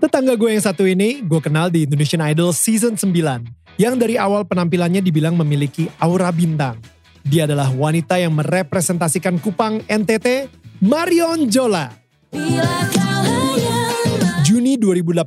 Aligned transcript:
Tetangga 0.00 0.32
gue 0.32 0.48
yang 0.48 0.64
satu 0.64 0.88
ini 0.88 1.20
gue 1.20 1.40
kenal 1.44 1.68
di 1.68 1.84
Indonesian 1.84 2.24
Idol 2.24 2.56
Season 2.56 2.96
9 2.96 3.12
yang 3.76 4.00
dari 4.00 4.16
awal 4.16 4.48
penampilannya 4.48 5.04
dibilang 5.04 5.36
memiliki 5.36 5.92
aura 6.00 6.32
bintang. 6.32 6.80
Dia 7.20 7.44
adalah 7.44 7.68
wanita 7.68 8.16
yang 8.16 8.32
merepresentasikan 8.32 9.36
Kupang 9.44 9.84
NTT, 9.84 10.48
Marion 10.80 11.52
Jola. 11.52 11.92
Juni 14.40 14.80
2018, 14.80 15.20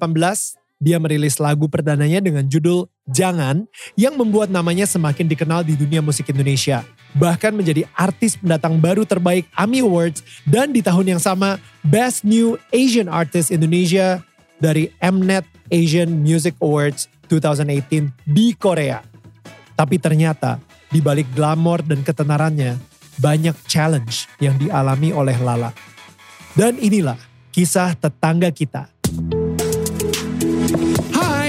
dia 0.82 0.98
merilis 0.98 1.38
lagu 1.38 1.70
perdananya 1.70 2.18
dengan 2.18 2.50
judul 2.50 2.90
Jangan 3.14 3.70
yang 3.94 4.18
membuat 4.18 4.50
namanya 4.50 4.90
semakin 4.90 5.30
dikenal 5.30 5.62
di 5.62 5.78
dunia 5.78 6.02
musik 6.02 6.34
Indonesia. 6.34 6.82
Bahkan 7.14 7.54
menjadi 7.54 7.86
artis 7.94 8.42
pendatang 8.42 8.82
baru 8.82 9.06
terbaik 9.06 9.46
AMI 9.54 9.86
Awards 9.86 10.26
dan 10.50 10.74
di 10.74 10.82
tahun 10.82 11.14
yang 11.14 11.22
sama 11.22 11.62
Best 11.86 12.26
New 12.26 12.58
Asian 12.74 13.06
Artist 13.06 13.54
Indonesia 13.54 14.26
dari 14.64 14.88
Mnet 15.04 15.44
Asian 15.68 16.24
Music 16.24 16.56
Awards 16.64 17.12
2018 17.28 18.16
di 18.24 18.56
Korea. 18.56 19.04
Tapi 19.76 20.00
ternyata 20.00 20.64
di 20.88 21.04
balik 21.04 21.28
glamor 21.36 21.84
dan 21.84 22.00
ketenarannya 22.00 22.80
banyak 23.20 23.60
challenge 23.68 24.32
yang 24.40 24.56
dialami 24.56 25.12
oleh 25.12 25.36
Lala. 25.44 25.76
Dan 26.56 26.80
inilah 26.80 27.20
kisah 27.52 27.92
tetangga 28.00 28.48
kita. 28.56 28.93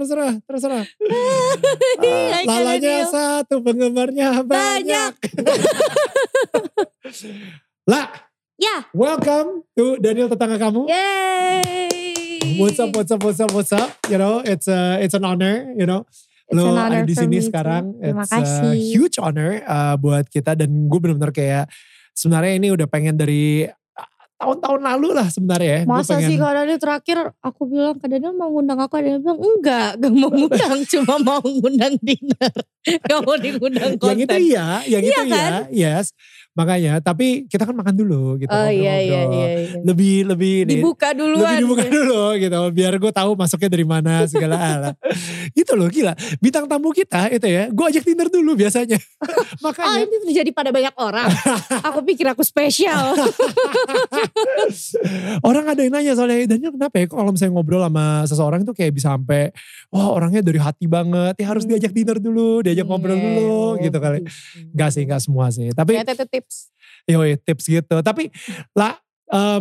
Terserah, 0.00 0.32
terserah. 0.48 0.84
Ah, 2.00 2.40
Hai, 2.40 2.44
lalanya 2.48 3.04
satu, 3.04 3.60
penggemarnya 3.60 4.40
banyak. 4.40 5.12
lah, 7.84 8.08
Ya, 8.60 8.84
welcome 8.92 9.64
to 9.72 9.96
Daniel 9.96 10.28
tetangga 10.28 10.60
kamu. 10.60 10.84
yay! 10.84 12.60
What's 12.60 12.76
up, 12.76 12.92
what's 12.92 13.08
up, 13.08 13.20
what's 13.24 13.40
up, 13.40 13.52
what's 13.52 13.72
up? 13.72 13.88
You 14.08 14.20
know, 14.20 14.40
it's 14.40 14.68
a, 14.68 15.00
it's 15.00 15.16
an 15.16 15.24
honor, 15.24 15.72
you 15.72 15.88
know. 15.88 16.04
It's 16.44 16.60
Lo 16.60 16.76
ada 16.76 17.00
di 17.00 17.14
sini 17.16 17.40
too. 17.40 17.48
sekarang. 17.48 17.96
It's 18.04 18.32
a 18.60 18.76
huge 18.76 19.16
honor 19.16 19.64
uh, 19.64 19.96
buat 19.96 20.28
kita 20.28 20.60
dan 20.60 20.92
gue 20.92 20.98
benar-benar 21.00 21.32
kayak 21.32 21.72
sebenarnya 22.12 22.52
ini 22.60 22.68
udah 22.68 22.84
pengen 22.84 23.16
dari 23.16 23.64
uh, 23.64 23.79
tahun-tahun 24.40 24.80
lalu 24.80 25.08
lah 25.12 25.28
sebenarnya 25.28 25.70
ya. 25.70 25.80
Masa 25.84 26.16
pengen, 26.16 26.28
sih 26.32 26.36
kalau 26.40 26.52
Daniel 26.56 26.80
terakhir 26.80 27.18
aku 27.44 27.62
bilang 27.68 27.96
ke 28.00 28.06
Daniel 28.08 28.32
mau 28.32 28.48
ngundang 28.48 28.80
aku, 28.80 28.96
Daniel 28.96 29.20
bilang 29.20 29.40
enggak, 29.44 29.88
gak 30.00 30.12
mau 30.16 30.30
ngundang, 30.32 30.78
cuma 30.88 31.14
mau 31.20 31.44
ngundang 31.44 31.94
dinner. 32.00 32.54
Gak 33.04 33.20
mau 33.28 33.36
diundang 33.36 33.92
yang 34.00 34.16
itu 34.16 34.32
konten. 34.32 34.40
iya, 34.40 34.66
yang 34.88 35.02
Iya 35.04 35.12
itu 35.12 35.22
iya, 35.28 35.36
kan? 35.36 35.62
yes. 35.68 36.16
Makanya, 36.60 36.92
tapi 37.00 37.48
kita 37.48 37.64
kan 37.64 37.72
makan 37.72 37.94
dulu 37.94 38.36
gitu. 38.36 38.52
Oh 38.52 38.68
iya 38.68 39.00
iya 39.00 39.20
iya. 39.24 39.46
iya. 39.64 39.80
Lebih 39.80 40.28
lebih 40.28 40.68
ini, 40.68 40.76
Dibuka 40.76 41.16
duluan. 41.16 41.56
lebih 41.56 41.64
dibuka 41.64 41.84
ya. 41.84 41.90
dulu 41.90 42.20
gitu, 42.36 42.60
biar 42.70 42.92
gue 42.94 43.12
tahu 43.12 43.30
masuknya 43.32 43.68
dari 43.68 43.86
mana 43.86 44.28
segala 44.28 44.54
hal. 44.54 44.80
itu 45.60 45.72
loh 45.72 45.88
gila, 45.88 46.12
bintang 46.36 46.68
tamu 46.68 46.92
kita 46.92 47.32
itu 47.32 47.48
ya, 47.48 47.64
gue 47.66 47.84
ajak 47.88 48.04
dinner 48.04 48.28
dulu 48.28 48.52
biasanya. 48.54 49.00
Oh 49.60 49.68
Makanya 49.70 50.02
ini 50.02 50.16
terjadi 50.26 50.50
pada 50.50 50.70
banyak 50.70 50.94
orang. 50.96 51.28
aku 51.88 52.00
pikir 52.02 52.26
aku 52.26 52.42
spesial. 52.42 53.12
orang 55.42 55.64
ada 55.68 55.80
yang 55.80 55.92
nanya 55.92 56.12
soalnya 56.14 56.46
Daniel 56.46 56.72
kenapa 56.72 56.96
ya 56.96 57.06
kalau 57.06 57.30
misalnya 57.30 57.52
ngobrol 57.54 57.82
sama 57.84 58.06
seseorang 58.26 58.60
itu 58.64 58.72
kayak 58.72 58.92
bisa 58.92 59.14
sampai 59.14 59.50
wah 59.88 60.10
orangnya 60.10 60.40
dari 60.40 60.58
hati 60.58 60.86
banget 60.86 61.34
ya 61.36 61.46
harus 61.46 61.62
Hmm. 61.62 61.76
diajak 61.76 61.92
dinner 61.92 62.16
dulu 62.16 62.64
diajak 62.64 62.88
ngobrol 62.88 63.12
Iya, 63.12 63.22
dulu 63.22 63.46
oh, 63.52 63.70
gitu 63.76 63.98
kali 64.00 64.18
Gak 64.72 64.90
sih 64.90 65.02
gak 65.04 65.20
semua 65.20 65.52
sih 65.52 65.68
tapi 65.70 65.92
Ternyata 65.94 66.16
itu 66.16 66.24
tips. 66.50 66.74
yoi 67.06 67.38
tips 67.38 67.64
gitu 67.70 67.96
tapi 68.02 68.34
lah 68.74 68.98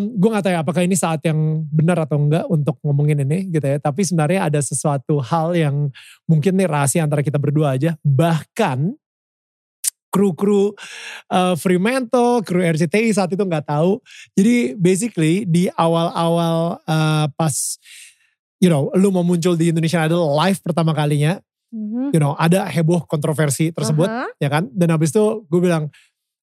gue 0.02 0.30
gak 0.34 0.50
tahu 0.50 0.54
ya 0.58 0.66
apakah 0.66 0.82
ini 0.82 0.98
saat 0.98 1.22
yang 1.22 1.62
benar 1.70 2.02
atau 2.02 2.18
enggak 2.18 2.42
untuk 2.50 2.82
ngomongin 2.82 3.22
ini 3.22 3.54
gitu 3.54 3.62
ya 3.62 3.78
tapi 3.78 4.02
sebenarnya 4.02 4.50
ada 4.50 4.58
sesuatu 4.66 5.22
hal 5.22 5.54
yang 5.54 5.94
mungkin 6.26 6.58
nih 6.58 6.66
rahasia 6.66 7.06
antara 7.06 7.22
kita 7.22 7.38
berdua 7.38 7.78
aja 7.78 7.94
bahkan 8.02 8.98
kru-kru 10.10 10.74
uh, 11.30 11.54
Fremantle, 11.54 12.42
kru 12.42 12.66
RCTI 12.66 13.14
saat 13.14 13.30
itu 13.30 13.46
nggak 13.46 13.70
tahu. 13.70 14.02
Jadi 14.34 14.74
basically 14.74 15.46
di 15.46 15.70
awal-awal 15.78 16.82
uh, 16.82 17.30
pas 17.38 17.54
you 18.58 18.74
know 18.74 18.90
lu 18.98 19.14
mau 19.14 19.22
muncul 19.22 19.54
di 19.54 19.70
Indonesian 19.70 20.10
Idol 20.10 20.34
live 20.34 20.60
pertama 20.66 20.98
kalinya, 20.98 21.38
Mhm. 21.70 22.10
you 22.10 22.18
know 22.18 22.34
ada 22.42 22.66
heboh 22.66 23.06
kontroversi 23.06 23.70
tersebut 23.70 24.10
Aha. 24.10 24.26
ya 24.42 24.50
kan. 24.50 24.66
Dan 24.74 24.90
habis 24.90 25.14
itu 25.14 25.46
gue 25.46 25.62
bilang 25.62 25.94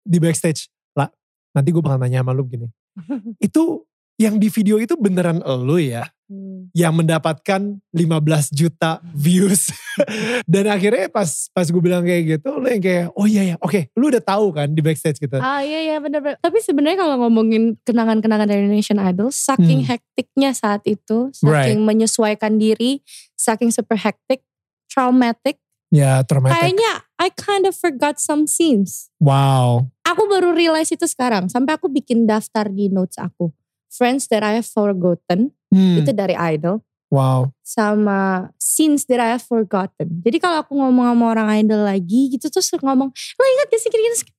di 0.03 0.19
backstage, 0.19 0.69
lah 0.93 1.09
nanti 1.53 1.71
gue 1.71 1.83
bakal 1.83 1.99
nanya 2.01 2.21
sama 2.25 2.33
lu 2.33 2.45
gini. 2.45 2.67
itu 3.47 3.85
yang 4.21 4.37
di 4.37 4.53
video 4.53 4.77
itu 4.77 4.95
beneran 5.01 5.41
lu 5.65 5.81
ya 5.81 6.09
Hmm. 6.31 6.71
yang 6.79 6.95
mendapatkan 6.95 7.83
15 7.91 8.55
juta 8.55 9.03
views. 9.19 9.75
Dan 10.47 10.71
akhirnya 10.71 11.11
pas 11.11 11.27
pas 11.51 11.67
gue 11.67 11.83
bilang 11.83 12.07
kayak 12.07 12.39
gitu, 12.39 12.55
lu 12.55 12.71
yang 12.71 12.79
kayak, 12.79 13.07
oh 13.19 13.27
iya 13.27 13.43
ya, 13.51 13.57
oke, 13.59 13.91
lu 13.99 14.15
udah 14.15 14.23
tahu 14.23 14.55
kan 14.55 14.71
di 14.71 14.79
backstage 14.79 15.19
gitu. 15.19 15.43
Ah 15.43 15.59
iya 15.67 15.91
iya 15.91 15.97
benar-benar. 15.99 16.39
Tapi 16.39 16.63
sebenarnya 16.63 17.03
kalau 17.03 17.19
ngomongin 17.27 17.75
kenangan-kenangan 17.83 18.47
dari 18.47 18.63
Indonesian 18.63 19.03
Idol, 19.03 19.35
saking 19.35 19.83
Hmm. 19.83 19.91
hektiknya 19.91 20.55
saat 20.55 20.87
itu, 20.87 21.35
Right. 21.43 21.75
saking 21.75 21.83
menyesuaikan 21.83 22.63
diri, 22.63 23.03
saking 23.35 23.75
super 23.75 23.99
hektik, 23.99 24.47
traumatic. 24.87 25.59
Ya, 25.91 26.23
traumatic. 26.23 26.55
Kayaknya 26.55 26.93
I 27.19 27.29
kind 27.35 27.67
of 27.67 27.75
forgot 27.75 28.23
some 28.23 28.47
scenes. 28.47 29.11
Wow. 29.19 29.91
Aku 30.07 30.31
baru 30.31 30.55
realize 30.55 30.91
itu 30.95 31.05
sekarang. 31.05 31.51
Sampai 31.51 31.75
aku 31.75 31.91
bikin 31.91 32.25
daftar 32.31 32.71
di 32.71 32.87
notes 32.87 33.19
aku. 33.19 33.51
Friends 33.91 34.31
that 34.31 34.47
I 34.47 34.63
have 34.63 34.71
forgotten, 34.71 35.51
Hmm, 35.71 36.03
itu 36.03 36.11
dari 36.15 36.35
Idol. 36.35 36.83
wow. 37.11 37.51
Sama 37.67 38.51
scenes 38.59 39.07
that 39.11 39.19
I 39.19 39.35
have 39.35 39.43
forgotten. 39.43 40.23
Jadi 40.23 40.39
kalau 40.39 40.63
aku 40.63 40.79
ngomong 40.79 41.11
sama 41.11 41.25
orang 41.31 41.49
Idol 41.59 41.83
lagi 41.87 42.31
gitu, 42.39 42.47
terus 42.51 42.71
ngomong, 42.71 43.11
lo 43.11 43.43
ingat 43.43 43.67
gak 43.71 43.81
sih 43.83 43.91
gini-gini? 43.91 44.31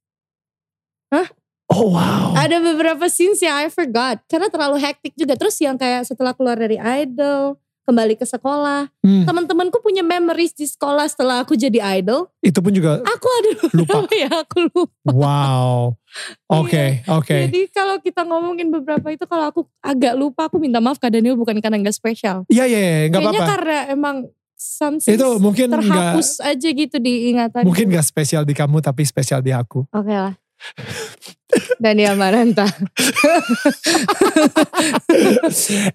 Oh 1.72 1.88
wow. 1.96 2.36
Ada 2.36 2.60
beberapa 2.60 3.08
scenes 3.08 3.40
yang 3.40 3.56
I 3.56 3.72
forgot 3.72 4.20
karena 4.28 4.52
terlalu 4.52 4.80
hektik 4.84 5.16
juga. 5.16 5.40
Terus 5.40 5.56
yang 5.64 5.80
kayak 5.80 6.04
setelah 6.04 6.36
keluar 6.36 6.60
dari 6.60 6.76
idol, 6.76 7.56
kembali 7.92 8.16
ke 8.16 8.24
sekolah, 8.24 8.88
Hmm, 9.00 9.24
teman-temanku 9.24 9.78
punya 9.78 10.00
memories 10.02 10.52
di 10.52 10.64
sekolah 10.64 11.06
setelah 11.06 11.42
aku 11.42 11.54
jadi 11.54 12.00
idol. 12.00 12.32
itu 12.40 12.58
pun 12.58 12.72
juga 12.72 13.04
Aku 13.04 13.28
ada 13.30 13.50
lupa. 13.78 13.96
ya 14.18 14.30
aku 14.32 14.58
lupa. 14.66 15.10
Wow. 15.12 16.00
Oke, 16.50 17.04
oke. 17.06 17.38
Jadi 17.48 17.68
kalau 17.70 17.96
kita 17.98 18.24
ngomongin 18.24 18.68
beberapa 18.70 19.08
itu 19.08 19.24
kalau 19.26 19.46
aku 19.46 19.62
agak 19.80 20.14
lupa 20.14 20.48
aku 20.48 20.58
minta 20.58 20.78
maaf 20.78 20.96
Kak 20.96 21.12
Daniel 21.12 21.36
bukan 21.36 21.60
karena 21.60 21.78
nggak 21.78 21.94
spesial. 21.94 22.44
Iya, 22.48 22.64
iya, 22.66 22.80
iya, 22.80 22.92
gak 23.06 23.20
Kayaknya 23.20 23.32
apa-apa. 23.38 23.52
karena 23.54 23.78
emang 23.90 24.16
some 24.54 24.98
scenes 24.98 25.18
Itu 25.18 25.28
mungkin 25.38 25.68
gak, 25.68 25.82
terhapus 25.82 26.30
aja 26.40 26.70
gitu 26.70 26.98
di 26.98 27.14
ingatan. 27.30 27.62
mungkin 27.64 27.90
gak 27.90 28.06
spesial 28.06 28.44
di 28.44 28.54
kamu 28.54 28.78
tapi 28.80 29.02
spesial 29.04 29.40
di 29.40 29.50
aku. 29.50 29.84
Oke 29.88 30.12
lah. 30.12 30.34
Daniel 31.84 32.16
Maranta. 32.16 32.64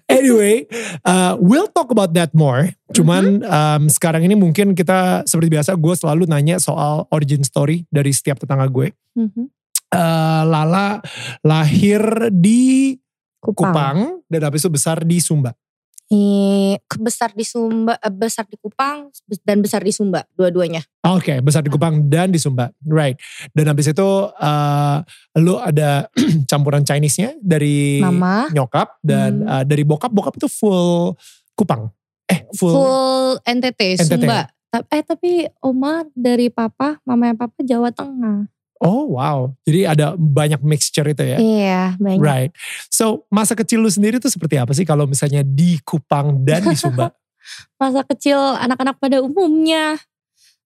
anyway, 0.09 0.69
uh, 1.01 1.33
we'll 1.41 1.69
talk 1.73 1.89
about 1.89 2.13
that 2.13 2.31
more. 2.37 2.69
Cuman 2.93 3.41
Mm-hmm. 3.41 3.49
um, 3.49 3.83
sekarang 3.89 4.23
ini 4.23 4.37
mungkin 4.37 4.77
kita 4.77 5.25
seperti 5.25 5.49
biasa 5.57 5.73
gue 5.75 5.93
selalu 5.97 6.23
nanya 6.29 6.61
soal 6.61 7.09
origin 7.09 7.41
story 7.41 7.83
dari 7.89 8.13
setiap 8.13 8.37
tetangga 8.37 8.69
gue. 8.69 8.93
Mhm. 9.17 9.49
Uh, 9.87 10.43
Lala 10.43 10.99
lahir 11.47 12.27
di 12.35 12.99
Kupang. 13.39 13.55
Kupang 13.55 13.97
dan 14.27 14.41
habis 14.43 14.61
itu 14.65 14.69
besar 14.69 15.01
di 15.07 15.17
Sumba. 15.23 15.55
Eh, 16.07 16.79
besar 17.03 17.35
di 17.35 17.43
Sumba, 17.43 17.99
eh, 17.99 18.07
besar 18.07 18.47
di 18.47 18.55
Kupang 18.55 19.11
dan 19.43 19.59
besar 19.59 19.83
di 19.83 19.91
Sumba, 19.91 20.23
dua-duanya. 20.39 20.79
Oke, 21.03 21.43
besar 21.43 21.59
di 21.59 21.67
Kupang 21.67 21.99
dan 22.07 22.31
di 22.31 22.39
Sumba. 22.39 22.71
Right. 22.87 23.19
Dan 23.51 23.67
habis 23.67 23.91
itu 23.91 24.07
uh, 24.31 24.97
lu 25.35 25.59
ada 25.59 26.07
campuran 26.51 26.87
Chinese-nya 26.87 27.35
dari 27.43 27.99
Mama, 27.99 28.47
nyokap 28.55 29.03
dan 29.03 29.43
Hmm. 29.43 29.51
uh, 29.51 29.63
dari 29.67 29.83
bokap. 29.83 30.07
Bokap 30.15 30.39
itu 30.39 30.47
full 30.47 31.11
Kupang. 31.59 31.91
Eh, 32.31 32.47
full. 32.55 32.71
full, 32.71 33.27
NTT, 33.43 33.99
NTT. 33.99 34.23
Sumba. 34.23 34.47
Eh 34.87 35.03
tapi 35.03 35.47
Oma 35.59 36.07
dari 36.15 36.47
papa, 36.47 36.99
mama 37.03 37.27
yang 37.27 37.39
papa 37.39 37.59
Jawa 37.67 37.91
Tengah. 37.91 38.47
Oh 38.77 39.17
wow, 39.17 39.49
jadi 39.65 39.97
ada 39.97 40.13
banyak 40.13 40.61
mixture 40.61 41.07
itu 41.09 41.23
ya? 41.25 41.37
Iya 41.41 41.83
banyak. 41.97 42.21
Right. 42.21 42.51
So 42.93 43.25
masa 43.33 43.57
kecil 43.57 43.81
lu 43.81 43.89
sendiri 43.89 44.21
tuh 44.21 44.29
seperti 44.29 44.61
apa 44.61 44.73
sih 44.77 44.85
kalau 44.85 45.09
misalnya 45.09 45.41
di 45.41 45.81
Kupang 45.81 46.45
dan 46.45 46.61
di 46.65 46.77
Sumba? 46.77 47.09
masa 47.81 48.05
kecil 48.05 48.37
anak-anak 48.37 49.01
pada 49.01 49.17
umumnya. 49.23 49.97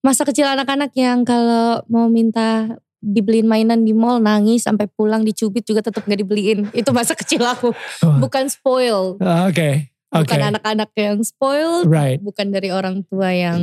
Masa 0.02 0.26
kecil 0.26 0.50
anak-anak 0.50 0.92
yang 0.98 1.22
kalau 1.22 1.86
mau 1.86 2.10
minta 2.10 2.74
dibeliin 3.02 3.50
mainan 3.50 3.82
di 3.82 3.94
mall 3.94 4.22
nangis 4.22 4.66
sampai 4.66 4.86
pulang 4.90 5.26
dicubit 5.26 5.66
juga 5.66 5.86
tetap 5.86 6.06
nggak 6.06 6.20
dibeliin. 6.22 6.60
Itu 6.74 6.94
masa 6.94 7.18
kecil 7.18 7.42
aku. 7.46 7.74
Oh. 8.06 8.18
Bukan 8.22 8.50
spoil. 8.50 9.18
Ah, 9.22 9.50
Oke, 9.50 9.94
oke. 10.14 10.26
Bukan 10.26 10.42
anak-anak 10.58 10.90
yang 10.98 11.18
spoil. 11.22 11.86
Right. 11.86 12.22
Bukan 12.22 12.50
dari 12.50 12.74
orang 12.74 13.06
tua 13.10 13.30
yang 13.30 13.62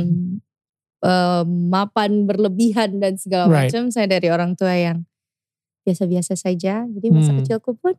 eh, 0.99 1.43
mapan 1.47 2.27
berlebihan 2.27 2.99
dan 2.99 3.15
segala 3.15 3.47
Right. 3.47 3.71
macam. 3.71 3.87
Saya 3.89 4.07
dari 4.07 4.27
orang 4.27 4.55
tua 4.55 4.75
yang 4.75 5.07
biasa-biasa 5.83 6.35
saja. 6.35 6.83
Jadi 6.85 7.07
masa 7.09 7.31
Hmm. 7.33 7.39
kecilku 7.41 7.73
pun 7.79 7.95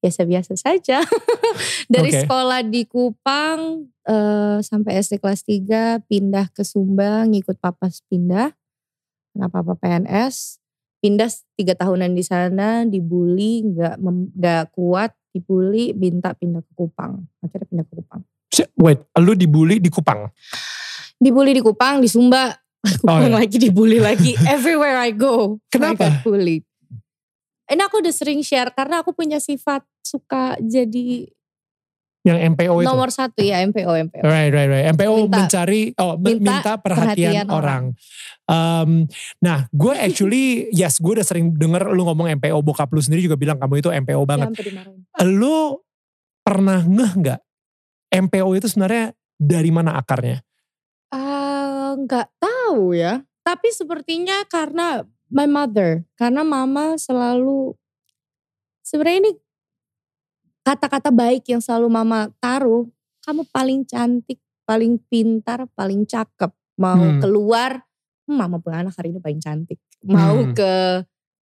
biasa-biasa 0.00 0.54
saja. 0.54 1.02
dari 1.92 2.10
Oke. 2.14 2.22
sekolah 2.22 2.60
di 2.62 2.86
Kupang 2.86 3.90
eh, 4.06 4.58
sampai 4.62 5.02
SD 5.02 5.18
kelas 5.18 5.42
3 5.42 5.98
pindah 6.06 6.54
ke 6.54 6.62
Sumba 6.62 7.26
ngikut 7.26 7.58
papa 7.58 7.90
pindah. 8.06 8.54
Karena 9.34 9.46
papa 9.50 9.74
PNS. 9.74 10.62
Pindah 10.96 11.28
tiga 11.54 11.76
tahunan 11.76 12.14
di 12.14 12.24
sana, 12.24 12.82
dibully, 12.82 13.60
nggak 13.62 14.00
nggak 14.32 14.64
kuat, 14.72 15.12
dibully, 15.28 15.92
minta 15.92 16.32
pindah 16.32 16.64
ke 16.64 16.72
Kupang. 16.72 17.26
Akhirnya 17.44 17.66
pindah 17.68 17.84
ke 17.84 17.94
Kupang. 18.00 18.22
Wait, 18.80 19.04
lu 19.20 19.36
dibully 19.36 19.76
di 19.76 19.92
Kupang? 19.92 20.32
Dibully 21.16 21.56
di 21.56 21.62
Kupang, 21.64 21.98
di 21.98 22.08
Sumba, 22.08 22.52
Kupang 23.00 23.26
iya. 23.26 23.32
lagi 23.32 23.56
dibully 23.56 23.98
lagi. 23.98 24.36
Everywhere 24.54 25.00
I 25.00 25.10
go, 25.10 25.58
Kenapa? 25.72 26.20
Bullied. 26.22 26.62
Ini 27.66 27.82
aku 27.82 27.98
udah 27.98 28.14
sering 28.14 28.46
share 28.46 28.70
karena 28.70 29.02
aku 29.02 29.10
punya 29.10 29.42
sifat 29.42 29.82
suka 29.98 30.54
jadi 30.62 31.26
Yang 32.22 32.38
MPO 32.54 32.74
itu? 32.82 32.86
nomor 32.86 33.10
satu 33.10 33.38
ya 33.38 33.58
MPO 33.62 33.90
MPO. 34.10 34.22
Right, 34.22 34.50
right, 34.50 34.66
right. 34.66 34.86
MPO 34.94 35.26
Minta- 35.26 35.46
mencari, 35.46 35.82
oh 35.98 36.14
minta 36.18 36.54
minta, 36.58 36.72
perhatian, 36.78 37.14
perhatian 37.42 37.46
orang. 37.50 37.82
Um, 38.46 39.06
nah, 39.38 39.66
gue 39.70 39.94
actually, 39.94 40.44
yes, 40.78 40.98
gue 40.98 41.18
udah 41.18 41.26
sering 41.26 41.54
denger 41.54 41.90
lu 41.90 42.06
ngomong 42.06 42.30
MPO. 42.38 42.58
Bokap 42.62 42.90
lu 42.90 43.02
sendiri 43.02 43.26
juga 43.26 43.34
bilang 43.34 43.58
kamu 43.58 43.78
itu 43.78 43.90
MPO 43.90 44.22
Ya, 44.22 44.26
banget. 44.26 44.48
dimarahin. 44.58 45.02
Lu 45.34 45.82
pernah 46.42 46.82
ngeh 46.82 47.12
nggak 47.18 47.40
MPO 48.26 48.48
itu 48.54 48.66
sebenarnya 48.70 49.10
dari 49.34 49.70
mana 49.70 49.98
akarnya? 49.98 50.38
Nggak 51.96 52.28
tahu 52.36 52.92
ya. 52.92 53.24
Tapi 53.40 53.72
sepertinya 53.72 54.44
karena 54.44 55.00
my 55.32 55.48
mother, 55.48 56.04
karena 56.20 56.44
mama 56.44 57.00
selalu 57.00 57.72
sebenarnya 58.84 59.18
ini 59.26 59.32
kata-kata 60.66 61.14
baik 61.14 61.46
yang 61.46 61.62
selalu 61.62 61.88
mama 61.88 62.28
taruh. 62.42 62.84
Kamu 63.22 63.46
paling 63.50 63.86
cantik, 63.86 64.38
paling 64.66 64.98
pintar, 65.10 65.66
paling 65.74 66.06
cakep. 66.06 66.50
Mau 66.78 67.00
Hmm. 67.00 67.18
keluar, 67.22 67.86
"Hmm, 68.26 68.36
mama 68.38 68.58
punya 68.60 68.82
anak 68.82 68.94
hari 68.98 69.14
ini 69.14 69.18
paling 69.22 69.40
cantik. 69.40 69.78
Mau 70.04 70.42
Hmm. 70.42 70.54
ke 70.54 71.02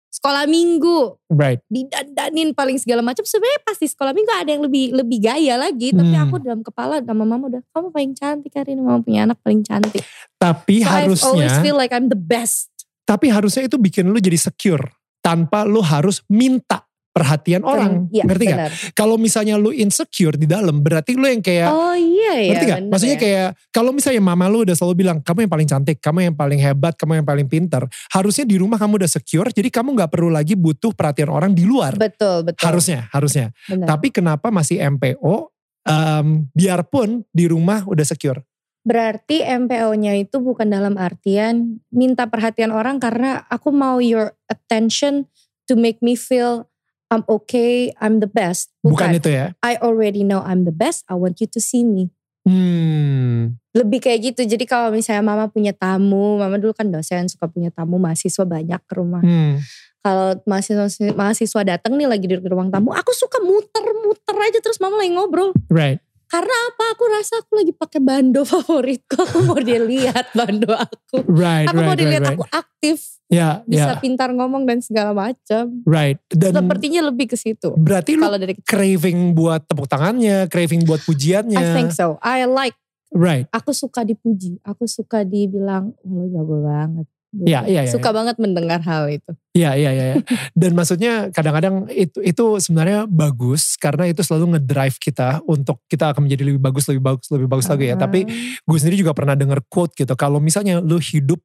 sekolah 0.09 0.49
minggu, 0.49 1.21
Right. 1.29 1.61
didandanin 1.69 2.57
paling 2.57 2.81
segala 2.81 3.05
macam. 3.05 3.23
Sebenarnya 3.23 3.61
pasti 3.63 3.87
sekolah 3.87 4.17
minggu 4.17 4.33
ada 4.33 4.51
yang 4.51 4.65
lebih 4.65 4.97
lebih 4.97 5.19
gaya 5.21 5.55
lagi. 5.55 5.93
Tapi 5.93 6.11
Hmm. 6.11 6.25
aku 6.27 6.35
dalam 6.41 6.65
kepala 6.65 7.05
sama 7.05 7.23
mama 7.23 7.47
udah, 7.47 7.63
kamu 7.71 7.89
paling 7.93 8.13
cantik 8.17 8.53
hari 8.57 8.73
ini. 8.73 8.81
Mama 8.81 9.05
punya 9.05 9.29
anak 9.29 9.39
paling 9.45 9.61
cantik. 9.61 10.01
Tapi 10.41 10.81
So 10.81 10.89
I 10.89 11.05
always 11.05 11.21
harusnya, 11.21 11.61
feel 11.61 11.77
like 11.77 11.93
I'm 11.93 12.09
the 12.09 12.17
best. 12.19 12.73
tapi 13.05 13.29
harusnya 13.29 13.69
itu 13.69 13.77
bikin 13.77 14.09
lu 14.09 14.17
jadi 14.17 14.41
secure. 14.41 14.81
Tanpa 15.21 15.69
lu 15.69 15.85
harus 15.85 16.25
minta 16.27 16.88
perhatian 17.19 17.63
orang. 17.67 18.07
Iya, 18.15 18.25
Ngerti 18.25 18.45
gak? 18.47 18.59
Kalau 18.95 19.19
misalnya 19.19 19.59
lu 19.59 19.75
insecure 19.75 20.39
di 20.39 20.47
dalam, 20.47 20.79
berarti 20.79 21.19
lu 21.19 21.27
yang 21.27 21.43
kayak 21.43 21.69
Oh 21.75 21.93
iya 21.99 22.33
ya. 22.39 22.51
Ngerti 22.55 22.65
gak? 22.65 22.79
bener 22.79 22.91
Maksudnya 22.95 23.17
ya. 23.19 23.23
kayak 23.27 23.49
kalau 23.75 23.91
misalnya 23.91 24.23
mama 24.23 24.47
lu 24.47 24.63
udah 24.63 24.77
selalu 24.79 24.95
bilang 25.03 25.19
kamu 25.19 25.45
yang 25.45 25.53
paling 25.53 25.69
cantik, 25.69 25.97
kamu 25.99 26.19
yang 26.31 26.37
paling 26.39 26.61
hebat, 26.63 26.95
kamu 26.95 27.21
yang 27.21 27.27
paling 27.27 27.47
pinter. 27.51 27.83
Harusnya 28.15 28.47
di 28.47 28.57
rumah 28.57 28.79
kamu 28.79 29.03
udah 29.03 29.11
secure, 29.11 29.51
jadi 29.51 29.69
kamu 29.69 29.99
gak 29.99 30.11
perlu 30.15 30.31
lagi 30.31 30.55
butuh 30.55 30.95
perhatian 30.95 31.29
orang 31.29 31.53
di 31.53 31.67
luar. 31.67 31.99
betul 31.99 32.47
betul. 32.47 32.63
Harusnya, 32.63 33.11
harusnya. 33.11 33.51
Benar. 33.67 33.87
Tapi 33.91 34.15
kenapa 34.15 34.49
masih 34.55 34.79
MPO? 34.79 35.51
em, 35.89 36.47
biarpun 36.53 37.25
di 37.33 37.49
rumah 37.49 37.83
udah 37.89 38.05
secure. 38.05 38.45
Berarti 38.85 39.45
MPO-nya 39.45 40.17
itu 40.17 40.41
bukan 40.41 40.69
dalam 40.69 40.97
artian 40.97 41.83
minta 41.93 42.25
perhatian 42.29 42.73
orang 42.73 42.97
karena 43.01 43.45
aku 43.53 43.69
mau 43.69 44.01
your 44.01 44.33
attention 44.49 45.29
to 45.69 45.77
make 45.77 46.01
me 46.01 46.17
feel 46.17 46.69
I'm 47.09 47.25
okay, 47.25 47.93
I'm 48.01 48.21
the 48.21 48.29
best. 48.29 48.69
Bukan, 48.85 49.17
itu 49.17 49.33
ya? 49.33 49.57
I 49.65 49.81
already 49.81 50.25
know 50.25 50.45
I'm 50.45 50.69
the 50.69 50.75
best. 50.75 51.09
I 51.09 51.17
want 51.17 51.41
you 51.41 51.49
to 51.49 51.61
see 51.61 51.81
me. 51.85 52.13
Hmm, 52.49 53.61
Lebih 53.77 54.01
kayak 54.01 54.33
gitu. 54.33 54.41
Jadi 54.49 54.65
kalau 54.65 54.89
misalnya 54.89 55.21
mama 55.21 55.53
punya 55.53 55.77
tamu, 55.77 56.41
mama 56.41 56.57
dulu 56.57 56.73
kan 56.73 56.89
dosen 56.89 57.29
suka 57.29 57.45
punya 57.45 57.69
tamu 57.69 58.01
mahasiswa 58.01 58.45
banyak 58.45 58.81
ke 58.89 58.93
rumah. 58.97 59.21
hmm. 59.21 59.61
kalau 60.01 60.41
mahasiswa 60.49 60.89
mahasiswa 61.13 61.61
datang 61.77 62.01
nih 62.01 62.09
lagi 62.09 62.25
di 62.25 62.41
ruang 62.41 62.73
tamu, 62.73 62.97
aku 62.97 63.13
suka 63.13 63.45
muter-muter 63.45 64.37
aja 64.41 64.59
terus 64.65 64.81
mama 64.81 64.97
lagi 64.97 65.13
ngobrol. 65.13 65.53
Right. 65.69 66.01
Karena 66.29 66.53
apa? 66.69 66.85
Aku 66.93 67.05
rasa 67.09 67.41
aku 67.41 67.53
lagi 67.57 67.73
pakai 67.73 67.99
bando 67.99 68.45
favoritku. 68.53 69.17
Aku 69.19 69.49
mau 69.49 69.57
dia 69.57 69.81
lihat 69.81 70.29
bando 70.31 70.71
aku. 70.71 71.25
Right, 71.25 71.65
Aku 71.67 71.81
mau 71.81 71.89
right, 71.89 71.97
right, 71.97 71.99
dilihat 71.99 72.23
right. 72.23 72.37
aku 72.37 72.45
aktif, 72.49 72.99
Ya, 73.29 73.61
bisa 73.65 73.93
ya, 73.93 74.01
pintar 74.01 74.33
ngomong 74.33 74.65
dan 74.65 74.81
segala 74.81 75.13
macam. 75.13 75.85
right. 75.85 76.17
Dan 76.29 76.53
Sepertinya 76.55 77.09
lebih 77.09 77.29
ke 77.29 77.37
situ. 77.37 77.73
berarti 77.77 78.17
lu 78.17 78.25
Kalau 78.25 78.37
dari 78.37 78.57
kecil. 78.57 78.65
craving 78.65 79.33
buat 79.33 79.65
tepuk 79.65 79.85
tangannya, 79.85 80.49
craving 80.49 80.85
buat 80.85 81.01
pujiannya. 81.05 81.57
I 81.57 81.73
think 81.73 81.93
so. 81.93 82.17
I 82.21 82.45
like. 82.45 82.77
Right. 83.09 83.49
Aku 83.49 83.73
suka 83.73 84.05
dipuji. 84.05 84.61
Aku 84.61 84.85
suka 84.85 85.25
dibilang, 85.25 85.97
oh, 85.99 86.13
lo 86.13 86.25
jago 86.29 86.57
banget. 86.61 87.09
Gitu. 87.29 87.45
Iya, 87.45 87.61
iya, 87.69 87.81
iya. 87.85 87.93
Suka 87.93 88.09
banget 88.09 88.41
mendengar 88.41 88.81
hal 88.81 89.13
itu. 89.13 89.37
Iya, 89.53 89.77
iya, 89.77 89.91
iya. 89.93 90.05
iya. 90.13 90.17
Dan 90.57 90.73
maksudnya 90.73 91.29
kadang-kadang 91.29 91.85
itu 91.93 92.25
itu 92.25 92.45
sebenarnya 92.57 93.05
bagus 93.05 93.77
karena 93.77 94.09
itu 94.09 94.25
selalu 94.25 94.57
ngedrive 94.57 94.97
kita 94.97 95.45
untuk 95.45 95.85
kita 95.93 96.17
akan 96.17 96.25
menjadi 96.25 96.49
lebih 96.49 96.63
bagus, 96.65 96.89
lebih 96.89 97.05
bagus, 97.05 97.29
lebih 97.29 97.49
bagus 97.49 97.69
lagi 97.69 97.93
ya. 97.93 97.97
Tapi 98.01 98.21
Ah, 98.25 98.33
gue 98.65 98.79
sendiri 98.81 98.97
juga 99.05 99.13
pernah 99.13 99.37
denger 99.37 99.61
quote 99.69 99.93
gitu. 99.93 100.17
Kalau 100.17 100.41
misalnya 100.41 100.81
lu 100.81 100.97
hidup 100.97 101.45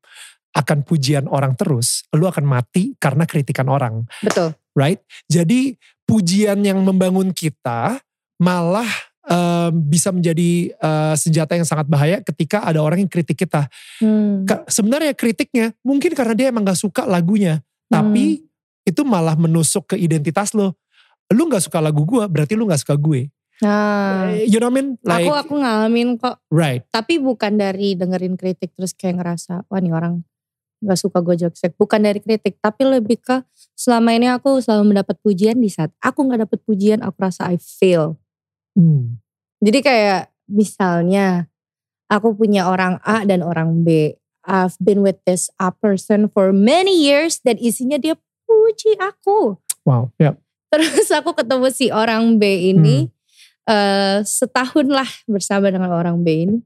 akan 0.56 0.88
pujian 0.88 1.26
orang 1.28 1.58
terus, 1.60 2.06
lu 2.16 2.30
akan 2.30 2.46
mati 2.46 2.94
karena 3.02 3.26
kritikan 3.28 3.68
orang, 3.68 4.06
betul. 4.22 4.54
right? 4.78 5.02
Jadi 5.26 5.76
pujian 6.06 6.62
yang 6.62 6.80
membangun 6.86 7.34
kita 7.34 7.98
malah 8.38 8.88
em, 9.24 9.72
bisa 9.88 10.12
menjadi 10.12 10.72
eh, 10.72 11.16
senjata 11.16 11.56
yang 11.56 11.64
sangat 11.64 11.88
bahaya 11.88 12.20
ketika 12.20 12.64
ada 12.64 12.84
orang 12.84 13.04
yang 13.04 13.12
kritik 13.12 13.40
kita. 13.40 13.68
Hmm. 14.00 14.44
Ka- 14.44 14.68
Sebenarnya 14.68 15.16
kritiknya 15.16 15.72
mungkin 15.82 16.12
karena 16.12 16.34
dia 16.36 16.48
emang 16.52 16.68
gak 16.68 16.80
suka 16.80 17.08
lagunya, 17.08 17.64
tapi 17.88 18.44
itu 18.84 19.02
malah 19.08 19.40
menusuk 19.40 19.94
ke 19.94 19.96
identitas 19.96 20.52
lo. 20.52 20.76
Lu 21.32 21.48
gak 21.48 21.64
suka 21.64 21.80
lagu 21.80 22.04
gue, 22.04 22.24
berarti 22.28 22.54
lu 22.54 22.68
gak 22.68 22.84
suka 22.84 23.00
gue. 23.00 23.32
Nah, 23.64 24.34
You 24.44 24.60
know 24.60 24.68
what 24.68 24.76
I 24.76 24.78
mean? 24.84 24.88
Like, 25.08 25.24
aku 25.24 25.32
aku 25.32 25.54
ngalamin 25.64 26.20
kok. 26.20 26.36
right. 26.52 26.84
Tapi 26.92 27.16
bukan 27.22 27.56
dari 27.56 27.96
dengerin 27.96 28.36
kritik 28.36 28.76
terus 28.76 28.92
kayak 28.92 29.24
ngerasa, 29.24 29.64
wah 29.72 29.80
nih 29.80 29.94
orang 29.96 30.20
gak 30.84 31.00
suka 31.00 31.24
gue 31.24 31.48
joksek. 31.48 31.80
Bukan 31.80 32.04
dari 32.04 32.20
kritik, 32.20 32.60
tapi 32.60 32.84
lebih 32.84 33.24
ke 33.24 33.40
selama 33.72 34.12
ini 34.12 34.28
aku 34.28 34.60
selalu 34.60 34.92
mendapat 34.92 35.16
pujian 35.24 35.56
di 35.56 35.72
saat 35.72 35.96
aku 36.04 36.28
gak 36.28 36.44
dapet 36.44 36.60
pujian, 36.68 37.00
aku 37.00 37.16
rasa 37.24 37.48
I 37.48 37.56
fail. 37.56 38.20
Hmm. 38.74 39.22
Jadi 39.64 39.80
kayak 39.80 40.34
misalnya 40.50 41.48
aku 42.12 42.36
punya 42.36 42.68
orang 42.68 43.00
A 43.06 43.24
dan 43.24 43.42
orang 43.42 43.82
B. 43.82 44.18
I've 44.44 44.76
been 44.84 45.00
with 45.00 45.24
this 45.24 45.48
A 45.56 45.72
person 45.72 46.28
for 46.28 46.52
many 46.52 46.92
years 46.92 47.40
dan 47.40 47.56
isinya 47.58 47.96
dia 47.96 48.20
puji 48.44 49.00
aku. 49.00 49.56
Wow, 49.88 50.12
ya. 50.20 50.36
Terus 50.68 51.08
aku 51.16 51.32
ketemu 51.32 51.68
si 51.72 51.88
orang 51.94 52.42
B 52.42 52.74
ini 52.76 53.08
eh, 53.70 54.20
setahun 54.26 54.88
lah 54.92 55.08
bersama 55.30 55.72
dengan 55.72 55.96
orang 55.96 56.20
B 56.22 56.28
ini. 56.50 56.58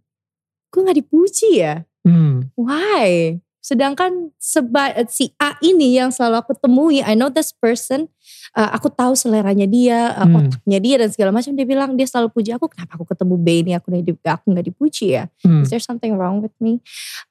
Gue 0.74 0.82
gak 0.84 0.98
dipuji 0.98 1.62
ya. 1.62 1.86
Hmm. 2.02 2.50
Why? 2.58 3.38
Sedangkan 3.68 4.32
seba, 4.40 4.96
si 5.12 5.36
A 5.36 5.60
ini 5.60 6.00
yang 6.00 6.08
selalu 6.08 6.40
aku 6.40 6.56
temui, 6.56 7.04
I 7.04 7.20
know 7.20 7.28
this 7.28 7.52
person, 7.52 8.08
uh, 8.56 8.72
aku 8.72 8.88
tahu 8.88 9.12
seleranya 9.12 9.68
dia, 9.68 10.16
uh, 10.16 10.24
Hmm. 10.24 10.48
otaknya 10.48 10.80
dia 10.80 10.96
dan 11.04 11.10
segala 11.12 11.36
macam. 11.36 11.52
Dia 11.52 11.68
bilang 11.68 12.00
dia 12.00 12.08
selalu 12.08 12.32
puji 12.32 12.56
aku. 12.56 12.72
Kenapa 12.72 12.96
aku 12.96 13.04
ketemu 13.04 13.36
B 13.36 13.48
ini 13.68 13.72
aku 13.76 13.92
aku 14.24 14.46
nggak 14.56 14.66
dipuji 14.72 15.20
ya? 15.20 15.28
Hmm. 15.44 15.68
Is 15.68 15.76
there 15.76 15.84
something 15.84 16.16
wrong 16.16 16.40
with 16.40 16.56
me? 16.64 16.80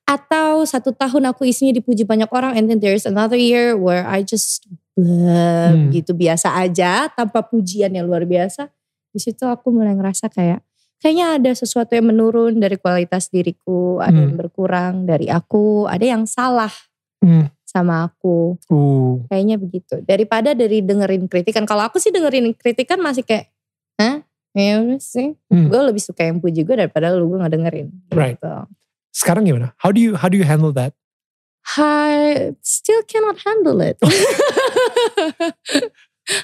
Atau 0.05 0.69
satu 0.69 0.93
tahun 0.93 1.33
aku 1.33 1.49
isinya 1.49 1.73
dipuji 1.73 2.05
banyak 2.05 2.29
orang, 2.29 2.53
and 2.53 2.69
then 2.69 2.85
there's 2.85 3.09
another 3.09 3.41
year 3.41 3.73
where 3.73 4.05
I 4.05 4.21
just 4.21 4.69
Hmm. 4.97 5.93
gitu 5.93 6.13
biasa 6.17 6.53
aja 6.57 7.09
tanpa 7.13 7.45
pujian 7.45 7.93
yang 7.93 8.05
luar 8.09 8.25
biasa. 8.29 8.69
Di 9.13 9.21
situ 9.21 9.45
aku 9.49 9.73
mulai 9.73 9.97
ngerasa 9.97 10.29
kayak 10.29 10.61
kayaknya 10.99 11.27
ada 11.39 11.51
sesuatu 11.53 11.93
yang 11.95 12.09
menurun 12.09 12.59
dari 12.59 12.77
kualitas 12.77 13.29
diriku, 13.29 14.01
ada 14.01 14.13
Hmm. 14.13 14.23
yang 14.31 14.35
berkurang 14.37 14.95
dari 15.05 15.29
aku, 15.29 15.87
ada 15.87 16.05
yang 16.05 16.25
salah. 16.27 16.73
Hmm. 17.25 17.49
sama 17.67 18.09
aku. 18.09 18.57
Uh, 18.73 19.21
Kayaknya 19.29 19.57
begitu. 19.61 20.01
Daripada 20.01 20.57
dari 20.57 20.81
dengerin 20.81 21.29
kritikan. 21.29 21.69
Kalau 21.69 21.85
aku 21.85 22.01
sih 22.01 22.09
dengerin 22.09 22.55
kritikan 22.57 22.97
masih 23.03 23.21
kayak, 23.21 23.53
hah? 24.01 24.25
Ya 24.57 24.81
sih. 24.97 25.37
Hmm. 25.53 25.69
Gue 25.69 25.81
lebih 25.85 26.01
suka 26.01 26.25
yang 26.25 26.41
puji 26.41 26.65
gue 26.65 26.73
daripada 26.73 27.13
lu 27.13 27.29
gue 27.29 27.43
gak 27.43 27.53
dengerin. 27.53 27.93
Right. 28.15 28.41
Gitu. 28.41 28.55
sekarang 29.13 29.45
gimana? 29.45 29.77
How 29.77 29.93
do 29.93 30.01
you 30.01 30.17
how 30.17 30.29
do 30.33 30.41
you 30.41 30.45
handle 30.49 30.73
that? 30.73 30.97
I 31.77 32.55
still 32.65 33.03
cannot 33.05 33.37
handle 33.45 33.85
it. 33.85 34.01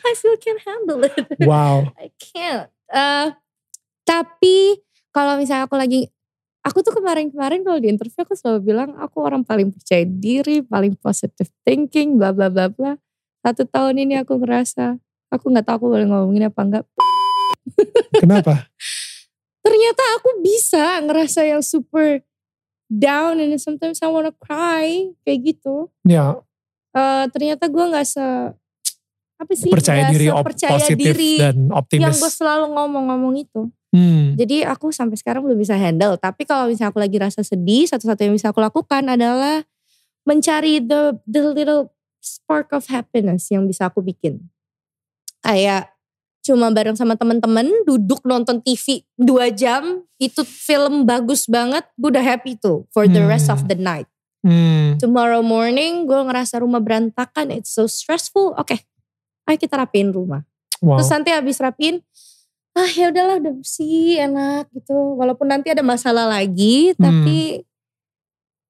I 0.04 0.12
still 0.14 0.36
can't 0.36 0.60
handle 0.62 1.00
it. 1.04 1.26
Wow. 1.42 1.92
I 1.98 2.10
can't. 2.20 2.68
Eh, 2.92 3.26
tapi 4.02 4.80
kalau 5.12 5.36
misalnya 5.36 5.68
aku 5.68 5.76
lagi, 5.76 6.08
aku 6.64 6.80
tuh 6.80 6.94
kemarin-kemarin 6.96 7.62
kalau 7.62 7.78
di 7.78 7.88
interview 7.92 8.22
aku 8.24 8.34
selalu 8.36 8.72
bilang 8.72 8.96
aku 8.96 9.20
orang 9.22 9.42
paling 9.42 9.70
percaya 9.72 10.04
diri, 10.06 10.64
paling 10.64 10.96
positive 10.98 11.48
thinking, 11.66 12.16
bla 12.16 12.32
bla 12.32 12.48
bla 12.48 12.72
bla. 12.72 12.96
Satu 13.42 13.66
tahun 13.66 14.06
ini 14.06 14.22
aku 14.22 14.38
ngerasa, 14.38 14.96
aku 15.28 15.44
nggak 15.50 15.66
tahu 15.66 15.74
aku 15.82 15.86
boleh 15.98 16.06
ngomongin 16.06 16.48
apa 16.48 16.60
enggak. 16.62 16.84
Kenapa? 18.18 18.70
Ternyata 19.66 20.02
aku 20.18 20.42
bisa 20.42 20.98
ngerasa 21.06 21.46
yang 21.46 21.62
super 21.62 22.22
down 22.90 23.38
and 23.38 23.54
sometimes 23.62 24.02
I 24.02 24.10
wanna 24.10 24.34
cry 24.34 25.14
kayak 25.22 25.54
gitu. 25.54 25.90
Ya, 26.02 26.42
Eh, 26.92 27.24
ternyata 27.32 27.72
gue 27.72 27.84
nggak 27.88 28.04
se 28.04 28.26
apa 29.42 29.52
sih 29.58 29.72
percaya 29.72 30.12
diri 30.12 30.28
positif 30.28 31.16
diri 31.16 31.40
dan 31.40 31.56
yang 31.66 31.74
optimis. 31.74 32.20
gue 32.20 32.30
selalu 32.30 32.76
ngomong-ngomong 32.76 33.34
itu. 33.40 33.72
Hmm. 33.92 34.40
Jadi 34.40 34.64
aku 34.64 34.88
sampai 34.88 35.20
sekarang 35.20 35.44
belum 35.44 35.60
bisa 35.60 35.76
handle. 35.76 36.16
Tapi 36.16 36.48
kalau 36.48 36.72
misalnya 36.72 36.88
aku 36.88 37.00
lagi 37.00 37.20
rasa 37.20 37.44
sedih, 37.44 37.84
satu-satu 37.84 38.24
yang 38.24 38.32
bisa 38.32 38.48
aku 38.48 38.64
lakukan 38.64 39.04
adalah 39.04 39.60
mencari 40.24 40.80
the 40.80 41.20
the 41.28 41.44
little 41.52 41.92
spark 42.16 42.72
of 42.72 42.88
happiness 42.88 43.52
yang 43.52 43.68
bisa 43.68 43.92
aku 43.92 44.00
bikin. 44.00 44.48
Kayak 45.44 45.92
cuma 46.42 46.72
bareng 46.74 46.96
sama 46.98 47.14
temen-temen 47.14 47.70
duduk 47.86 48.24
nonton 48.26 48.58
TV 48.58 49.06
dua 49.14 49.46
jam 49.52 50.02
itu 50.18 50.42
film 50.42 51.06
bagus 51.06 51.46
banget 51.46 51.86
gue 51.94 52.10
udah 52.10 52.24
happy 52.24 52.58
tuh 52.58 52.82
for 52.90 53.06
the 53.06 53.22
rest 53.22 53.46
of 53.46 53.62
Hmm. 53.62 53.70
the 53.70 53.78
night 53.78 54.08
Hmm. 54.42 54.98
tomorrow 54.98 55.38
morning 55.38 56.02
gue 56.02 56.18
ngerasa 56.18 56.58
rumah 56.58 56.82
berantakan 56.82 57.54
it's 57.54 57.70
so 57.70 57.86
stressful 57.86 58.58
oke 58.58 58.74
ayo 59.46 59.54
kita 59.54 59.78
rapiin 59.78 60.10
rumah 60.10 60.42
Wow. 60.82 60.98
Terus 60.98 61.14
nanti 61.14 61.30
habis 61.30 61.62
rapiin, 61.62 62.02
ah 62.72 62.88
ya 62.88 63.12
udahlah 63.12 63.36
udah 63.36 63.52
bersih, 63.52 64.16
enak 64.18 64.68
gitu. 64.72 64.96
Walaupun 65.16 65.46
nanti 65.46 65.68
ada 65.68 65.84
masalah 65.84 66.24
lagi, 66.26 66.96
Hmm. 66.96 67.04
tapi 67.04 67.38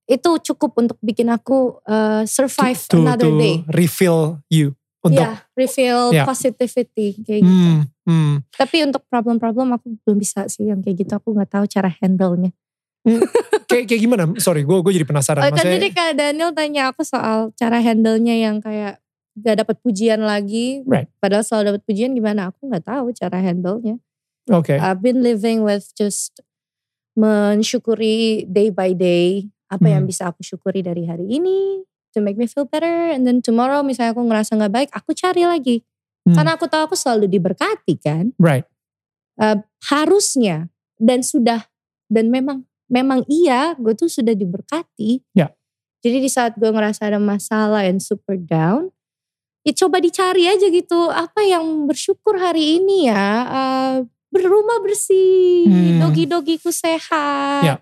itu 0.05 0.31
cukup 0.53 0.75
untuk 0.77 0.99
bikin 0.99 1.31
aku 1.31 1.79
uh, 1.87 2.27
survive 2.27 2.77
to, 2.91 3.01
another 3.01 3.31
to 3.31 3.39
day. 3.39 3.55
refill 3.71 4.43
you 4.51 4.75
untuk 5.01 5.23
Ya, 5.23 5.47
refill 5.55 6.11
Ya. 6.11 6.27
positivity 6.27 7.23
kayak 7.23 7.41
gitu. 7.47 7.71
Hmm, 7.71 7.83
hmm. 8.05 8.35
Tapi 8.53 8.83
untuk 8.83 9.07
problem-problem 9.07 9.73
aku 9.73 9.95
belum 10.03 10.19
bisa 10.19 10.51
sih 10.51 10.69
yang 10.69 10.83
kayak 10.83 11.07
gitu. 11.07 11.13
Aku 11.17 11.33
nggak 11.33 11.51
tahu 11.51 11.65
cara 11.71 11.89
handle-nya. 11.89 12.51
kayak 13.71 13.91
kayak 13.91 13.99
gimana? 14.01 14.31
Sorry, 14.39 14.63
gue 14.63 14.79
gue 14.79 14.93
jadi 14.95 15.07
penasaran. 15.07 15.43
Oh, 15.43 15.51
kan 15.51 15.65
jadi 15.67 15.89
Kak 15.91 16.15
Daniel 16.15 16.55
tanya 16.55 16.91
aku 16.95 17.03
soal 17.03 17.51
cara 17.59 17.83
handle-nya 17.83 18.39
yang 18.39 18.63
kayak 18.63 19.03
gak 19.39 19.65
dapat 19.65 19.77
pujian 19.81 20.21
lagi. 20.21 20.85
Right. 20.85 21.09
Padahal 21.19 21.45
selalu 21.45 21.65
dapat 21.77 21.83
pujian 21.89 22.13
gimana? 22.13 22.53
Aku 22.53 22.69
nggak 22.69 22.85
tahu 22.85 23.13
cara 23.17 23.39
handle-nya. 23.41 23.97
Oke. 24.51 24.75
I've 24.77 25.01
been 25.01 25.23
living 25.23 25.63
with 25.65 25.89
just 25.95 26.43
mensyukuri 27.13 28.49
day 28.49 28.73
by 28.73 28.97
day 28.97 29.49
apa 29.69 29.89
yang 29.89 30.05
Hmm. 30.05 30.11
bisa 30.11 30.29
aku 30.29 30.41
syukuri 30.45 30.85
dari 30.85 31.09
hari 31.09 31.29
ini 31.41 31.81
to 32.13 32.21
make 32.21 32.37
me 32.37 32.45
feel 32.45 32.69
better 32.69 33.09
and 33.13 33.25
then 33.25 33.41
tomorrow 33.41 33.81
misalnya 33.81 34.13
aku 34.13 34.21
ngerasa 34.25 34.53
nggak 34.57 34.73
baik 34.73 34.89
aku 34.93 35.17
cari 35.17 35.45
lagi 35.49 35.81
Hmm. 36.29 36.37
karena 36.37 36.57
aku 36.57 36.69
tahu 36.69 36.93
aku 36.93 36.97
selalu 36.97 37.29
diberkati 37.29 37.95
kan 38.01 38.33
Right. 38.37 38.65
Eh, 39.41 39.59
harusnya 39.89 40.69
dan 41.01 41.25
sudah 41.25 41.69
dan 42.13 42.29
memang 42.29 42.69
memang 42.93 43.25
iya 43.29 43.73
gue 43.81 43.97
tuh 43.97 44.13
sudah 44.13 44.37
diberkati 44.37 45.25
Ya. 45.33 45.53
jadi 46.05 46.21
di 46.21 46.29
saat 46.29 46.57
gue 46.61 46.69
ngerasa 46.69 47.09
ada 47.09 47.17
masalah 47.21 47.89
and 47.89 48.05
super 48.05 48.37
down 48.37 48.93
ya 49.63 49.73
coba 49.77 49.99
dicari 49.99 50.45
aja 50.45 50.67
gitu 50.67 51.07
apa 51.07 51.41
yang 51.41 51.63
bersyukur 51.85 52.35
hari 52.35 52.79
ini 52.79 53.07
ya 53.07 53.27
Eh, 53.45 53.95
berumah 54.29 54.81
bersih 54.81 55.65
Hmm. 55.65 55.99
dogi-dogiku 56.01 56.69
sehat 56.69 57.63
Ya. 57.63 57.75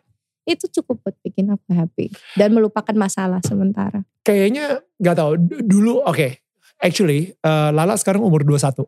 itu 0.45 0.67
cukup 0.73 1.01
buat 1.01 1.17
bikin 1.21 1.49
aku 1.49 1.71
happy 1.71 2.11
dan 2.35 2.51
melupakan 2.51 2.93
masalah 2.93 3.41
sementara 3.41 4.03
Kayaknya 4.21 4.85
nggak 4.97 5.17
tahu. 5.17 5.33
Dulu 5.65 6.05
oke. 6.05 6.29
Actually, 6.77 7.33
eh, 7.35 7.71
Lala 7.71 7.97
sekarang 7.97 8.21
umur 8.21 8.45
21 8.45 8.85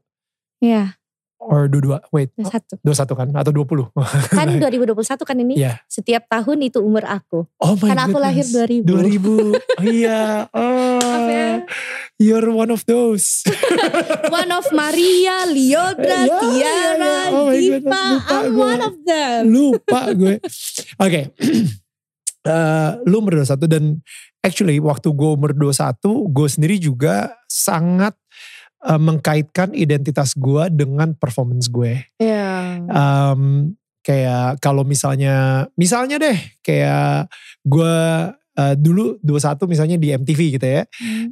ya 0.58 0.92
or 1.38 1.66
22. 1.66 1.98
Wait, 2.10 2.30
ada 2.36 2.60
satu 2.60 2.78
21 2.78 3.16
kan 3.16 3.28
atau 3.34 3.50
20? 3.50 3.88
kan 4.38 4.46
2021 4.60 5.24
kan 5.24 5.36
ini 5.36 5.54
Iya. 5.56 5.80
setiap 5.86 6.28
tahun 6.28 6.58
itu 6.62 6.78
umur 6.78 7.02
aku 7.02 7.48
Oh 7.56 7.74
my 7.74 7.88
Karena 7.88 8.06
aku 8.06 8.16
lahir 8.16 8.44
goodness. 8.44 8.84
2000. 8.84 9.56
2000. 9.56 9.56
Oh 9.56 9.84
iya. 9.84 10.20
Oh. 10.52 11.00
Maaf 11.02 11.26
ya. 11.26 11.50
You're 12.22 12.54
one 12.54 12.70
of 12.70 12.86
those. 12.86 13.42
one 14.30 14.50
of 14.54 14.70
Maria, 14.70 15.50
Liodra, 15.50 16.20
Ya, 16.30 16.38
Tiara, 16.38 17.02
ya, 17.02 17.18
ya. 17.26 17.34
Oh 17.34 17.50
lupa 17.50 18.02
I'm 18.30 18.54
gue. 18.54 18.62
one 18.62 18.82
of 18.86 18.94
them. 19.02 19.40
Lupa 19.50 20.00
gue. 20.14 20.34
Oke. 21.02 21.22
Eh, 22.42 22.90
lu 23.06 23.22
umur 23.22 23.38
21 23.46 23.70
dan 23.70 23.84
actually 24.42 24.82
waktu 24.82 25.14
gue 25.14 25.30
umur 25.30 25.54
21 25.54 25.94
gue 26.26 26.48
sendiri 26.50 26.74
juga 26.74 27.38
sangat 27.46 28.18
eh, 28.82 28.98
mengkaitkan 28.98 29.70
identitas 29.78 30.34
gue 30.34 30.66
dengan 30.74 31.14
performance 31.14 31.70
gue. 31.70 32.02
Ya. 32.18 32.82
Em, 32.82 33.70
kayak 34.02 34.58
kalau 34.58 34.82
misalnya 34.82 35.70
misalnya 35.78 36.18
deh 36.18 36.34
kayak 36.66 37.30
gue 37.62 37.94
eh, 38.58 38.74
dulu 38.76 39.16
21 39.22 39.64
misalnya 39.70 39.96
di 39.96 40.12
MTV 40.12 40.40
gitu 40.60 40.66
ya. 40.66 40.82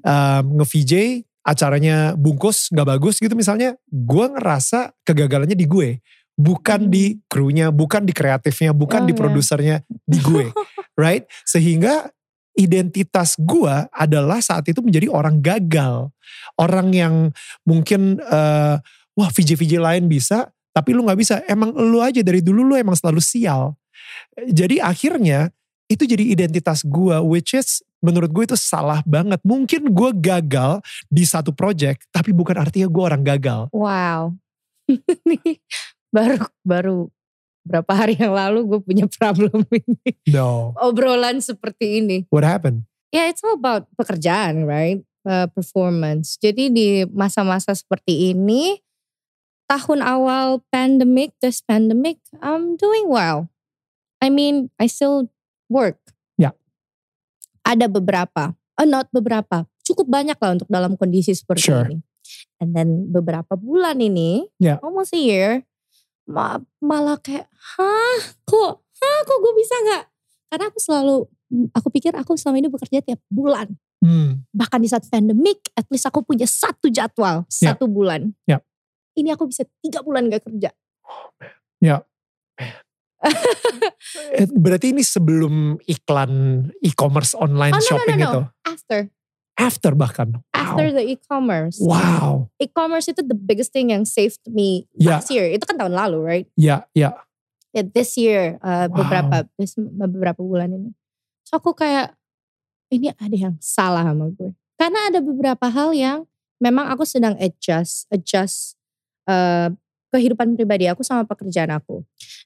Um, 0.01 0.61
nge-VJ 0.63 1.25
acaranya 1.41 2.13
bungkus 2.21 2.69
nggak 2.69 2.89
bagus 2.97 3.17
gitu 3.17 3.33
misalnya 3.33 3.73
gue 3.89 4.27
ngerasa 4.37 4.93
kegagalannya 5.05 5.57
di 5.57 5.67
gue. 5.67 5.99
Bukan 6.41 6.89
Hmm. 6.89 6.93
di 6.93 7.21
krunya 7.29 7.69
bukan 7.69 8.05
di 8.09 8.17
kreatifnya 8.17 8.73
bukan 8.73 9.05
Oh, 9.05 9.09
di 9.09 9.13
ya. 9.13 9.19
produsernya 9.19 9.77
di 10.09 10.19
gue. 10.21 10.49
Right? 11.01 11.25
Sehingga 11.49 12.13
identitas 12.57 13.37
gue 13.41 13.73
adalah 13.89 14.45
saat 14.45 14.69
itu 14.69 14.85
menjadi 14.85 15.09
orang 15.09 15.41
gagal. 15.41 16.13
Orang 16.61 16.93
yang 16.93 17.33
mungkin 17.65 18.21
eh, 18.21 18.77
wah 19.17 19.31
VJ 19.33 19.57
VJ 19.57 19.81
lain 19.81 20.05
bisa 20.09 20.49
tapi 20.71 20.93
lu 20.93 21.05
nggak 21.05 21.19
bisa. 21.21 21.35
Emang 21.49 21.73
lu 21.73 22.01
aja 22.05 22.21
dari 22.21 22.45
dulu 22.45 22.65
lu 22.65 22.75
emang 22.77 22.97
selalu 22.97 23.21
sial. 23.21 23.77
Jadi 24.49 24.81
akhirnya 24.81 25.53
itu 25.91 26.07
jadi 26.07 26.23
identitas 26.23 26.87
gue 26.87 27.19
which 27.27 27.51
is 27.53 27.83
menurut 27.99 28.31
gue 28.31 28.47
itu 28.47 28.55
salah 28.55 29.03
banget 29.03 29.43
mungkin 29.43 29.91
gue 29.91 30.11
gagal 30.17 30.79
di 31.11 31.27
satu 31.27 31.51
project 31.51 32.07
tapi 32.15 32.31
bukan 32.31 32.55
artinya 32.57 32.87
gue 32.87 33.03
orang 33.03 33.23
gagal 33.27 33.67
Wow. 33.75 34.39
Nih, 35.29 35.59
baru 36.11 36.47
baru 36.63 36.97
berapa 37.61 37.93
hari 37.93 38.15
yang 38.17 38.33
lalu 38.33 38.65
gue 38.65 38.81
punya 38.81 39.07
problem 39.11 39.67
ini. 39.83 40.11
no 40.31 40.73
Obrolan 40.79 41.43
seperti 41.43 41.99
ini. 42.01 42.25
what 42.31 42.47
happened 42.47 42.87
Ya 43.11 43.27
it's 43.27 43.43
all 43.43 43.59
about 43.59 43.91
pekerjaan, 43.99 44.71
right? 44.71 45.03
Uh, 45.27 45.51
performance. 45.51 46.39
Jadi 46.39 46.71
di 46.71 46.89
masa-masa 47.11 47.75
seperti 47.75 48.31
ini, 48.31 48.79
tahun 49.67 49.99
awal 49.99 50.63
pandemic, 50.71 51.35
this 51.43 51.59
pandemic, 51.59 52.23
I'm 52.39 52.79
doing 52.79 53.11
well. 53.11 53.51
I 54.23 54.31
mean, 54.31 54.71
I 54.79 54.87
still 54.87 55.27
work. 55.71 55.97
Ya. 56.35 56.51
Ada 57.63 57.87
beberapa, 57.87 58.53
uh, 58.75 58.89
not 58.89 59.07
beberapa, 59.15 59.65
cukup 59.87 60.11
banyak 60.11 60.37
lah 60.37 60.51
untuk 60.59 60.67
dalam 60.67 60.99
kondisi 60.99 61.31
seperti 61.33 61.71
Sure. 61.71 61.87
ini. 61.87 62.03
And 62.59 62.75
then 62.75 63.09
beberapa 63.09 63.55
bulan 63.55 64.03
ini, 64.03 64.51
Ya. 64.59 64.77
almost 64.83 65.15
a 65.15 65.21
year, 65.21 65.65
ma- 66.27 66.61
malah 66.79 67.17
kayak, 67.17 67.47
hah 67.51 68.19
kok, 68.45 68.83
hah 68.83 69.19
kok 69.25 69.39
gue 69.41 69.53
bisa 69.57 69.75
gak? 69.87 70.05
Karena 70.51 70.65
aku 70.69 70.79
selalu, 70.83 71.17
aku 71.73 71.89
pikir 71.91 72.13
aku 72.15 72.35
selama 72.35 72.59
ini 72.59 72.69
bekerja 72.69 73.01
tiap 73.01 73.23
bulan. 73.31 73.71
hmm. 74.03 74.49
Bahkan 74.51 74.79
di 74.81 74.89
saat 74.89 75.05
pandemik, 75.07 75.61
at 75.77 75.85
least 75.93 76.07
aku 76.07 76.25
punya 76.25 76.45
satu 76.49 76.89
jadwal, 76.89 77.47
Ya. 77.61 77.73
satu 77.73 77.87
bulan. 77.87 78.33
Ya. 78.47 78.59
Ini 79.15 79.35
aku 79.35 79.51
bisa 79.51 79.67
tiga 79.83 80.01
bulan 80.01 80.31
gak 80.31 80.47
kerja. 80.47 80.71
Eh, 82.61 82.73
berarti 84.57 84.97
ini 84.97 85.05
sebelum 85.05 85.77
iklan 85.85 86.33
e-commerce 86.81 87.37
online 87.37 87.77
Oh, 87.77 87.81
no, 87.81 87.85
no, 87.85 87.89
shopping 87.89 88.17
no, 88.17 88.25
no. 88.25 88.31
itu 88.33 88.41
After, 88.65 88.99
after 89.57 89.91
bahkan 89.93 90.29
after 90.53 90.87
wow 90.89 90.97
the 90.97 91.05
e-commerce. 91.05 91.79
wow 91.81 92.49
E-commerce 92.57 93.09
itu 93.09 93.21
the 93.21 93.37
biggest 93.37 93.73
thing 93.73 93.93
yang 93.93 94.05
saved 94.05 94.41
me 94.49 94.85
Ya. 94.97 95.17
last 95.21 95.29
year. 95.29 95.49
Itu 95.49 95.65
kan 95.65 95.77
tahun 95.77 95.93
lalu, 95.97 96.19
right? 96.21 96.47
ya 96.57 96.85
ya 96.93 97.17
Ya, 97.71 97.87
this 97.87 98.19
year, 98.19 98.59
uh, 98.67 98.91
Wow. 98.91 98.99
beberapa 98.99 99.37
this- 99.55 99.79
beberapa 99.79 100.43
bulan 100.43 100.75
ini. 100.75 100.91
So 101.47 101.55
aku 101.57 101.71
kayak, 101.71 102.19
ini 102.91 103.15
ada 103.15 103.31
yang 103.31 103.55
salah 103.63 104.03
sama 104.03 104.27
gue. 104.35 104.51
Karena 104.75 105.07
ada 105.07 105.23
beberapa 105.23 105.71
hal 105.71 105.95
yang 105.95 106.27
memang 106.59 106.91
aku 106.91 107.07
sedang 107.07 107.39
adjust, 107.39 108.11
adjust 108.11 108.75
uh, 109.31 109.71
kehidupan 110.11 110.59
pribadi 110.59 110.91
aku 110.91 111.07
sama 111.07 111.27
pekerjaan 111.27 111.71
aku. 111.75 112.03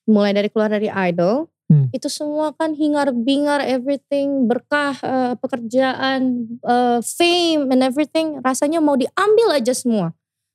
Mulai 0.09 0.37
dari 0.37 0.49
keluar 0.53 0.69
dari 0.69 0.89
idol, 0.89 1.49
hmm. 1.73 1.93
itu 1.93 2.09
semua 2.13 2.53
kan 2.55 2.77
hingar 2.77 3.13
bingar 3.13 3.65
everything 3.65 4.49
berkah 4.49 4.97
uh, 5.01 5.35
pekerjaan, 5.41 6.49
uh, 6.65 7.01
fame 7.01 7.73
and 7.73 7.81
everything 7.85 8.41
rasanya 8.45 8.79
mau 8.79 8.95
diambil 8.97 9.57
aja 9.57 9.73
semua. 9.73 10.13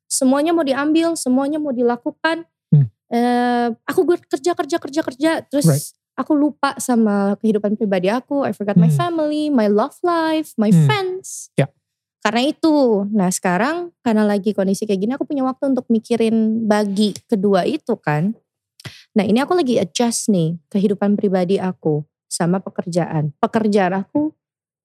Semuanya 0.10 0.54
mau 0.54 0.66
diambil, 0.66 1.14
semuanya 1.18 1.58
mau 1.62 1.74
dilakukan. 1.74 2.46
Hmm. 2.74 2.88
Uh, 3.10 3.74
aku 3.90 4.06
kerja 4.30 4.54
kerja 4.54 4.78
kerja 4.78 5.02
kerja 5.02 5.32
terus 5.50 5.66
right 5.66 6.00
aku 6.20 6.36
lupa 6.36 6.76
sama 6.84 7.40
kehidupan 7.40 7.80
pribadi 7.80 8.12
aku. 8.12 8.44
I 8.44 8.52
forgot 8.52 8.76
hmm. 8.76 8.84
my 8.84 8.92
family, 8.92 9.48
my 9.48 9.72
love 9.72 9.96
life, 10.04 10.52
my 10.60 10.68
hmm. 10.68 10.84
friends. 10.84 11.56
Yeah. 11.56 11.72
Karena 12.20 12.42
itu, 12.44 13.08
nah 13.16 13.32
sekarang 13.32 13.96
karena 14.04 14.28
lagi 14.28 14.52
kondisi 14.52 14.84
kayak 14.84 15.00
gini 15.00 15.12
aku 15.16 15.24
punya 15.24 15.48
waktu 15.48 15.72
untuk 15.72 15.88
mikirin 15.88 16.68
bagi 16.68 17.16
kedua 17.32 17.64
itu 17.64 17.96
kan. 17.96 18.36
Nah 19.16 19.24
ini 19.24 19.40
aku 19.40 19.56
lagi 19.56 19.80
adjust 19.80 20.28
nih 20.28 20.60
kehidupan 20.68 21.16
pribadi 21.16 21.56
aku 21.58 22.04
sama 22.28 22.60
pekerjaan. 22.60 23.32
Pekerjaan 23.40 24.04
aku 24.04 24.36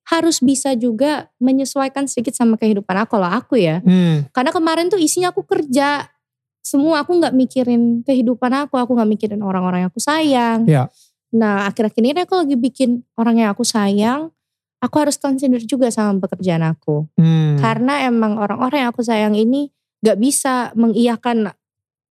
harus 0.05 0.39
bisa 0.39 0.77
juga 0.77 1.33
menyesuaikan 1.41 2.07
sedikit 2.07 2.37
sama 2.37 2.55
kehidupan 2.55 3.03
aku 3.03 3.19
kalau 3.19 3.29
aku 3.29 3.59
ya. 3.59 3.83
Hmm. 3.83 4.29
Karena 4.31 4.55
kemarin 4.55 4.87
tuh 4.93 5.01
isinya 5.01 5.35
aku 5.35 5.43
kerja. 5.43 6.07
Semua 6.65 7.05
aku 7.05 7.21
gak 7.21 7.37
mikirin 7.37 8.01
kehidupan 8.09 8.49
aku, 8.65 8.81
aku 8.81 8.97
gak 8.97 9.11
mikirin 9.11 9.45
orang-orang 9.45 9.85
yang 9.85 9.91
aku 9.93 10.01
sayang. 10.01 10.65
Yeah. 10.65 10.89
Nah 11.35 11.69
akhir-akhir 11.69 12.01
ini 12.01 12.25
aku 12.25 12.41
lagi 12.41 12.57
bikin 12.57 13.05
orang 13.21 13.45
yang 13.45 13.51
aku 13.53 13.67
sayang, 13.67 14.33
aku 14.85 14.97
harus 15.01 15.17
consider 15.17 15.65
juga 15.65 15.89
sama 15.89 16.21
pekerjaan 16.21 16.61
aku. 16.61 17.09
Hmm. 17.17 17.57
Karena 17.57 18.05
emang 18.05 18.37
orang-orang 18.37 18.85
yang 18.85 18.91
aku 18.93 19.01
sayang 19.01 19.33
ini 19.33 19.73
gak 20.05 20.21
bisa 20.21 20.77
mengiyakan 20.77 21.49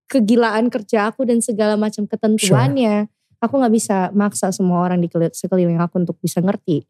kegilaan 0.08 0.72
kerja 0.72 1.12
aku 1.12 1.28
dan 1.28 1.44
segala 1.44 1.75
macam 1.75 2.08
ketentuannya. 2.08 3.12
Sure. 3.12 3.44
Aku 3.44 3.60
gak 3.60 3.74
bisa 3.75 3.98
maksa 4.16 4.56
semua 4.56 4.88
orang 4.88 5.04
di 5.04 5.12
sekeliling 5.12 5.84
aku 5.84 6.00
untuk 6.00 6.16
bisa 6.24 6.40
ngerti. 6.40 6.88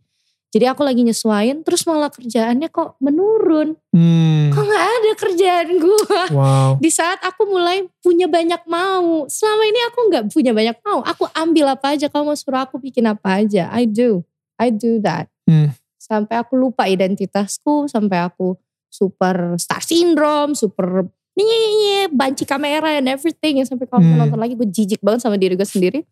Jadi 0.52 0.68
aku 0.68 0.84
lagi 0.84 1.00
nyesuain 1.08 1.64
terus 1.64 1.88
malah 1.88 2.12
kerjaannya 2.12 2.68
kok 2.68 3.00
menurun. 3.00 3.80
Hmm. 3.96 4.52
Kok 4.52 4.64
gak 4.68 4.86
ada 5.00 5.12
kerjaan 5.16 5.70
gue. 5.80 6.22
Wow. 6.36 6.76
Di 6.84 6.92
saat 6.92 7.24
aku 7.24 7.48
mulai 7.48 7.88
punya 8.04 8.28
banyak 8.28 8.60
mau. 8.68 9.24
Selama 9.32 9.64
ini 9.64 9.80
aku 9.88 10.00
gak 10.12 10.26
punya 10.28 10.52
banyak 10.52 10.76
mau. 10.84 11.00
Aku 11.08 11.24
ambil 11.32 11.72
apa 11.72 11.96
aja. 11.96 12.12
Kalau 12.12 12.28
mau 12.28 12.36
suruh 12.36 12.68
aku 12.68 12.84
bikin 12.84 13.08
apa 13.08 13.40
aja. 13.40 13.72
I 13.72 13.88
do. 13.88 14.28
I 14.60 14.76
do 14.76 15.00
that. 15.08 15.31
Hmm. 15.52 15.76
Sampai 16.00 16.40
aku 16.40 16.56
lupa 16.56 16.88
identitasku. 16.88 17.92
Sampai 17.92 18.24
aku 18.24 18.56
super 18.88 19.60
star 19.60 19.84
syndrome. 19.84 20.56
Super 20.56 21.12
nye, 21.36 22.08
banci 22.08 22.48
kamera 22.48 22.96
and 22.96 23.12
everything. 23.12 23.60
Yang 23.60 23.76
sampai 23.76 23.92
kalau 23.92 24.00
hmm. 24.00 24.16
nonton 24.16 24.40
lagi 24.40 24.56
gue 24.56 24.68
jijik 24.72 25.04
banget 25.04 25.28
sama 25.28 25.36
diri 25.36 25.60
gue 25.60 25.68
sendiri 25.68 26.08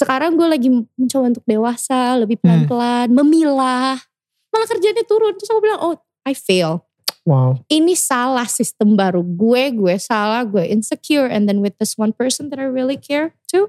sekarang 0.00 0.32
gue 0.40 0.48
lagi 0.48 0.68
mencoba 0.72 1.36
untuk 1.36 1.44
dewasa, 1.44 2.16
lebih 2.16 2.40
hmm. 2.40 2.44
pelan-pelan, 2.46 3.08
hmm. 3.12 3.16
memilah. 3.20 4.00
Malah 4.48 4.68
kerjanya 4.70 5.04
turun. 5.04 5.36
Terus 5.36 5.52
aku 5.52 5.60
bilang, 5.60 5.80
oh 5.84 5.94
I 6.24 6.32
fail. 6.32 6.88
Wow. 7.28 7.60
Ini 7.68 7.92
salah 8.00 8.48
sistem 8.48 8.96
baru. 8.96 9.20
Gue, 9.20 9.68
gue 9.76 9.94
salah, 10.00 10.42
gue 10.48 10.64
insecure. 10.64 11.28
And 11.28 11.44
then 11.44 11.60
with 11.60 11.76
this 11.76 12.00
one 12.00 12.16
person 12.16 12.48
that 12.48 12.56
I 12.56 12.64
really 12.64 12.96
care 12.96 13.36
to, 13.52 13.68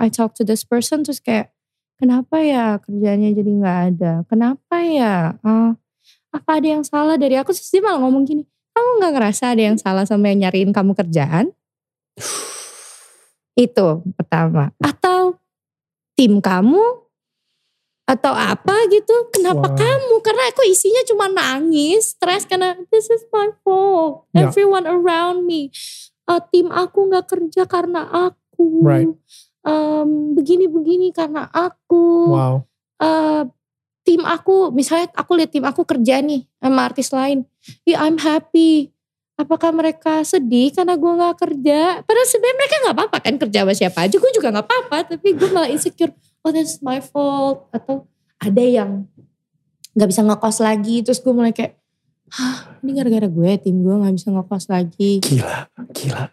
I 0.00 0.08
talk 0.08 0.32
to 0.40 0.44
this 0.48 0.64
person 0.64 1.04
terus 1.04 1.20
kayak, 1.20 1.52
kenapa 1.96 2.40
ya 2.40 2.76
kerjanya 2.80 3.28
jadi 3.32 3.50
gak 3.60 3.78
ada? 3.92 4.12
Kenapa 4.28 4.76
ya? 4.84 5.36
Uh, 5.40 5.76
apa 6.32 6.50
ada 6.60 6.68
yang 6.78 6.84
salah 6.84 7.16
dari 7.16 7.36
aku? 7.40 7.52
Terus 7.52 7.72
dia 7.72 7.82
malah 7.84 8.00
ngomong 8.04 8.24
gini, 8.28 8.42
kamu 8.76 8.88
gak 9.00 9.12
ngerasa 9.16 9.44
ada 9.56 9.62
yang 9.72 9.78
salah 9.80 10.04
sama 10.04 10.28
yang 10.30 10.46
nyariin 10.46 10.70
kamu 10.72 10.92
kerjaan? 10.92 11.52
Itu 13.68 14.04
pertama. 14.16 14.72
Atau 14.84 15.40
tim 16.16 16.40
kamu 16.40 17.06
atau 18.06 18.30
apa 18.30 18.86
gitu 18.86 19.34
kenapa 19.34 19.66
wow. 19.66 19.74
kamu 19.74 20.14
karena 20.22 20.42
aku 20.54 20.62
isinya 20.62 21.02
cuma 21.10 21.26
nangis 21.26 22.14
stres 22.14 22.46
karena 22.46 22.78
this 22.94 23.10
is 23.10 23.26
my 23.34 23.50
fault 23.66 24.30
yeah. 24.30 24.46
everyone 24.46 24.86
around 24.86 25.42
me 25.42 25.74
uh, 26.30 26.38
tim 26.38 26.70
aku 26.70 27.10
nggak 27.10 27.26
kerja 27.26 27.66
karena 27.66 28.06
aku 28.06 28.86
right. 28.86 29.10
Um, 29.66 30.38
begini 30.38 30.70
begini 30.70 31.10
karena 31.10 31.50
aku 31.50 32.30
wow. 32.32 32.54
uh, 33.02 33.42
tim 34.06 34.22
aku 34.22 34.70
misalnya 34.70 35.10
aku 35.18 35.34
lihat 35.34 35.50
tim 35.50 35.66
aku 35.66 35.82
kerja 35.82 36.22
nih 36.22 36.46
sama 36.62 36.86
artis 36.86 37.10
lain 37.10 37.42
ya 37.82 38.06
I'm 38.06 38.22
happy 38.22 38.94
apakah 39.36 39.70
mereka 39.70 40.24
sedih 40.24 40.72
karena 40.72 40.96
gue 40.96 41.12
nggak 41.12 41.36
kerja? 41.36 41.80
Padahal 42.02 42.28
sebenarnya 42.28 42.56
mereka 42.56 42.74
nggak 42.82 42.96
apa-apa 42.96 43.18
kan 43.20 43.34
kerja 43.36 43.58
sama 43.62 43.74
siapa 43.76 43.98
aja, 44.08 44.16
gue 44.16 44.32
juga 44.32 44.48
nggak 44.48 44.66
apa-apa. 44.66 44.98
Tapi 45.14 45.28
gue 45.36 45.48
malah 45.52 45.70
insecure, 45.70 46.12
oh 46.42 46.50
that's 46.50 46.80
my 46.80 46.98
fault. 47.04 47.68
Atau 47.70 48.08
ada 48.40 48.64
yang 48.64 49.04
nggak 49.92 50.08
bisa 50.08 50.24
ngekos 50.24 50.58
lagi, 50.64 51.04
terus 51.04 51.20
gue 51.20 51.32
mulai 51.32 51.52
kayak, 51.52 51.76
Hah, 52.26 52.74
ini 52.82 52.90
gara-gara 52.98 53.28
gue 53.30 53.50
tim 53.62 53.86
gue 53.86 53.94
nggak 54.02 54.14
bisa 54.18 54.28
ngekos 54.34 54.64
lagi. 54.66 55.22
Gila, 55.22 55.70
gila. 55.94 56.24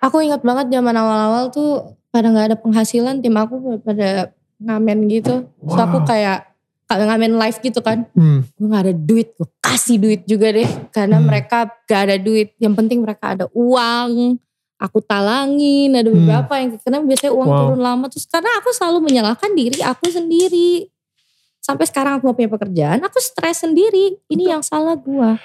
Aku 0.00 0.18
ingat 0.24 0.40
banget 0.40 0.72
zaman 0.72 0.96
awal-awal 0.96 1.52
tuh 1.52 1.98
pada 2.12 2.28
nggak 2.28 2.46
ada 2.52 2.56
penghasilan 2.60 3.24
tim 3.24 3.34
aku 3.34 3.80
pada 3.80 4.30
ngamen 4.62 5.10
gitu. 5.10 5.48
Wow. 5.58 5.74
So 5.74 5.80
aku 5.82 5.98
kayak 6.06 6.52
kalau 6.92 7.08
ngamen 7.08 7.40
live 7.40 7.58
gitu 7.64 7.80
kan. 7.80 8.04
Hmm. 8.12 8.44
Gue 8.52 8.66
gak 8.68 8.84
ada 8.84 8.94
duit, 8.94 9.32
gue 9.32 9.48
kasih 9.64 9.96
duit 9.96 10.28
juga 10.28 10.52
deh. 10.52 10.68
Karena 10.92 11.16
hmm. 11.16 11.24
mereka 11.24 11.64
gak 11.88 12.02
ada 12.04 12.16
duit. 12.20 12.52
Yang 12.60 12.74
penting 12.84 12.98
mereka 13.00 13.32
ada 13.32 13.48
uang. 13.56 14.36
Aku 14.76 14.98
talangin, 15.00 15.94
ada 15.96 16.10
hmm. 16.10 16.16
beberapa 16.20 16.52
hmm. 16.52 16.60
yang 16.60 16.70
karena 16.76 16.98
biasanya 17.00 17.32
uang 17.32 17.48
wow. 17.48 17.58
turun 17.64 17.80
lama. 17.80 18.06
Terus 18.12 18.26
karena 18.28 18.50
aku 18.60 18.68
selalu 18.76 18.98
menyalahkan 19.08 19.50
diri 19.56 19.80
aku 19.80 20.12
sendiri. 20.12 20.92
Sampai 21.64 21.88
sekarang 21.88 22.20
aku 22.20 22.28
gak 22.28 22.36
punya 22.36 22.50
pekerjaan, 22.52 22.98
aku 23.00 23.18
stres 23.24 23.64
sendiri. 23.64 24.20
Ini 24.28 24.58
yang 24.58 24.62
salah 24.66 24.98
gue. 24.98 25.40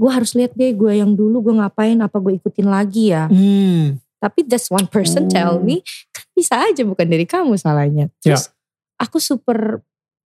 Gue 0.00 0.10
harus 0.10 0.32
lihat 0.32 0.56
deh 0.56 0.72
gue 0.72 0.92
yang 0.96 1.12
dulu 1.12 1.50
gue 1.50 1.54
ngapain, 1.60 1.98
apa 2.00 2.16
gue 2.22 2.40
ikutin 2.40 2.72
lagi 2.72 3.12
ya. 3.12 3.28
Hmm. 3.28 4.00
Tapi 4.24 4.48
just 4.48 4.72
one 4.72 4.88
person 4.88 5.28
tell 5.28 5.60
hmm. 5.60 5.68
me, 5.68 5.76
kan 6.16 6.24
bisa 6.32 6.56
aja 6.64 6.80
bukan 6.80 7.04
dari 7.04 7.28
kamu 7.28 7.60
salahnya. 7.60 8.08
Terus 8.24 8.48
yeah. 8.48 9.04
aku 9.04 9.20
super 9.20 9.84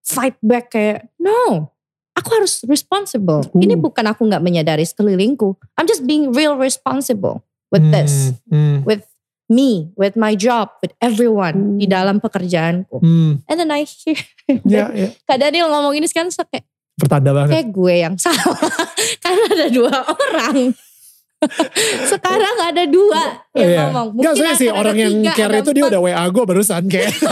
fight 0.09 0.39
back 0.41 0.73
kayak 0.73 1.11
no 1.21 1.69
aku 2.17 2.29
harus 2.35 2.65
responsible 2.65 3.45
uh. 3.45 3.61
ini 3.63 3.77
bukan 3.77 4.09
aku 4.09 4.25
nggak 4.25 4.41
menyadari 4.41 4.83
sekelilingku 4.89 5.55
I'm 5.77 5.85
just 5.85 6.09
being 6.09 6.33
real 6.33 6.57
responsible 6.57 7.45
with 7.69 7.85
hmm, 7.85 7.93
this 7.93 8.33
hmm. 8.49 8.83
with 8.89 9.05
me 9.53 9.93
with 9.95 10.17
my 10.17 10.33
job 10.33 10.73
with 10.81 10.97
everyone 10.99 11.77
di 11.77 11.85
dalam 11.85 12.19
pekerjaanku 12.19 12.99
hmm. 12.99 13.45
and 13.45 13.57
then 13.61 13.71
I 13.71 13.85
hear 13.85 14.19
yeah, 14.65 14.91
yeah. 15.07 15.13
Kak 15.29 15.39
Daniel 15.39 15.69
ngomong 15.69 15.95
ini 15.95 16.09
sekarang 16.09 16.33
kayak 16.33 16.65
pertanda 16.99 17.31
banget 17.31 17.53
kayak 17.55 17.69
gue 17.71 17.95
yang 17.95 18.17
salah 18.19 18.59
karena 19.23 19.45
ada 19.55 19.67
dua 19.71 19.97
orang 20.03 20.75
sekarang 22.13 22.57
ada 22.67 22.83
dua 22.91 23.47
yang 23.55 23.71
yeah. 23.71 23.87
ngomong 23.95 24.07
mungkin 24.19 24.43
Gak 24.43 24.59
sih 24.59 24.71
orang 24.71 24.97
yang 24.99 25.15
care 25.35 25.63
itu 25.63 25.71
dia 25.71 25.87
udah 25.87 26.01
WA 26.03 26.25
gue 26.27 26.45
barusan 26.45 26.83
kayak 26.91 27.15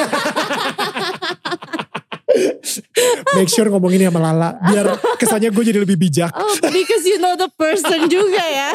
Make 3.37 3.49
sure 3.49 3.69
ngomongin 3.73 4.12
sama 4.12 4.21
Lala 4.21 4.61
biar 4.61 4.87
kesannya 5.16 5.49
gue 5.49 5.64
jadi 5.64 5.81
lebih 5.81 5.97
bijak. 5.97 6.33
Oh, 6.37 6.53
because 6.69 7.05
you 7.09 7.16
know 7.16 7.33
the 7.33 7.49
person 7.57 8.09
juga 8.12 8.42
ya. 8.45 8.71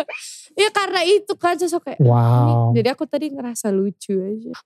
ya 0.64 0.68
karena 0.72 1.04
itu 1.04 1.32
kan 1.36 1.58
sosok 1.60 1.92
kayak. 1.92 2.00
Wow. 2.00 2.72
Jadi 2.72 2.88
aku 2.88 3.04
tadi 3.04 3.28
ngerasa 3.28 3.68
lucu 3.74 4.16
aja. 4.24 4.56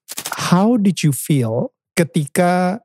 How 0.55 0.79
did 0.79 1.03
you 1.03 1.11
feel 1.11 1.75
ketika 1.99 2.79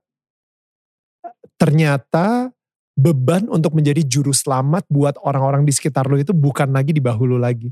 ternyata 1.62 2.50
beban 2.94 3.50
untuk 3.50 3.74
menjadi 3.74 4.06
juru 4.06 4.30
selamat 4.30 4.86
buat 4.86 5.18
orang-orang 5.26 5.66
di 5.66 5.74
sekitar 5.74 6.06
lo 6.06 6.18
itu 6.18 6.32
bukan 6.32 6.70
lagi 6.70 6.94
di 6.94 7.02
bahu 7.02 7.26
lo 7.26 7.38
lagi? 7.42 7.70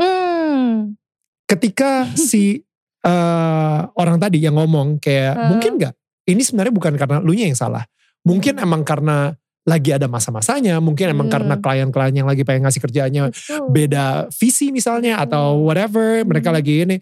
Hmm. 0.00 0.96
Ketika 1.44 2.08
si 2.28 2.60
uh, 3.04 3.80
orang 3.92 4.16
tadi 4.16 4.40
yang 4.40 4.56
ngomong 4.56 4.98
kayak 4.98 5.34
uh. 5.36 5.48
mungkin 5.52 5.76
gak 5.76 5.94
ini 6.28 6.44
sebenarnya 6.44 6.72
bukan 6.72 6.92
karena 6.96 7.16
lu 7.20 7.32
yang 7.32 7.56
salah. 7.56 7.84
Mungkin 8.24 8.60
hmm. 8.60 8.64
emang 8.64 8.82
karena 8.84 9.32
lagi 9.68 9.92
ada 9.92 10.08
masa-masanya, 10.08 10.80
mungkin 10.80 11.12
emang 11.12 11.28
hmm. 11.28 11.34
karena 11.36 11.54
klien-klien 11.60 12.14
yang 12.24 12.28
lagi 12.28 12.40
pengen 12.40 12.64
ngasih 12.64 12.80
kerjaannya 12.88 13.24
Betul. 13.28 13.68
beda 13.68 14.32
visi 14.32 14.72
misalnya 14.72 15.20
hmm. 15.20 15.24
atau 15.28 15.60
whatever, 15.60 16.24
mereka 16.24 16.48
hmm. 16.48 16.56
lagi 16.56 16.74
ini 16.88 16.96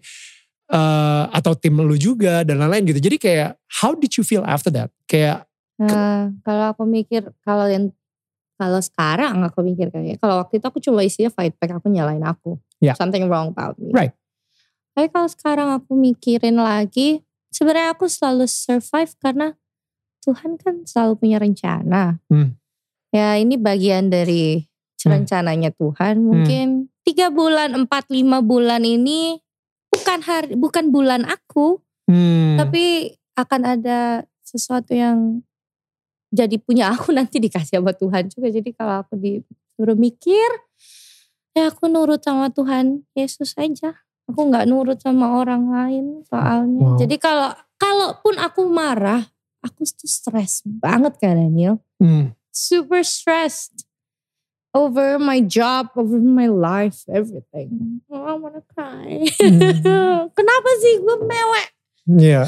uh, 0.71 1.31
atau 1.31 1.55
tim 1.55 1.79
lu 1.79 1.95
juga 1.95 2.43
dan 2.43 2.59
lain-lain 2.59 2.91
gitu. 2.91 2.99
Jadi 2.99 3.17
kayak 3.19 3.49
how 3.83 3.95
did 3.95 4.11
you 4.19 4.23
feel 4.23 4.43
after 4.43 4.71
that? 4.71 4.91
Kayak 5.07 5.46
Nah, 5.77 6.33
kalau 6.41 6.73
aku 6.73 6.83
mikir 6.89 7.29
kalau 7.45 7.69
yang 7.69 7.93
kalau 8.57 8.81
sekarang 8.81 9.45
aku 9.45 9.61
mikir 9.61 9.93
kayak 9.93 10.17
kalau 10.17 10.41
waktu 10.41 10.57
itu 10.57 10.65
aku 10.65 10.81
cuma 10.81 11.05
isinya 11.05 11.29
fight 11.29 11.53
back 11.61 11.77
aku 11.77 11.93
nyalain 11.93 12.25
aku. 12.25 12.57
Yeah. 12.81 12.97
Something 12.97 13.29
wrong 13.29 13.53
about 13.53 13.77
me. 13.77 13.93
Right. 13.93 14.13
Tapi 14.97 15.13
kalau 15.13 15.29
sekarang 15.29 15.69
aku 15.69 15.93
mikirin 15.93 16.57
lagi 16.57 17.21
sebenarnya 17.53 17.93
aku 17.93 18.09
selalu 18.09 18.49
survive 18.49 19.13
karena 19.21 19.53
Tuhan 20.25 20.57
kan 20.57 20.83
selalu 20.89 21.21
punya 21.21 21.37
rencana. 21.37 22.17
Hmm. 22.27 22.57
Ya 23.13 23.37
ini 23.37 23.55
bagian 23.55 24.09
dari 24.09 24.65
rencananya 25.05 25.71
Tuhan. 25.71 26.19
Mungkin 26.19 26.91
tiga 27.07 27.31
bulan, 27.31 27.71
empat, 27.77 28.11
lima 28.11 28.43
bulan 28.43 28.83
ini 28.83 29.39
bukan 29.87 30.19
hari, 30.25 30.57
bukan 30.59 30.91
bulan 30.91 31.23
aku, 31.23 31.79
Hmm. 32.07 32.55
tapi 32.55 33.15
akan 33.35 33.61
ada 33.77 34.23
sesuatu 34.39 34.95
yang 34.95 35.43
jadi 36.31 36.55
punya 36.59 36.91
aku 36.95 37.15
nanti 37.15 37.39
dikasih 37.39 37.79
sama 37.79 37.95
Tuhan 37.95 38.27
juga. 38.31 38.47
Jadi 38.51 38.69
kalau 38.75 39.03
aku 39.03 39.15
disuruh 39.17 39.97
mikir, 39.97 40.49
ya 41.55 41.71
aku 41.71 41.87
nurut 41.87 42.21
sama 42.23 42.51
Tuhan 42.51 43.07
Yesus 43.15 43.55
aja. 43.57 43.95
Aku 44.27 44.51
nggak 44.51 44.67
nurut 44.67 44.99
sama 44.99 45.39
orang 45.39 45.71
lain 45.71 46.05
soalnya. 46.27 46.95
Wow. 46.95 46.99
Jadi 46.99 47.15
kalau 47.15 47.55
kalaupun 47.79 48.35
aku 48.43 48.67
marah, 48.67 49.23
aku 49.63 49.87
tuh 49.87 50.09
stres 50.09 50.67
banget 50.67 51.15
kan 51.15 51.39
Daniel. 51.39 51.79
Hmm. 51.95 52.35
Super 52.51 53.07
stressed 53.07 53.87
over 54.75 55.15
my 55.17 55.39
job, 55.39 55.95
over 55.95 56.19
my 56.19 56.51
life, 56.51 57.07
everything. 57.07 58.01
Oh, 58.11 58.19
I 58.19 58.33
wanna 58.35 58.61
cry. 58.67 59.23
Hmm. 59.39 60.27
Kenapa 60.37 60.69
sih 60.83 60.93
gue 60.99 61.17
mewek? 61.23 61.67
Iya. 62.19 62.43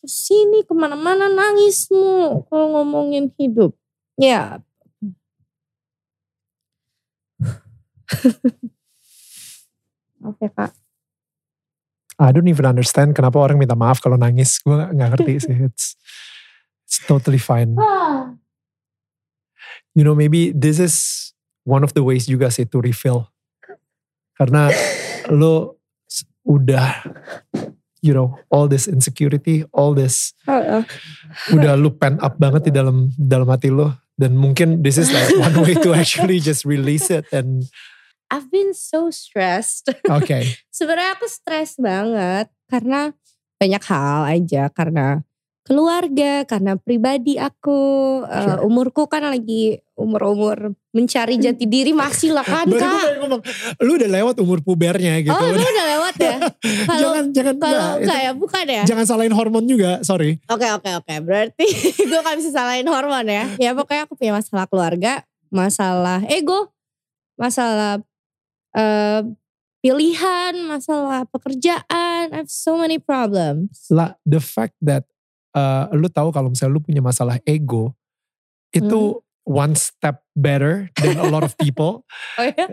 Ke 0.00 0.08
sini 0.08 0.64
ke 0.64 0.72
mana-mana 0.72 1.28
nangismu 1.28 2.48
kalau 2.48 2.80
ngomongin 2.80 3.28
hidup. 3.36 3.76
Ya. 4.16 4.64
Maaf 10.20 10.36
ya 10.40 10.48
kak. 10.52 10.72
I 12.20 12.32
don't 12.36 12.48
even 12.52 12.68
understand 12.68 13.16
kenapa 13.16 13.40
orang 13.40 13.56
minta 13.56 13.72
maaf 13.72 14.00
kalau 14.04 14.20
nangis. 14.20 14.60
Gue 14.60 14.76
gak, 14.76 14.92
ngerti 14.92 15.40
sih. 15.40 15.56
It's, 15.68 15.96
it's 16.84 17.00
totally 17.08 17.40
fine. 17.40 17.76
You 19.96 20.04
know 20.04 20.16
maybe 20.16 20.52
this 20.52 20.76
is 20.76 21.32
one 21.64 21.84
of 21.84 21.96
the 21.96 22.04
ways 22.04 22.28
juga 22.28 22.52
sih 22.52 22.68
to 22.68 22.80
refill. 22.84 23.32
Karena 24.36 24.68
lo 25.40 25.80
udah 26.44 27.04
you 28.00 28.12
know 28.12 28.36
all 28.52 28.66
this 28.66 28.88
insecurity, 28.88 29.64
all 29.72 29.92
this 29.96 30.36
udah 31.52 31.78
lu 31.78 31.92
pent 31.94 32.20
up 32.20 32.36
banget 32.36 32.68
di 32.68 32.72
dalam 32.74 33.12
dalam 33.16 33.48
hati 33.48 33.70
lo 33.72 33.94
dan 34.20 34.36
mungkin 34.36 34.84
this 34.84 35.00
is 35.00 35.08
like 35.08 35.32
one 35.40 35.56
way 35.64 35.72
to 35.72 35.96
actually 35.96 36.42
just 36.42 36.68
release 36.68 37.08
it 37.08 37.24
and 37.32 37.64
I've 38.30 38.46
been 38.46 38.78
so 38.78 39.10
stressed. 39.10 39.90
okay. 40.06 40.54
Sebenarnya 40.70 41.18
aku 41.18 41.26
stres 41.26 41.74
banget 41.82 42.46
karena 42.70 43.10
banyak 43.58 43.82
hal 43.90 44.22
aja 44.30 44.70
karena 44.70 45.26
keluarga, 45.60 46.42
karena 46.44 46.74
pribadi 46.74 47.36
aku, 47.36 47.78
eh, 48.24 48.42
Sure. 48.42 48.60
umurku 48.64 49.06
kan 49.06 49.22
lagi 49.22 49.78
umur-umur 49.94 50.72
mencari 50.90 51.36
jati 51.36 51.64
diri 51.64 51.92
masih 51.92 52.32
lah 52.32 52.42
kan 52.42 52.64
Baru 52.72 52.80
kak. 52.80 53.20
ngomong, 53.20 53.40
lu 53.78 53.92
udah 53.94 54.10
lewat 54.10 54.36
umur 54.40 54.58
pubernya 54.60 55.20
gitu. 55.20 55.30
Oh 55.30 55.46
lu 55.46 55.60
udah 55.60 55.86
lewat 55.94 56.14
ya? 56.16 56.36
Kalau 56.88 57.00
jangan 57.12 57.24
jangan 57.30 57.56
kalau 57.56 57.70
enggak, 57.70 57.90
itu- 57.92 58.00
enggak 58.02 58.18
ya 58.18 58.32
bukan 58.32 58.64
ya? 58.66 58.82
jangan 58.88 59.04
salahin 59.06 59.34
hormon 59.34 59.64
juga, 59.64 60.00
sorry. 60.00 60.40
Oke 60.46 60.66
oke 60.66 60.90
oke 60.96 61.14
berarti 61.20 61.66
gue 62.08 62.18
gak 62.18 62.36
bisa 62.36 62.50
salahin 62.50 62.88
hormon 62.88 63.24
ya. 63.24 63.44
Ya 63.56 63.70
pokoknya 63.72 64.08
aku 64.08 64.16
punya 64.16 64.32
masalah 64.34 64.64
keluarga, 64.66 65.22
masalah 65.48 66.24
ego, 66.26 66.72
masalah 67.36 68.00
eh, 68.72 69.22
pilihan, 69.80 70.54
masalah 70.64 71.24
pekerjaan. 71.26 72.30
I 72.30 72.36
have 72.36 72.48
so 72.48 72.76
many 72.76 72.96
problems. 72.96 73.88
Lah, 73.88 74.16
the 74.22 74.38
fact 74.38 74.76
that 74.80 75.09
uh, 75.52 75.90
lu 75.92 76.06
tahu 76.06 76.30
kalau 76.30 76.48
misalnya 76.48 76.76
lu 76.76 76.82
punya 76.82 77.00
masalah 77.00 77.38
ego 77.44 77.94
itu 78.70 79.18
Hmm. 79.18 79.26
one 79.66 79.74
step 79.74 80.22
better 80.36 80.86
than 80.94 81.18
a 81.18 81.26
lot 81.26 81.42
of 81.42 81.56
people. 81.56 82.06
Oh 82.38 82.44
ya? 82.46 82.66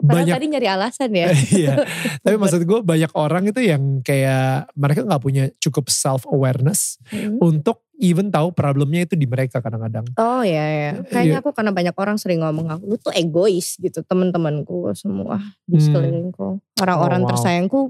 Banyak 0.00 0.34
tadi 0.34 0.46
nyari 0.48 0.66
alasan 0.66 1.10
ya. 1.12 1.28
Iya. 1.52 1.74
Tapi 2.24 2.36
maksud 2.36 2.64
gue 2.64 2.80
banyak 2.80 3.12
orang 3.12 3.46
itu 3.46 3.60
yang 3.60 4.00
kayak 4.00 4.72
mereka 4.74 5.04
nggak 5.04 5.22
punya 5.22 5.44
cukup 5.60 5.92
self 5.92 6.24
awareness 6.26 6.96
Hmm. 7.12 7.36
untuk 7.38 7.84
even 8.00 8.26
tahu 8.26 8.50
problemnya 8.50 9.04
itu 9.04 9.14
di 9.14 9.28
mereka 9.28 9.60
kadang-kadang. 9.60 10.02
Oh 10.16 10.40
ya 10.42 10.64
ya. 10.64 10.90
Kayaknya 11.04 11.36
Iya. 11.36 11.42
aku 11.44 11.50
karena 11.52 11.70
banyak 11.70 11.94
orang 11.94 12.16
sering 12.16 12.40
ngomong 12.42 12.66
aku 12.70 12.82
lu 12.88 12.96
tuh 12.96 13.12
egois 13.12 13.76
gitu 13.76 14.00
teman-temanku 14.02 14.88
semua 14.96 15.38
di 15.68 15.78
Hmm. 15.78 15.84
sekelilingku. 15.84 16.48
Orang-orang 16.80 17.22
Oh, 17.22 17.26
wow. 17.28 17.30
tersayangku 17.36 17.80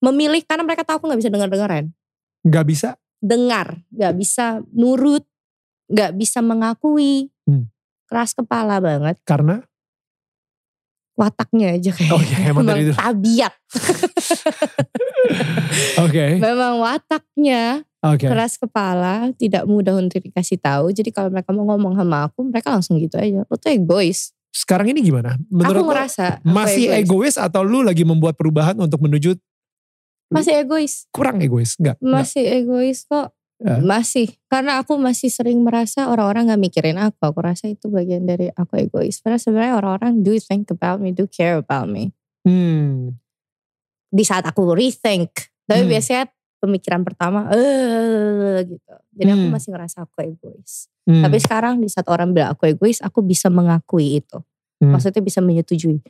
memilih 0.00 0.40
karena 0.42 0.64
mereka 0.64 0.82
tahu 0.82 0.98
aku 0.98 1.06
nggak 1.12 1.20
bisa 1.20 1.30
dengar-dengaran. 1.30 1.84
Nggak 2.42 2.64
bisa. 2.66 2.88
Dengar, 3.22 3.78
nggak 3.88 4.14
bisa 4.18 4.58
nurut, 4.74 5.22
nggak 5.86 6.12
bisa 6.18 6.42
mengakui, 6.42 7.30
Hmm. 7.42 7.70
keras 8.06 8.34
kepala 8.34 8.78
banget, 8.78 9.18
Karena 9.22 9.62
wataknya 11.12 11.76
aja 11.76 11.90
kayak 11.92 12.10
Oh 12.10 12.22
iya, 12.22 12.38
emang 12.50 12.64
dari 12.64 12.88
itu. 12.88 12.94
tabiat, 12.96 13.54
oke 16.00 16.24
memang 16.40 16.80
wataknya 16.80 17.84
oke. 18.02 18.26
keras 18.26 18.58
kepala, 18.58 19.30
tidak 19.36 19.64
mudah 19.68 19.94
untuk 19.94 20.18
dikasih 20.18 20.58
tahu. 20.58 20.90
Jadi 20.90 21.10
kalau 21.12 21.30
mereka 21.30 21.52
mau 21.54 21.66
ngomong 21.68 21.94
sama 21.94 22.26
aku, 22.26 22.42
mereka 22.48 22.72
langsung 22.72 22.98
gitu 22.98 23.18
aja. 23.18 23.44
Lo 23.46 23.54
tuh 23.56 23.70
egois. 23.70 24.32
Sekarang 24.52 24.90
ini 24.90 25.00
gimana? 25.00 25.36
aku 25.36 25.48
Menurut 25.48 25.82
lo 25.84 25.88
ngerasa 25.92 26.24
aku 26.42 26.48
masih 26.48 26.92
egois 26.92 27.36
atau 27.40 27.62
lu 27.64 27.80
lagi 27.80 28.04
membuat 28.04 28.36
perubahan 28.36 28.76
untuk 28.76 29.00
menuju 29.00 29.36
Masih 30.32 30.54
egois, 30.58 31.06
kurang 31.12 31.38
egois? 31.44 31.76
Enggak. 31.76 31.96
enggak. 32.00 32.12
masih 32.16 32.44
egois 32.48 32.98
kok. 33.04 33.28
Ya. 33.62 33.78
Masih, 33.78 34.26
karena 34.50 34.82
aku 34.82 34.98
masih 34.98 35.30
sering 35.30 35.62
merasa 35.62 36.10
orang-orang 36.10 36.50
gak 36.50 36.58
mikirin 36.58 36.98
aku. 36.98 37.30
Aku 37.30 37.46
rasa 37.46 37.70
itu 37.70 37.86
bagian 37.86 38.26
dari 38.26 38.50
aku 38.50 38.74
egois. 38.74 39.22
Karena 39.22 39.38
sebenarnya 39.38 39.78
orang-orang 39.78 40.26
do 40.26 40.34
think 40.42 40.66
about 40.74 40.98
me, 40.98 41.14
do 41.14 41.30
care 41.30 41.62
about 41.62 41.86
me. 41.86 42.10
Hmm. 42.42 43.14
di 44.12 44.28
saat 44.28 44.44
aku 44.44 44.76
rethink. 44.76 45.30
Tapi 45.64 45.86
Hmm. 45.86 45.90
biasanya 45.94 46.24
pemikiran 46.60 47.00
pertama 47.00 47.48
eh 47.48 48.60
gitu. 48.68 48.92
Jadi 49.16 49.30
aku 49.32 49.46
Hmm. 49.48 49.54
masih 49.56 49.70
ngerasa 49.72 50.04
aku 50.04 50.16
egois. 50.20 50.92
Hmm. 51.08 51.24
Tapi 51.24 51.38
sekarang 51.40 51.80
di 51.80 51.88
saat 51.88 52.04
orang 52.12 52.36
bilang 52.36 52.52
aku 52.52 52.68
egois, 52.68 53.00
aku 53.00 53.24
bisa 53.24 53.48
mengakui 53.48 54.20
itu. 54.20 54.36
Hmm. 54.84 54.92
Maksudnya 54.92 55.24
bisa 55.24 55.40
menyetujui. 55.40 56.02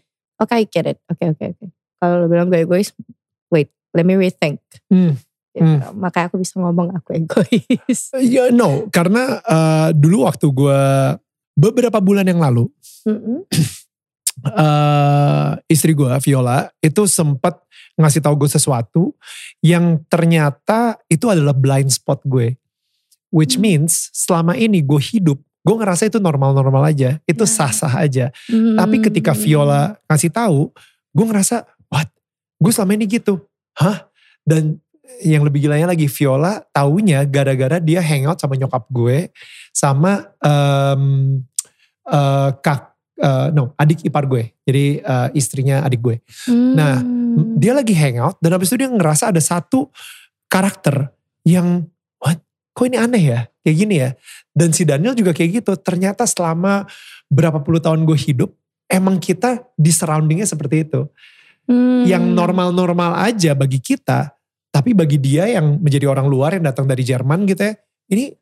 Oke, 0.42 0.54
I 0.58 0.66
get 0.66 0.90
it. 0.90 0.98
Oke, 1.06 1.30
oke, 1.30 1.44
oke. 1.54 1.66
Kalau 2.02 2.14
lo 2.18 2.26
bilang 2.26 2.50
gue 2.50 2.58
egois, 2.58 2.90
let 3.92 4.04
me 4.04 4.16
rethink. 4.16 4.58
Hmm. 4.88 5.14
Gitu. 5.52 5.68
Makanya 5.92 6.32
aku 6.32 6.40
bisa 6.40 6.56
ngomong 6.56 6.96
aku 6.96 7.12
egois. 7.12 8.08
Ya 8.24 8.48
no, 8.48 8.88
karena 8.88 9.36
eh, 9.44 9.88
dulu 9.92 10.24
waktu 10.24 10.48
gue 10.48 10.80
beberapa 11.52 12.00
bulan 12.00 12.24
yang 12.24 12.40
lalu 12.40 12.72
Mm-mm. 13.04 13.44
eh 14.48 15.50
istri 15.68 15.92
gue 15.92 16.08
Viola 16.24 16.64
itu 16.80 17.04
sempat 17.04 17.60
ngasih 18.00 18.24
tahu 18.24 18.40
gue 18.40 18.50
sesuatu 18.50 19.12
yang 19.60 20.00
ternyata 20.08 20.96
itu 21.06 21.28
adalah 21.28 21.52
blind 21.52 21.92
spot 21.92 22.24
gue, 22.24 22.56
which 23.28 23.60
Hmm. 23.60 23.84
means 23.84 24.08
selama 24.16 24.56
ini 24.56 24.80
gue 24.80 24.96
hidup 24.98 25.36
gue 25.62 25.76
ngerasa 25.78 26.10
itu 26.10 26.18
normal-normal 26.18 26.90
aja, 26.90 27.22
itu 27.22 27.44
sah-sah 27.46 28.02
aja. 28.02 28.34
Tapi 28.50 28.98
ketika 28.98 29.30
Hmm. 29.30 29.42
Viola 29.44 29.82
ngasih 30.10 30.34
tahu, 30.34 30.74
gue 31.14 31.22
ngerasa, 31.22 31.62
what? 31.86 32.10
Gue 32.58 32.74
selama 32.74 32.98
ini 32.98 33.06
gitu, 33.06 33.38
hah? 33.78 34.08
Dan 34.42 34.80
yang 35.22 35.44
lebih 35.46 35.68
gilanya 35.68 35.92
lagi 35.92 36.08
Viola 36.08 36.64
taunya 36.72 37.22
gara-gara 37.28 37.78
dia 37.78 38.00
hangout 38.02 38.40
sama 38.40 38.56
nyokap 38.56 38.84
gue, 38.90 39.30
sama 39.70 40.32
em, 40.42 41.02
eh, 42.08 42.50
kak, 42.58 42.96
eh, 43.20 43.46
no 43.54 43.76
adik 43.76 44.02
ipar 44.08 44.26
gue, 44.26 44.50
jadi 44.66 45.04
eh, 45.04 45.28
istrinya 45.36 45.84
adik 45.84 46.00
gue. 46.00 46.16
nah, 46.50 47.02
Hmm. 47.32 47.56
Dia 47.56 47.72
lagi 47.72 47.96
hangout 47.96 48.36
dan 48.44 48.52
habis 48.52 48.68
itu 48.68 48.84
dia 48.84 48.92
ngerasa 48.92 49.32
ada 49.32 49.40
satu 49.40 49.88
karakter 50.52 51.08
yang, 51.48 51.88
what? 52.20 52.38
Kok 52.76 52.84
ini 52.88 52.98
aneh 53.00 53.24
ya? 53.24 53.40
Kayak 53.64 53.76
gini 53.76 53.94
ya. 54.00 54.10
Dan 54.52 54.76
si 54.76 54.84
Daniel 54.84 55.16
juga 55.16 55.32
kayak 55.32 55.64
gitu. 55.64 55.72
Ternyata 55.80 56.28
selama 56.28 56.84
berapa 57.32 57.64
puluh 57.64 57.80
tahun 57.80 58.04
gue 58.04 58.16
hidup, 58.16 58.52
emang 58.84 59.16
kita 59.16 59.64
di 59.76 59.88
surroundingnya 59.88 60.44
seperti 60.44 60.84
itu. 60.84 61.08
Hmm. 61.62 62.02
Yang 62.02 62.24
normal-normal 62.34 63.22
aja 63.22 63.54
bagi 63.54 63.78
kita, 63.78 64.34
tapi 64.68 64.92
bagi 64.92 65.16
dia 65.16 65.46
yang 65.46 65.78
menjadi 65.78 66.10
orang 66.10 66.26
luar 66.26 66.58
yang 66.58 66.66
datang 66.66 66.90
dari 66.90 67.06
Jerman 67.06 67.46
gitu 67.46 67.62
ya, 67.62 67.74
ini 68.10 68.34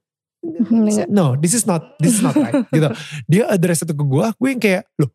no, 1.13 1.37
this 1.37 1.53
is 1.53 1.69
not, 1.69 2.01
this 2.01 2.17
is 2.17 2.23
not 2.25 2.33
right 2.33 2.65
gitu. 2.75 2.89
Dia 3.29 3.45
address 3.53 3.85
itu 3.85 3.93
ke 3.93 4.05
gue, 4.05 4.27
gue 4.33 4.49
yang 4.49 4.63
kayak, 4.63 4.83
loh, 4.97 5.13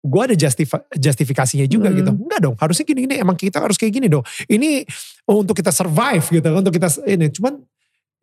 gue 0.00 0.22
ada 0.24 0.36
justifi- 0.36 0.86
justifikasinya 0.92 1.64
juga 1.64 1.88
Hmm. 1.88 1.96
gitu. 1.96 2.10
Enggak 2.12 2.40
dong, 2.44 2.56
harusnya 2.60 2.84
gini-gini, 2.84 3.14
emang 3.16 3.36
kita 3.40 3.56
harus 3.60 3.80
kayak 3.80 3.92
gini 3.96 4.06
dong. 4.12 4.24
Ini 4.44 4.84
oh, 5.28 5.40
untuk 5.40 5.56
kita 5.56 5.72
survive 5.72 6.24
gitu, 6.28 6.48
untuk 6.52 6.72
kita 6.76 6.88
ini. 7.08 7.32
Cuman 7.32 7.56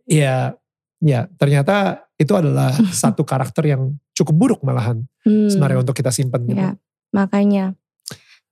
ya, 0.06 0.54
ya 1.02 1.26
ternyata 1.38 2.06
itu 2.18 2.34
adalah 2.38 2.70
satu 3.02 3.26
karakter 3.26 3.74
yang 3.74 3.98
cukup 4.14 4.36
buruk 4.38 4.60
malahan 4.62 5.02
Hmm. 5.26 5.50
sebenarnya 5.50 5.82
untuk 5.84 5.98
kita 5.98 6.14
simpan 6.14 6.46
gitu. 6.46 6.56
Ya, 6.56 6.72
makanya 7.12 7.74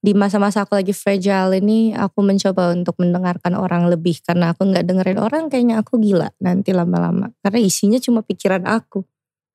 di 0.05 0.13
masa-masa 0.13 0.61
aku 0.69 0.77
lagi 0.77 0.93
fragile 0.93 1.57
ini 1.57 1.97
aku 1.97 2.21
mencoba 2.21 2.69
untuk 2.77 2.93
mendengarkan 3.01 3.57
orang 3.57 3.89
lebih 3.89 4.21
karena 4.21 4.53
aku 4.53 4.69
nggak 4.69 4.85
dengerin 4.85 5.17
orang 5.17 5.49
kayaknya 5.49 5.81
aku 5.81 5.97
gila 5.97 6.29
nanti 6.37 6.77
lama-lama 6.77 7.33
karena 7.41 7.57
isinya 7.57 7.97
cuma 7.97 8.21
pikiran 8.21 8.69
aku 8.69 9.01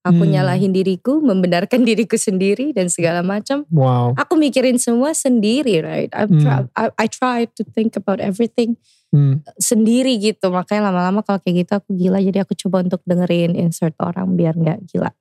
aku 0.02 0.22
Hmm. 0.26 0.32
nyalahin 0.34 0.74
diriku 0.74 1.22
membenarkan 1.22 1.84
diriku 1.88 2.18
sendiri 2.18 2.74
dan 2.74 2.90
segala 2.90 3.22
macam 3.22 3.62
Wow. 3.70 4.18
aku 4.18 4.34
mikirin 4.34 4.74
semua 4.82 5.14
sendiri 5.14 5.86
right 5.86 6.10
I, 6.10 6.26
Hmm. 6.26 6.42
try, 6.42 6.58
I, 6.74 6.84
I 6.98 7.06
try 7.06 7.38
to 7.46 7.62
think 7.62 7.94
about 7.94 8.18
everything 8.18 8.74
Hmm. 9.14 9.42
sendiri 9.58 10.18
gitu 10.18 10.50
makanya 10.50 10.90
lama-lama 10.90 11.22
kalau 11.22 11.38
kayak 11.38 11.62
gitu 11.62 11.72
aku 11.78 11.94
gila 11.94 12.18
jadi 12.18 12.42
aku 12.42 12.58
coba 12.58 12.82
untuk 12.82 13.02
dengerin 13.06 13.54
insert 13.54 13.94
orang 14.02 14.34
biar 14.34 14.58
nggak 14.58 14.82
gila 14.90 15.14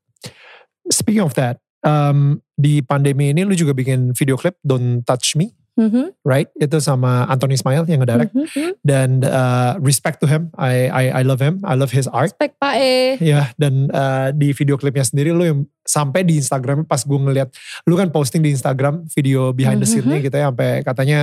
Speaking 0.89 1.21
of 1.21 1.37
that, 1.37 1.61
um, 1.81 2.39
di 2.55 2.81
pandemi 2.81 3.31
ini 3.31 3.43
lu 3.43 3.53
juga 3.53 3.71
bikin 3.71 4.11
video 4.13 4.35
klip 4.35 4.55
Don't 4.61 5.03
Touch 5.03 5.35
Me, 5.35 5.55
Mhm, 5.79 6.11
right? 6.27 6.51
Itu 6.59 6.83
sama 6.83 7.23
Anthony 7.31 7.55
Ismail 7.55 7.87
yang 7.87 8.03
ngedirect. 8.03 8.35
mhm, 8.35 8.51
mhm. 8.51 8.71
Dan 8.83 9.23
uh, 9.23 9.79
respect 9.79 10.19
to 10.19 10.27
him, 10.27 10.51
I, 10.59 10.91
I 10.91 11.03
I 11.19 11.21
love 11.23 11.39
him, 11.39 11.63
I 11.63 11.79
love 11.79 11.95
his 11.95 12.03
art. 12.11 12.35
Respect 12.35 12.59
Pak 12.59 12.75
E 12.75 13.15
Ya, 13.23 13.55
dan 13.55 13.87
uh, 13.95 14.35
di 14.35 14.51
video 14.51 14.75
klipnya 14.75 15.07
sendiri 15.07 15.31
lu 15.31 15.47
yang 15.47 15.59
sampai 15.87 16.27
di 16.27 16.35
Instagram 16.35 16.83
pas 16.83 16.99
gue 16.99 17.15
ngeliat, 17.15 17.47
lu 17.87 17.95
kan 17.95 18.11
posting 18.11 18.43
di 18.43 18.51
Instagram 18.51 19.07
video 19.15 19.55
behind 19.55 19.79
the 19.79 19.87
Mhm. 19.87 19.93
scene-nya 20.03 20.19
gitu 20.19 20.35
ya, 20.35 20.51
sampai 20.51 20.83
katanya 20.83 21.19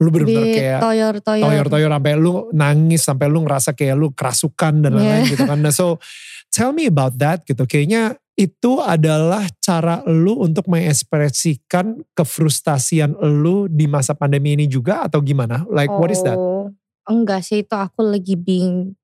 lu 0.00 0.08
bener-bener 0.08 0.44
di 0.48 0.56
kayak 0.56 0.80
toyor-toyor 0.80 1.44
toyor-toyor 1.44 1.90
sampai 1.92 2.14
lu 2.16 2.32
nangis 2.56 3.02
sampai 3.04 3.26
lu 3.28 3.38
ngerasa 3.44 3.70
kayak 3.76 3.96
lu 4.00 4.08
kerasukan 4.16 4.74
dan 4.80 4.90
lain-lain 4.96 5.28
gitu 5.28 5.44
kan. 5.44 5.60
Nah, 5.60 5.72
so 5.72 6.00
tell 6.48 6.72
me 6.72 6.88
about 6.88 7.20
that 7.20 7.44
gitu. 7.44 7.68
Kayaknya 7.68 8.16
itu 8.32 8.80
adalah 8.80 9.44
cara 9.60 10.00
lu 10.08 10.40
untuk 10.40 10.64
mengekspresikan 10.72 12.00
kefrustasian 12.16 13.12
lu 13.20 13.68
di 13.68 13.84
masa 13.84 14.16
pandemi 14.16 14.56
ini 14.56 14.64
juga 14.64 15.04
atau 15.04 15.20
gimana? 15.20 15.68
Like 15.68 15.92
what 15.92 16.08
is 16.08 16.24
that? 16.24 16.40
Oh, 16.40 16.72
Enggak 17.04 17.44
sih 17.44 17.60
itu 17.60 17.76
aku 17.76 18.00
lagi 18.00 18.40
being 18.40 18.96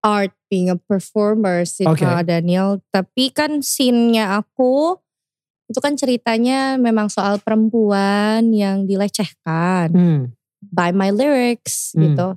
art, 0.00 0.32
being 0.48 0.72
a 0.72 0.78
performer 0.80 1.68
sih 1.68 1.84
Oke. 1.84 2.06
Kak 2.06 2.30
Daniel. 2.30 2.80
Tapi 2.88 3.34
kan 3.34 3.60
scene-nya 3.60 4.40
aku 4.40 4.96
itu 5.72 5.80
kan 5.80 5.96
ceritanya 5.96 6.76
memang 6.76 7.08
soal 7.08 7.40
perempuan 7.40 8.52
yang 8.52 8.84
dilecehkan 8.84 9.88
Hmm. 9.90 10.22
by 10.62 10.92
my 10.92 11.08
lyrics 11.08 11.96
Hmm. 11.96 12.12
gitu. 12.12 12.28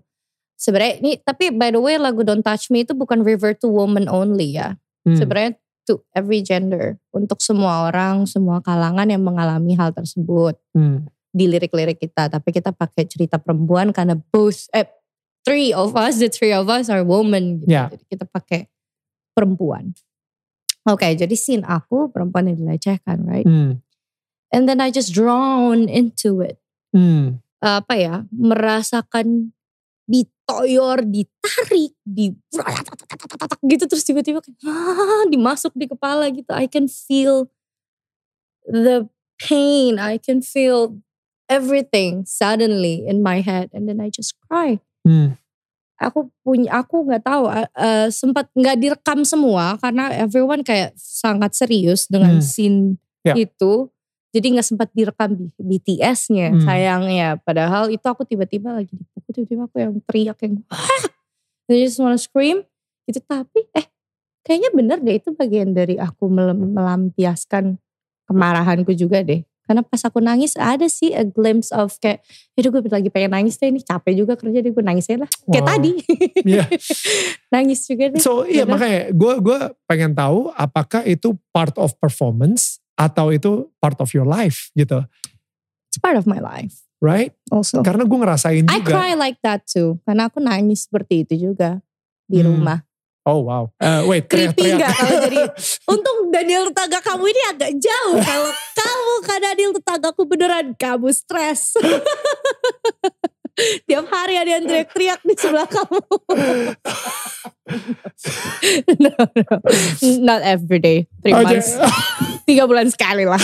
Sebenarnya 0.55 0.95
ini 1.03 1.11
tapi 1.19 1.51
by 1.51 1.69
the 1.69 1.77
way 1.77 1.99
lagu 1.99 2.23
Don't 2.23 2.41
Touch 2.41 2.71
Me 2.71 2.81
itu 2.81 2.95
bukan 2.95 3.21
refer 3.21 3.51
to 3.53 3.67
woman 3.67 4.07
only 4.07 4.55
ya. 4.55 4.79
Hmm. 5.03 5.19
Sebenarnya 5.19 5.59
to 5.85 6.01
every 6.17 6.41
gender 6.41 6.97
untuk 7.13 7.43
semua 7.43 7.85
orang, 7.85 8.25
semua 8.25 8.57
kalangan 8.57 9.05
yang 9.05 9.21
mengalami 9.21 9.77
hal 9.77 9.93
tersebut 9.93 10.57
Hmm. 10.73 11.05
di 11.29 11.45
lirik-lirik 11.45 11.99
kita, 11.99 12.31
tapi 12.31 12.49
kita 12.49 12.71
pakai 12.71 13.05
cerita 13.05 13.35
perempuan 13.37 13.91
karena 13.91 14.15
both 14.31 14.65
eh 14.71 14.87
three 15.45 15.69
of 15.69 15.93
us, 15.93 16.17
the 16.17 16.31
three 16.31 16.49
of 16.49 16.65
us 16.65 16.89
are 16.89 17.05
women 17.05 17.61
gitu. 17.61 17.69
Jadi 17.93 18.05
kita 18.09 18.25
pakai 18.25 18.65
perempuan. 19.35 19.93
Oke, 20.85 21.17
jadi 21.17 21.33
scene 21.33 21.65
aku 21.65 22.13
perempuan 22.13 22.45
yang 22.45 22.61
dilecehkan, 22.61 23.25
right? 23.25 23.45
Hmm. 23.45 23.81
And 24.53 24.69
then 24.69 24.77
I 24.77 24.93
just 24.93 25.11
drawn 25.17 25.89
into 25.89 26.45
it. 26.45 26.61
Hmm. 26.93 27.41
Apa 27.57 27.93
ya? 27.97 28.15
Merasakan 28.29 29.51
ditoyor, 30.05 31.01
ditarik, 31.01 31.97
di 32.05 32.37
gitu 33.73 33.83
terus 33.89 34.05
tiba-tiba 34.05 34.45
kayak 34.45 34.61
ah, 34.69 35.25
dimasuk 35.25 35.73
di 35.73 35.89
kepala 35.89 36.29
gitu. 36.29 36.53
I 36.53 36.69
can 36.69 36.85
feel 36.85 37.49
the 38.69 39.09
pain. 39.41 39.97
I 39.97 40.21
can 40.21 40.45
feel 40.45 41.01
everything 41.49 42.29
suddenly 42.29 43.05
in 43.05 43.25
my 43.25 43.41
head 43.41 43.73
and 43.73 43.89
then 43.89 43.97
I 43.97 44.13
just 44.13 44.37
cry. 44.45 44.79
Hmm. 45.01 45.41
Aku 45.95 46.27
punya 46.43 46.83
aku 46.83 47.07
nggak 47.07 47.23
tahu 47.23 47.47
eh, 47.51 48.11
sempat 48.11 48.51
nggak 48.51 48.75
direkam 48.75 49.23
semua 49.23 49.79
karena 49.79 50.11
everyone 50.11 50.59
kayak 50.59 50.91
sangat 50.99 51.55
serius 51.55 52.11
dengan 52.11 52.39
Hmm. 52.39 52.43
scene 52.43 52.79
Ya. 53.23 53.33
itu. 53.33 53.87
Jadi 54.35 54.59
nggak 54.59 54.67
sempat 54.67 54.89
direkam 54.91 55.39
BTS-nya 55.55 56.51
Hmm. 56.51 56.61
sayangnya. 56.61 57.39
Padahal 57.39 57.87
itu 57.87 58.03
aku 58.03 58.27
tiba-tiba 58.27 58.75
lagi 58.75 58.91
dipukul 58.91 59.31
tiba-tiba 59.31 59.61
aku 59.65 59.77
yang 59.79 59.93
teriak 60.03 60.37
yang 60.43 60.59
wah, 60.67 61.03
I 61.71 61.79
just 61.79 61.97
wanna 61.97 62.19
scream. 62.19 62.67
Itu 63.07 63.23
tapi 63.23 63.63
eh 63.71 63.87
kayaknya 64.43 64.69
bener 64.75 64.97
deh 64.99 65.15
itu 65.15 65.31
bagian 65.31 65.71
dari 65.71 65.95
aku 65.95 66.27
mel- 66.27 66.51
melampiaskan 66.53 67.79
kemarahanku 68.27 68.91
juga 68.91 69.23
deh. 69.23 69.47
Karena 69.65 69.81
pas 69.81 69.97
aku 69.99 70.21
nangis 70.21 70.53
ada 70.55 70.85
sih 70.85 71.09
a 71.11 71.21
glimpse 71.21 71.73
of 71.73 71.97
kayak, 71.97 72.21
yaudah 72.53 72.69
gue 72.71 72.93
lagi 72.93 73.09
pengen 73.09 73.33
nangis 73.33 73.57
deh 73.57 73.67
ini 73.67 73.81
capek 73.81 74.13
juga 74.15 74.37
kerja 74.37 74.61
deh 74.61 74.69
gue 74.69 74.81
nangis 74.81 75.09
aja 75.09 75.25
lah. 75.25 75.31
Kayak 75.49 75.63
Wow. 75.65 75.71
tadi. 75.73 75.91
Iya. 76.45 76.65
nangis 77.53 77.79
juga 77.83 78.05
deh. 78.09 78.21
So 78.21 78.45
iya 78.45 78.63
makanya 78.63 79.09
gue 79.09 79.33
gue 79.41 79.57
pengen 79.85 80.13
tahu 80.13 80.53
apakah 80.53 81.01
itu 81.03 81.33
part 81.49 81.73
of 81.75 81.97
performance 81.97 82.77
atau 82.93 83.29
itu 83.29 83.67
part 83.77 83.97
of 83.97 84.13
your 84.13 84.23
life 84.23 84.71
gitu, 84.71 85.03
It's 85.89 85.99
part 85.99 86.15
of 86.15 86.23
my 86.23 86.39
life 86.39 86.79
right? 86.99 87.31
also. 87.49 87.83
Karena 87.83 88.03
gue 88.03 88.17
ngerasain 88.17 88.65
I 88.65 88.79
juga. 88.79 88.91
cry 88.91 89.11
like 89.13 89.39
that 89.41 89.67
too. 89.67 89.99
Karena 90.03 90.27
aku 90.27 90.39
nangis 90.39 90.87
seperti 90.87 91.23
itu 91.23 91.51
juga 91.51 91.81
di 92.25 92.39
Hmm. 92.39 92.49
rumah. 92.55 92.79
Oh 93.25 93.41
wow. 93.41 93.73
Eh, 93.81 94.05
wait, 94.05 94.29
Creepy 94.29 94.53
teriak-teriak. 94.53 94.77
nggak 94.77 94.93
kalau 94.93 95.17
jadi- 95.25 95.49
Untung 95.97 96.19
Daniel 96.29 96.69
tetangga 96.69 97.01
kamu 97.01 97.25
ini 97.25 97.41
agak 97.49 97.71
jauh. 97.81 98.21
Kalau 98.21 98.51
kamu 98.53 99.11
Kak 99.25 99.39
Daniel 99.41 99.71
tetanggaku 99.73 100.21
beneran 100.29 100.77
kamu 100.77 101.09
stres. 101.09 101.73
Tiap 103.87 104.05
hari 104.11 104.35
ada 104.35 104.59
yang 104.59 104.67
teriak-teriak 104.67 105.23
di 105.25 105.33
sebelah 105.33 105.63
kamu. 105.65 105.95
no, 109.01 109.09
no. 109.15 109.55
Not 110.21 110.41
every 110.45 110.77
day. 110.77 111.07
Three 111.23 111.33
Oke. 111.33 111.49
months. 111.49 111.73
Tiga 112.45 112.69
bulan 112.69 112.91
sekali 112.93 113.25
lah. 113.25 113.41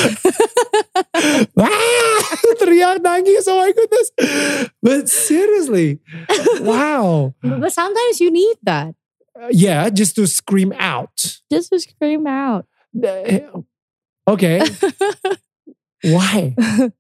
Wah, 1.58 2.22
teriak 2.60 3.02
nangis. 3.02 3.48
Oh 3.50 3.64
my 3.66 3.72
goodness. 3.74 4.12
But 4.84 5.08
seriously, 5.10 6.04
wow. 6.62 7.34
But 7.42 7.74
sometimes 7.74 8.22
you 8.22 8.30
need 8.30 8.60
that. 8.68 8.94
Yeah, 9.52 9.88
just 9.90 10.16
to 10.20 10.28
scream 10.28 10.76
out. 10.76 11.16
Just 11.48 11.72
to 11.72 11.80
scream 11.80 12.28
out. 12.28 12.68
Eh, 12.92 13.48
Okay. 14.28 14.62
Why? 16.14 16.54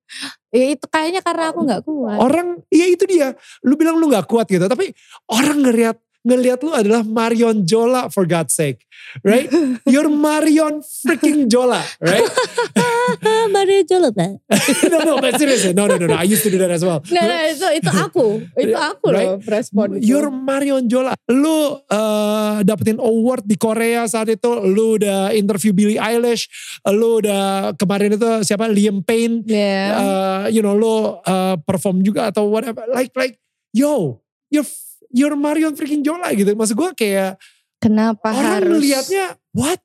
Ya 0.51 0.75
itu 0.75 0.83
kayaknya 0.91 1.23
karena 1.23 1.55
aku 1.55 1.63
gak 1.63 1.87
kuat. 1.87 2.19
Orang, 2.19 2.59
ya 2.67 2.83
itu 2.83 3.07
dia. 3.07 3.39
Lu 3.63 3.79
bilang 3.79 3.95
lu 3.95 4.11
gak 4.11 4.27
kuat 4.27 4.51
gitu. 4.51 4.67
Tapi 4.67 4.91
orang 5.31 5.63
ngeliat 5.63 5.95
ngelihat 6.21 6.61
lu 6.61 6.71
adalah 6.73 7.01
Marion 7.01 7.65
Jola 7.65 8.09
for 8.13 8.29
God's 8.29 8.53
sake. 8.53 8.85
Right? 9.25 9.49
You're 9.91 10.09
Marion 10.09 10.85
freaking 10.85 11.49
Jola. 11.49 11.81
Right? 11.99 12.25
Maria 13.51 13.81
Jolota. 13.83 14.39
no, 14.91 14.97
no, 15.03 15.13
but 15.19 15.35
seriously. 15.37 15.73
No, 15.73 15.85
no, 15.89 15.97
no, 15.97 16.07
no. 16.07 16.15
I 16.15 16.23
used 16.23 16.43
to 16.47 16.51
do 16.53 16.57
that 16.61 16.71
as 16.71 16.85
well. 16.85 17.03
Nah, 17.11 17.23
nah, 17.25 17.49
itu, 17.49 17.67
itu 17.81 17.89
aku. 17.91 18.27
Itu 18.55 18.77
aku 18.77 19.05
loh 19.11 19.41
respon 19.43 19.99
itu. 19.99 20.15
You're 20.15 20.31
Marion 20.31 20.87
Jola. 20.87 21.17
Lu 21.27 21.81
uh, 21.81 22.63
dapetin 22.63 23.01
award 23.01 23.45
di 23.45 23.59
Korea 23.59 24.07
saat 24.07 24.31
itu. 24.31 24.49
Lu 24.63 25.01
udah 25.01 25.35
interview 25.35 25.75
Billie 25.75 25.99
Eilish. 25.99 26.47
Lu 26.87 27.19
udah 27.19 27.73
kemarin 27.75 28.15
itu 28.15 28.29
siapa 28.47 28.69
Liam 28.69 29.03
Payne. 29.03 29.43
Yeah. 29.45 29.87
Uh, 29.97 30.43
you 30.49 30.63
know 30.63 30.77
lu 30.77 31.19
uh, 31.25 31.57
perform 31.61 32.05
juga 32.05 32.31
atau 32.31 32.47
whatever. 32.47 32.87
Like 32.89 33.11
like 33.17 33.35
yo, 33.75 34.23
you're 34.47 34.67
you're 35.11 35.35
Marion 35.35 35.75
freaking 35.75 36.01
Jola 36.01 36.31
gitu. 36.31 36.51
Maksud 36.51 36.75
gue 36.75 36.89
kayak 36.95 37.39
Kenapa 37.77 38.31
orang 38.31 38.61
harus? 38.61 38.71
ngelihatnya 38.77 39.25
what? 39.51 39.79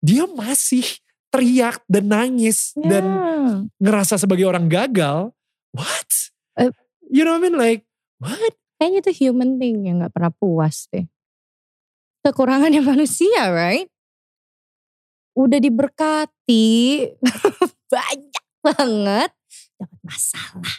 Dia 0.00 0.24
masih 0.26 0.84
teriak 1.28 1.82
dan 1.86 2.06
nangis 2.06 2.72
dan 2.78 3.04
Ya. 3.06 3.62
ngerasa 3.78 4.16
sebagai 4.16 4.42
orang 4.42 4.66
gagal. 4.66 5.30
What? 5.70 6.10
Eh. 6.56 6.72
you 7.06 7.22
know 7.22 7.36
what 7.36 7.42
I 7.42 7.46
mean? 7.46 7.56
Like 7.56 7.82
what? 8.18 8.54
Kayaknya 8.76 8.98
itu 9.02 9.12
human 9.24 9.56
thing 9.56 9.86
yang 9.86 10.02
gak 10.02 10.12
pernah 10.12 10.32
puas 10.32 10.90
deh. 10.90 11.06
Kekurangannya 12.20 12.82
manusia, 12.82 13.48
right? 13.48 13.86
Udah 15.32 15.56
diberkati 15.56 16.66
banyak 17.92 18.44
banget, 18.60 19.30
dapat 19.78 20.00
masalah. 20.02 20.74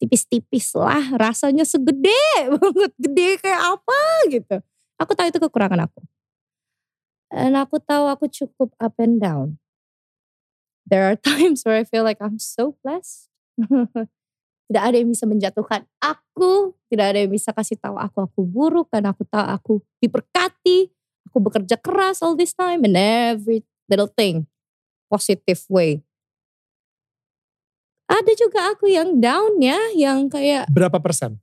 Tipis-tipis 0.00 0.72
lah, 0.72 1.12
rasanya 1.20 1.68
segede 1.68 2.24
banget, 2.56 2.92
gede 2.96 3.28
kayak 3.44 3.60
apa 3.76 4.00
gitu. 4.32 4.56
Aku 4.96 5.12
tahu 5.12 5.28
itu 5.28 5.38
kekurangan 5.40 5.84
aku. 5.84 6.00
Dan 7.30 7.54
aku 7.54 7.76
tahu 7.78 8.08
aku 8.08 8.26
cukup 8.26 8.72
up 8.80 8.96
and 8.96 9.20
down. 9.20 9.60
There 10.88 11.04
are 11.06 11.20
times 11.28 11.62
where 11.62 11.76
I 11.76 11.84
feel 11.84 12.02
like 12.02 12.18
I'm 12.18 12.40
so 12.40 12.80
blessed. 12.80 13.28
tidak 14.70 14.82
ada 14.86 14.96
yang 15.02 15.10
bisa 15.10 15.26
menjatuhkan 15.26 15.82
aku, 15.98 16.78
tidak 16.86 17.06
ada 17.10 17.18
yang 17.26 17.32
bisa 17.34 17.50
kasih 17.50 17.74
tahu 17.74 17.98
aku 17.98 18.22
aku 18.22 18.40
buruk 18.46 18.86
karena 18.86 19.10
aku 19.10 19.26
tahu 19.26 19.42
aku 19.42 19.74
diberkati, 19.98 20.88
aku 21.26 21.36
bekerja 21.42 21.74
keras 21.76 22.22
all 22.22 22.38
this 22.38 22.54
time 22.54 22.86
and 22.86 22.94
every 22.94 23.66
little 23.90 24.06
thing 24.06 24.46
positive 25.10 25.58
way. 25.66 26.06
Ada 28.20 28.32
juga 28.36 28.60
aku 28.70 28.84
yang 28.86 29.16
down 29.16 29.56
ya, 29.58 29.80
yang 29.96 30.28
kayak 30.28 30.68
Berapa 30.68 31.00
persen? 31.00 31.40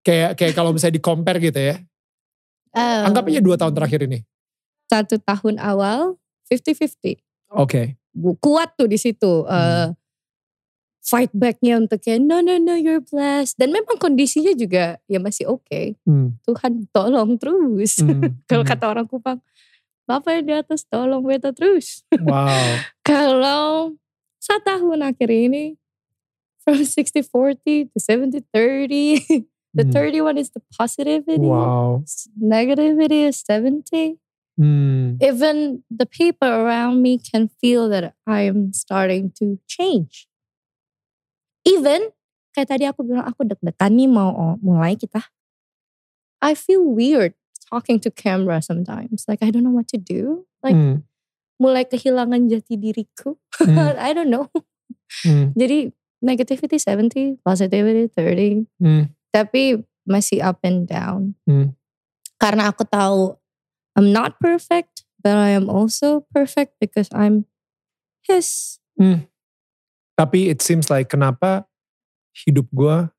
Kayak 0.00 0.38
kayak 0.38 0.54
kalau 0.54 0.70
misalnya 0.70 0.96
di 0.96 1.02
compare 1.02 1.38
gitu 1.38 1.58
ya. 1.58 1.76
eh, 2.72 3.02
Anggap 3.02 3.26
aja 3.26 3.42
dua 3.42 3.56
tahun 3.56 3.74
terakhir 3.74 4.06
ini. 4.06 4.22
satu 4.86 5.18
tahun 5.18 5.58
awal 5.58 6.14
50-50. 6.46 7.18
Oke. 7.50 7.98
Bu- 8.14 8.38
Kuat 8.38 8.78
tuh 8.78 8.86
di 8.86 8.94
situ. 8.96 9.42
eh, 9.44 9.90
Hmm. 9.90 9.98
fight 11.02 11.30
backnya 11.30 11.78
untuk 11.78 12.02
kayak 12.02 12.18
no 12.18 12.38
no 12.38 12.54
no 12.56 12.74
you're 12.74 12.98
blessed. 13.00 13.54
Dan 13.54 13.70
memang 13.70 13.94
kondisinya 13.96 14.50
juga 14.52 14.98
ya 15.06 15.18
masih 15.18 15.46
oke. 15.46 15.94
Hmm, 16.02 16.34
Tuhan 16.42 16.86
tolong 16.90 17.34
terus. 17.34 17.98
hmm, 17.98 18.42
Kalau 18.50 18.62
hmm. 18.62 18.70
kata 18.70 18.84
orang 18.86 19.06
Kupang, 19.06 19.38
Bapak 20.06 20.38
yang 20.38 20.46
di 20.46 20.54
atas 20.54 20.86
tolong 20.86 21.22
beta 21.22 21.50
terus. 21.50 22.06
Wow. 22.14 22.78
Kalau 23.10 23.94
satu 24.38 24.62
tahun 24.62 25.02
akhir 25.02 25.30
ini 25.30 25.74
from 26.66 26.82
60-40 26.98 27.94
to 27.94 27.98
70-30. 28.02 29.46
The 29.76 29.84
Hmm. 29.84 29.92
31 29.92 30.38
is 30.40 30.50
the 30.56 30.64
positivity. 30.72 31.46
Wow. 31.46 32.00
Negativity 32.40 33.28
is 33.28 33.44
70. 33.44 34.16
Hmm. 34.56 35.20
Even 35.20 35.84
the 35.92 36.08
people 36.08 36.48
around 36.48 37.04
me 37.04 37.20
can 37.20 37.52
feel 37.60 37.92
that 37.92 38.16
I 38.26 38.48
am 38.48 38.72
starting 38.72 39.36
to 39.36 39.60
change. 39.68 40.26
Even 41.68 42.08
kayak 42.56 42.72
tadi 42.72 42.88
aku 42.88 43.04
bilang 43.04 43.28
aku 43.28 43.44
deg-degan 43.44 43.92
nih 43.92 44.08
mau 44.08 44.32
oh, 44.32 44.54
mulai 44.64 44.96
kita. 44.96 45.28
I 46.40 46.56
feel 46.56 46.80
weird 46.80 47.36
talking 47.68 48.00
to 48.00 48.08
camera 48.08 48.64
sometimes. 48.64 49.28
Like 49.28 49.44
I 49.44 49.52
don't 49.52 49.60
know 49.60 49.76
what 49.76 49.92
to 49.92 50.00
do. 50.00 50.48
Like 50.64 50.72
Hmm, 50.72 51.04
mulai 51.60 51.84
kehilangan 51.84 52.48
jati 52.48 52.80
diriku. 52.80 53.36
hmm, 53.60 54.00
I 54.00 54.16
don't 54.16 54.32
know. 54.32 54.48
hmm, 55.20 55.52
Jadi 55.52 55.92
negativity 56.22 56.80
70, 56.80 57.40
positivity 57.44 58.08
30. 58.12 58.66
hmm, 58.80 59.04
Tapi 59.32 59.80
masih 60.08 60.40
up 60.40 60.62
and 60.64 60.86
down. 60.88 61.34
Hmm. 61.44 61.76
Karena 62.40 62.72
aku 62.72 62.84
tahu 62.86 63.36
I'm 63.96 64.12
not 64.12 64.36
perfect, 64.38 65.08
but 65.24 65.36
I 65.36 65.56
am 65.56 65.72
also 65.72 66.28
perfect 66.32 66.76
because 66.80 67.08
I'm 67.12 67.48
His. 68.28 68.78
Tapi 70.16 70.48
it 70.48 70.64
seems 70.64 70.88
like 70.88 71.12
kenapa 71.12 71.68
hidup 72.32 72.68
gue 72.72 73.12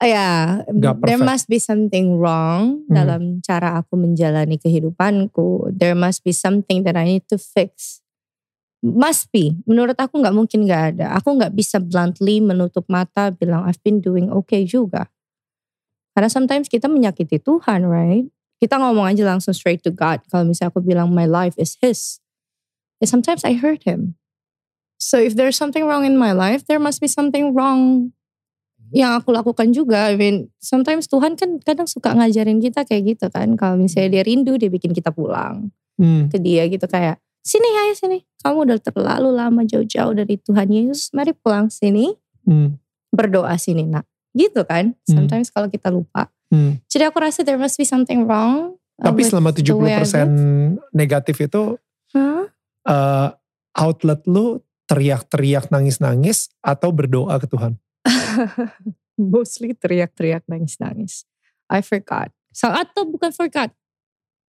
Ya, 0.00 0.64
Nggak 0.64 1.04
there 1.04 1.20
must 1.20 1.44
be 1.44 1.60
something 1.60 2.16
wrong 2.16 2.88
Hmm. 2.88 2.94
dalam 2.96 3.22
cara 3.44 3.84
aku 3.84 4.00
menjalani 4.00 4.56
kehidupanku. 4.56 5.68
There 5.76 5.92
must 5.92 6.24
be 6.24 6.32
something 6.32 6.88
that 6.88 6.96
I 6.96 7.04
need 7.04 7.28
to 7.28 7.36
fix. 7.36 8.00
Must 8.80 9.28
be. 9.28 9.60
Menurut 9.68 9.96
aku 10.00 10.24
nggak 10.24 10.32
mungkin 10.32 10.64
nggak 10.64 10.82
ada. 10.96 11.06
Aku 11.20 11.36
nggak 11.36 11.52
bisa 11.52 11.76
bluntly 11.76 12.40
menutup 12.40 12.88
mata 12.88 13.28
bilang 13.28 13.68
I've 13.68 13.80
been 13.84 14.00
doing 14.00 14.32
okay 14.32 14.64
juga. 14.64 15.12
Karena 16.16 16.32
sometimes 16.32 16.66
kita 16.66 16.88
menyakiti 16.88 17.38
Tuhan, 17.44 17.84
right? 17.84 18.24
Kita 18.56 18.80
ngomong 18.80 19.08
aja 19.08 19.24
langsung 19.24 19.52
straight 19.52 19.84
to 19.84 19.92
God. 19.92 20.24
Kalau 20.32 20.48
misalnya 20.48 20.72
aku 20.72 20.80
bilang 20.80 21.12
my 21.12 21.28
life 21.28 21.56
is 21.60 21.76
His. 21.80 22.24
Yeah, 23.00 23.08
sometimes 23.08 23.44
I 23.44 23.56
hurt 23.56 23.84
Him. 23.84 24.20
So 25.00 25.16
if 25.16 25.32
there's 25.32 25.56
something 25.56 25.88
wrong 25.88 26.04
in 26.04 26.20
my 26.20 26.36
life, 26.36 26.68
there 26.68 26.80
must 26.80 27.00
be 27.00 27.08
something 27.08 27.56
wrong 27.56 28.12
yang 28.92 29.16
aku 29.16 29.32
lakukan 29.32 29.72
juga. 29.72 30.12
I 30.12 30.18
mean, 30.18 30.52
sometimes 30.60 31.08
Tuhan 31.08 31.38
kan 31.38 31.56
kadang 31.62 31.88
suka 31.88 32.12
ngajarin 32.12 32.60
kita 32.60 32.84
kayak 32.84 33.16
gitu 33.16 33.26
kan. 33.32 33.56
Kalau 33.56 33.80
misalnya 33.80 34.20
dia 34.20 34.22
rindu, 34.26 34.60
dia 34.60 34.68
bikin 34.68 34.92
kita 34.92 35.14
pulang 35.14 35.72
hmm, 35.96 36.28
ke 36.28 36.36
dia 36.42 36.66
gitu 36.68 36.84
kayak, 36.84 37.16
sini 37.40 37.68
ayo 37.86 37.92
sini. 37.96 38.18
Kamu 38.40 38.64
udah 38.64 38.78
terlalu 38.80 39.30
lama 39.36 39.62
jauh-jauh 39.64 40.16
dari 40.16 40.40
Tuhan 40.40 40.68
Yesus. 40.72 41.12
Mari 41.12 41.36
pulang 41.36 41.68
sini, 41.68 42.12
hmm, 42.48 42.76
berdoa 43.12 43.52
sini 43.60 43.84
nak. 43.84 44.08
Gitu 44.32 44.62
kan. 44.64 44.94
Sometimes 45.04 45.50
kalau 45.50 45.68
kita 45.68 45.90
lupa. 45.90 46.30
hmm. 46.54 46.80
Jadi 46.86 47.04
aku 47.08 47.18
rasa 47.20 47.42
there 47.42 47.60
must 47.60 47.76
be 47.76 47.84
something 47.84 48.24
wrong. 48.24 48.78
uh, 49.00 49.10
Tapi 49.10 49.26
selama 49.26 49.50
the 49.52 49.64
way 49.74 49.96
I 49.96 50.06
70% 50.06 50.94
negatif 50.94 51.36
itu 51.40 51.76
Hah? 52.14 52.44
eh, 52.86 53.28
outlet 53.76 54.20
lu 54.28 54.60
teriak-teriak 54.90 55.70
nangis-nangis 55.70 56.50
atau 56.58 56.90
berdoa 56.90 57.38
ke 57.38 57.46
Tuhan? 57.46 57.78
Mostly 59.34 59.76
teriak-teriak 59.78 60.48
nangis-nangis. 60.50 61.28
I 61.70 61.86
forgot. 61.86 62.34
So, 62.50 62.66
atau 62.66 63.06
bukan 63.06 63.30
forgot. 63.30 63.70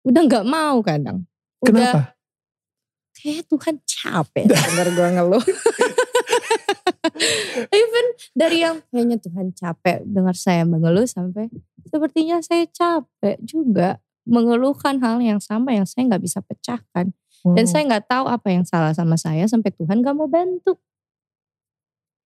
Udah 0.09 0.25
gak 0.25 0.47
mau 0.49 0.81
kadang. 0.81 1.29
Udah 1.61 1.69
Kenapa? 1.69 2.01
Kayak 3.21 3.45
Tuhan 3.47 3.75
capek 3.81 4.45
denger 4.51 4.89
gue 4.91 5.09
ngeluh. 5.15 5.45
Even 7.71 8.07
dari 8.33 8.65
yang 8.65 8.81
kayaknya 8.89 9.21
Tuhan 9.21 9.53
capek 9.53 10.03
dengar 10.05 10.33
saya 10.33 10.65
mengeluh 10.65 11.05
sampai 11.05 11.53
sepertinya 11.85 12.41
saya 12.41 12.65
capek 12.67 13.37
juga 13.41 14.01
mengeluhkan 14.25 15.01
hal 15.01 15.21
yang 15.21 15.41
sama 15.41 15.73
yang 15.73 15.85
saya 15.85 16.07
nggak 16.07 16.23
bisa 16.23 16.41
pecahkan 16.41 17.13
dan 17.57 17.65
Oh. 17.65 17.71
saya 17.73 17.83
nggak 17.89 18.05
tahu 18.05 18.25
apa 18.29 18.49
yang 18.53 18.65
salah 18.65 18.93
sama 18.93 19.17
saya 19.17 19.49
sampai 19.49 19.73
Tuhan 19.73 20.05
gak 20.05 20.13
mau 20.13 20.29
bantu. 20.29 20.77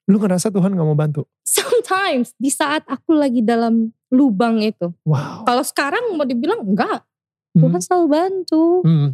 Lu 0.05 0.19
ngerasa 0.19 0.51
Tuhan 0.51 0.75
gak 0.75 0.83
mau 0.83 0.99
bantu? 0.99 1.23
Sometimes 1.47 2.35
di 2.35 2.51
saat 2.51 2.83
aku 2.85 3.15
lagi 3.15 3.39
dalam 3.39 3.95
lubang 4.11 4.59
itu, 4.59 4.91
Wow. 5.07 5.47
kalau 5.47 5.63
sekarang 5.63 6.19
mau 6.19 6.27
dibilang 6.27 6.67
enggak, 6.67 7.07
Hmm, 7.55 7.63
Tuhan 7.63 7.79
selalu 7.79 8.07
bantu. 8.11 8.65
hmm, 8.83 9.09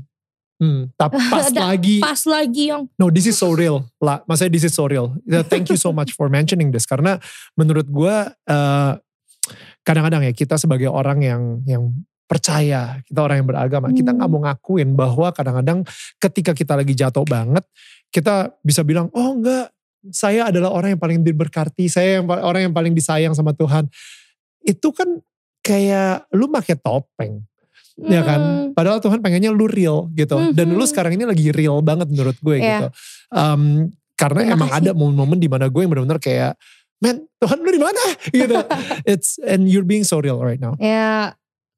hmm. 0.60 0.94
Tapi 0.94 1.16
pas 1.32 1.48
lagi, 1.50 1.96
Pas 1.98 2.20
lagi 2.28 2.70
yang 2.70 2.84
no 3.00 3.08
this 3.08 3.26
is 3.26 3.36
so 3.40 3.56
real. 3.56 3.88
Lah, 3.98 4.20
maksudnya 4.28 4.52
this 4.52 4.68
is 4.68 4.74
so 4.76 4.84
real. 4.86 5.16
Ya, 5.24 5.40
Thank 5.42 5.72
you 5.72 5.80
so 5.80 5.90
much 5.98 6.12
for 6.12 6.28
mentioning 6.28 6.70
this. 6.70 6.84
Karena 6.84 7.16
menurut 7.56 7.88
gue 7.88 8.14
eh, 8.28 8.92
kadang-kadang 9.80 10.28
ya 10.28 10.32
kita 10.36 10.60
sebagai 10.60 10.92
orang 10.92 11.24
yang 11.24 11.42
yang 11.64 11.82
percaya, 12.30 13.02
kita 13.02 13.18
orang 13.26 13.42
yang 13.42 13.48
beragama, 13.50 13.90
kita 13.90 14.14
Hmm. 14.14 14.22
nggak 14.22 14.30
mau 14.30 14.40
ngakuin 14.46 14.94
bahwa 14.94 15.34
kadang-kadang 15.34 15.82
ketika 16.22 16.54
kita 16.54 16.78
lagi 16.78 16.94
jatuh 16.94 17.26
banget, 17.26 17.66
kita 18.14 18.54
bisa 18.62 18.86
bilang, 18.86 19.10
oh 19.10 19.34
enggak, 19.34 19.74
saya 20.14 20.46
adalah 20.46 20.70
orang 20.70 20.94
yang 20.94 21.02
paling 21.02 21.26
diberkati, 21.26 21.90
saya 21.90 22.22
yang 22.22 22.30
orang 22.30 22.70
yang 22.70 22.74
paling 22.76 22.94
disayang 22.94 23.34
sama 23.34 23.50
Tuhan. 23.50 23.90
Itu 24.62 24.94
kan 24.94 25.18
kayak 25.58 26.30
lu 26.30 26.46
pakai 26.46 26.78
topeng, 26.78 27.42
ya 28.02 28.22
kan? 28.22 28.40
hmm, 28.40 28.66
Padahal 28.72 28.98
Tuhan 28.98 29.18
pengennya 29.18 29.50
lu 29.50 29.64
real 29.64 30.08
gitu. 30.12 30.50
Dan 30.50 30.72
lu 30.72 30.82
sekarang 30.82 31.12
ini 31.12 31.24
lagi 31.24 31.50
real 31.50 31.80
banget 31.80 32.06
menurut 32.06 32.36
gue 32.36 32.56
Iya. 32.56 32.62
gitu. 32.62 32.86
Um, 33.30 33.62
karena 34.14 34.40
Terima 34.42 34.54
emang 34.54 34.70
kasih. 34.70 34.80
ada 34.82 34.90
momen-momen 34.92 35.36
di 35.36 35.46
mana 35.46 35.66
gue 35.66 35.80
yang 35.80 35.90
benar-benar 35.90 36.18
kayak, 36.18 36.52
man 36.98 37.24
Tuhan 37.36 37.58
lu 37.58 37.70
di 37.70 37.80
mana? 37.80 38.02
gitu. 38.34 38.56
It's 39.04 39.40
and 39.40 39.66
you're 39.66 39.84
being 39.84 40.02
so 40.02 40.18
real 40.18 40.38
right 40.38 40.58
now. 40.58 40.76
Ya, 40.76 41.32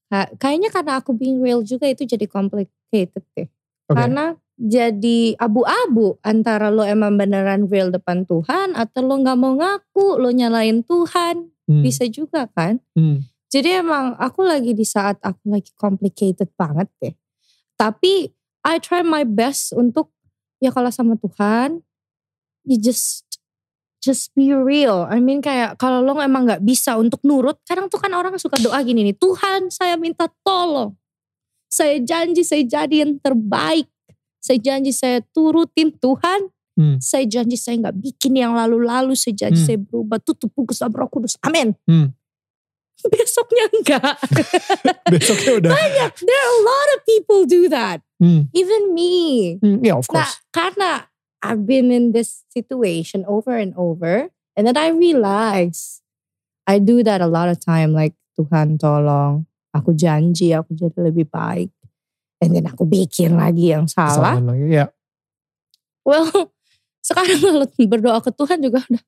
ka- 0.06 0.30
kayaknya 0.36 0.68
karena 0.68 0.98
aku 0.98 1.12
being 1.12 1.38
real 1.38 1.60
juga 1.60 1.86
itu 1.86 2.02
jadi 2.02 2.26
complicated 2.26 3.22
deh. 3.32 3.46
Oke. 3.86 3.94
Karena 3.94 4.34
jadi 4.54 5.34
abu-abu 5.36 6.20
antara 6.20 6.68
lo 6.68 6.82
emang 6.82 7.14
beneran 7.14 7.66
real 7.66 7.88
depan 7.88 8.22
Tuhan 8.22 8.74
atau 8.74 9.00
lo 9.00 9.16
nggak 9.16 9.34
mau 9.34 9.54
ngaku, 9.54 10.18
lo 10.18 10.28
nyalain 10.28 10.82
Tuhan, 10.82 11.48
Hmm, 11.62 11.78
bisa 11.78 12.02
juga 12.04 12.46
kan? 12.48 12.82
hmm, 12.92 13.22
Jadi 13.52 13.68
emang 13.84 14.16
aku 14.16 14.40
lagi 14.48 14.72
di 14.72 14.80
saat 14.88 15.20
aku 15.20 15.52
lagi 15.52 15.76
complicated 15.76 16.48
banget 16.56 16.88
deh. 17.04 17.12
Tapi 17.76 18.32
I 18.64 18.80
try 18.80 19.04
my 19.04 19.28
best 19.28 19.76
untuk 19.76 20.08
ya 20.56 20.72
kalau 20.72 20.88
sama 20.88 21.20
Tuhan, 21.20 21.84
you 22.64 22.80
just 22.80 23.28
just 24.00 24.32
be 24.32 24.56
real. 24.56 25.04
I 25.04 25.20
mean 25.20 25.44
kayak 25.44 25.76
kalau 25.76 26.00
lo 26.00 26.16
emang 26.16 26.48
nggak 26.48 26.64
bisa 26.64 26.96
untuk 26.96 27.20
nurut, 27.28 27.60
kadang 27.68 27.92
tuh 27.92 28.00
kan 28.00 28.08
orang 28.16 28.40
suka 28.40 28.56
doa 28.56 28.80
gini 28.80 29.04
nih, 29.12 29.16
Tuhan 29.20 29.68
saya 29.68 30.00
minta 30.00 30.32
tolong. 30.40 30.96
Saya 31.68 32.00
janji 32.00 32.44
saya 32.44 32.64
jadi 32.64 33.04
yang 33.04 33.20
terbaik. 33.20 33.88
Saya 34.40 34.58
janji 34.60 34.92
saya 34.92 35.20
turutin 35.32 35.92
Tuhan. 35.92 36.48
Hmm. 36.72 36.96
Saya 37.00 37.24
janji 37.28 37.56
saya 37.56 37.80
nggak 37.80 37.96
bikin 38.00 38.32
yang 38.36 38.52
lalu-lalu. 38.56 39.12
Saya 39.16 39.36
janji 39.36 39.60
Hmm. 39.60 39.68
saya 39.68 39.78
berubah. 39.80 40.20
Tutup 40.20 40.52
buku 40.52 40.76
sama 40.76 41.04
roh 41.04 41.08
kudus. 41.08 41.40
Amin. 41.40 41.72
Hmm. 41.88 42.12
Besoknya 43.10 43.64
enggak. 43.74 44.14
Besoknya 45.12 45.52
udah. 45.58 45.70
There 46.18 46.38
are 46.38 46.52
a 46.54 46.62
lot 46.62 46.88
of 46.94 46.98
people 47.02 47.40
do 47.46 47.66
that. 47.68 48.02
Hmm, 48.22 48.46
Even 48.54 48.94
me. 48.94 49.58
hmm, 49.58 49.82
yeah 49.82 49.98
of 49.98 50.06
Nah, 50.12 50.22
course. 50.22 50.38
karena 50.54 51.10
I've 51.42 51.66
been 51.66 51.90
in 51.90 52.14
this 52.14 52.46
situation 52.54 53.26
over 53.26 53.58
and 53.58 53.74
over. 53.74 54.30
And 54.54 54.68
then 54.68 54.78
I 54.78 54.94
realize 54.94 56.04
I 56.68 56.78
do 56.78 57.02
that 57.02 57.18
a 57.18 57.26
lot 57.26 57.50
of 57.50 57.58
time. 57.58 57.90
Like, 57.90 58.14
Tuhan 58.38 58.78
tolong. 58.78 59.50
Aku 59.74 59.96
janji 59.96 60.52
aku 60.54 60.76
jadi 60.76 61.10
lebih 61.10 61.26
baik. 61.32 61.72
And 62.38 62.54
then 62.54 62.68
aku 62.70 62.84
bikin 62.86 63.34
lagi 63.34 63.72
yang 63.74 63.88
salah. 63.90 64.38
Kesalahan 64.38 64.44
lagi. 64.46 64.66
Ya. 64.70 64.86
Well, 66.06 66.28
sekarang 67.06 67.38
kalau 67.40 67.66
berdoa 67.92 68.18
ke 68.22 68.30
Tuhan 68.34 68.58
juga 68.62 68.84
udah. 68.86 69.02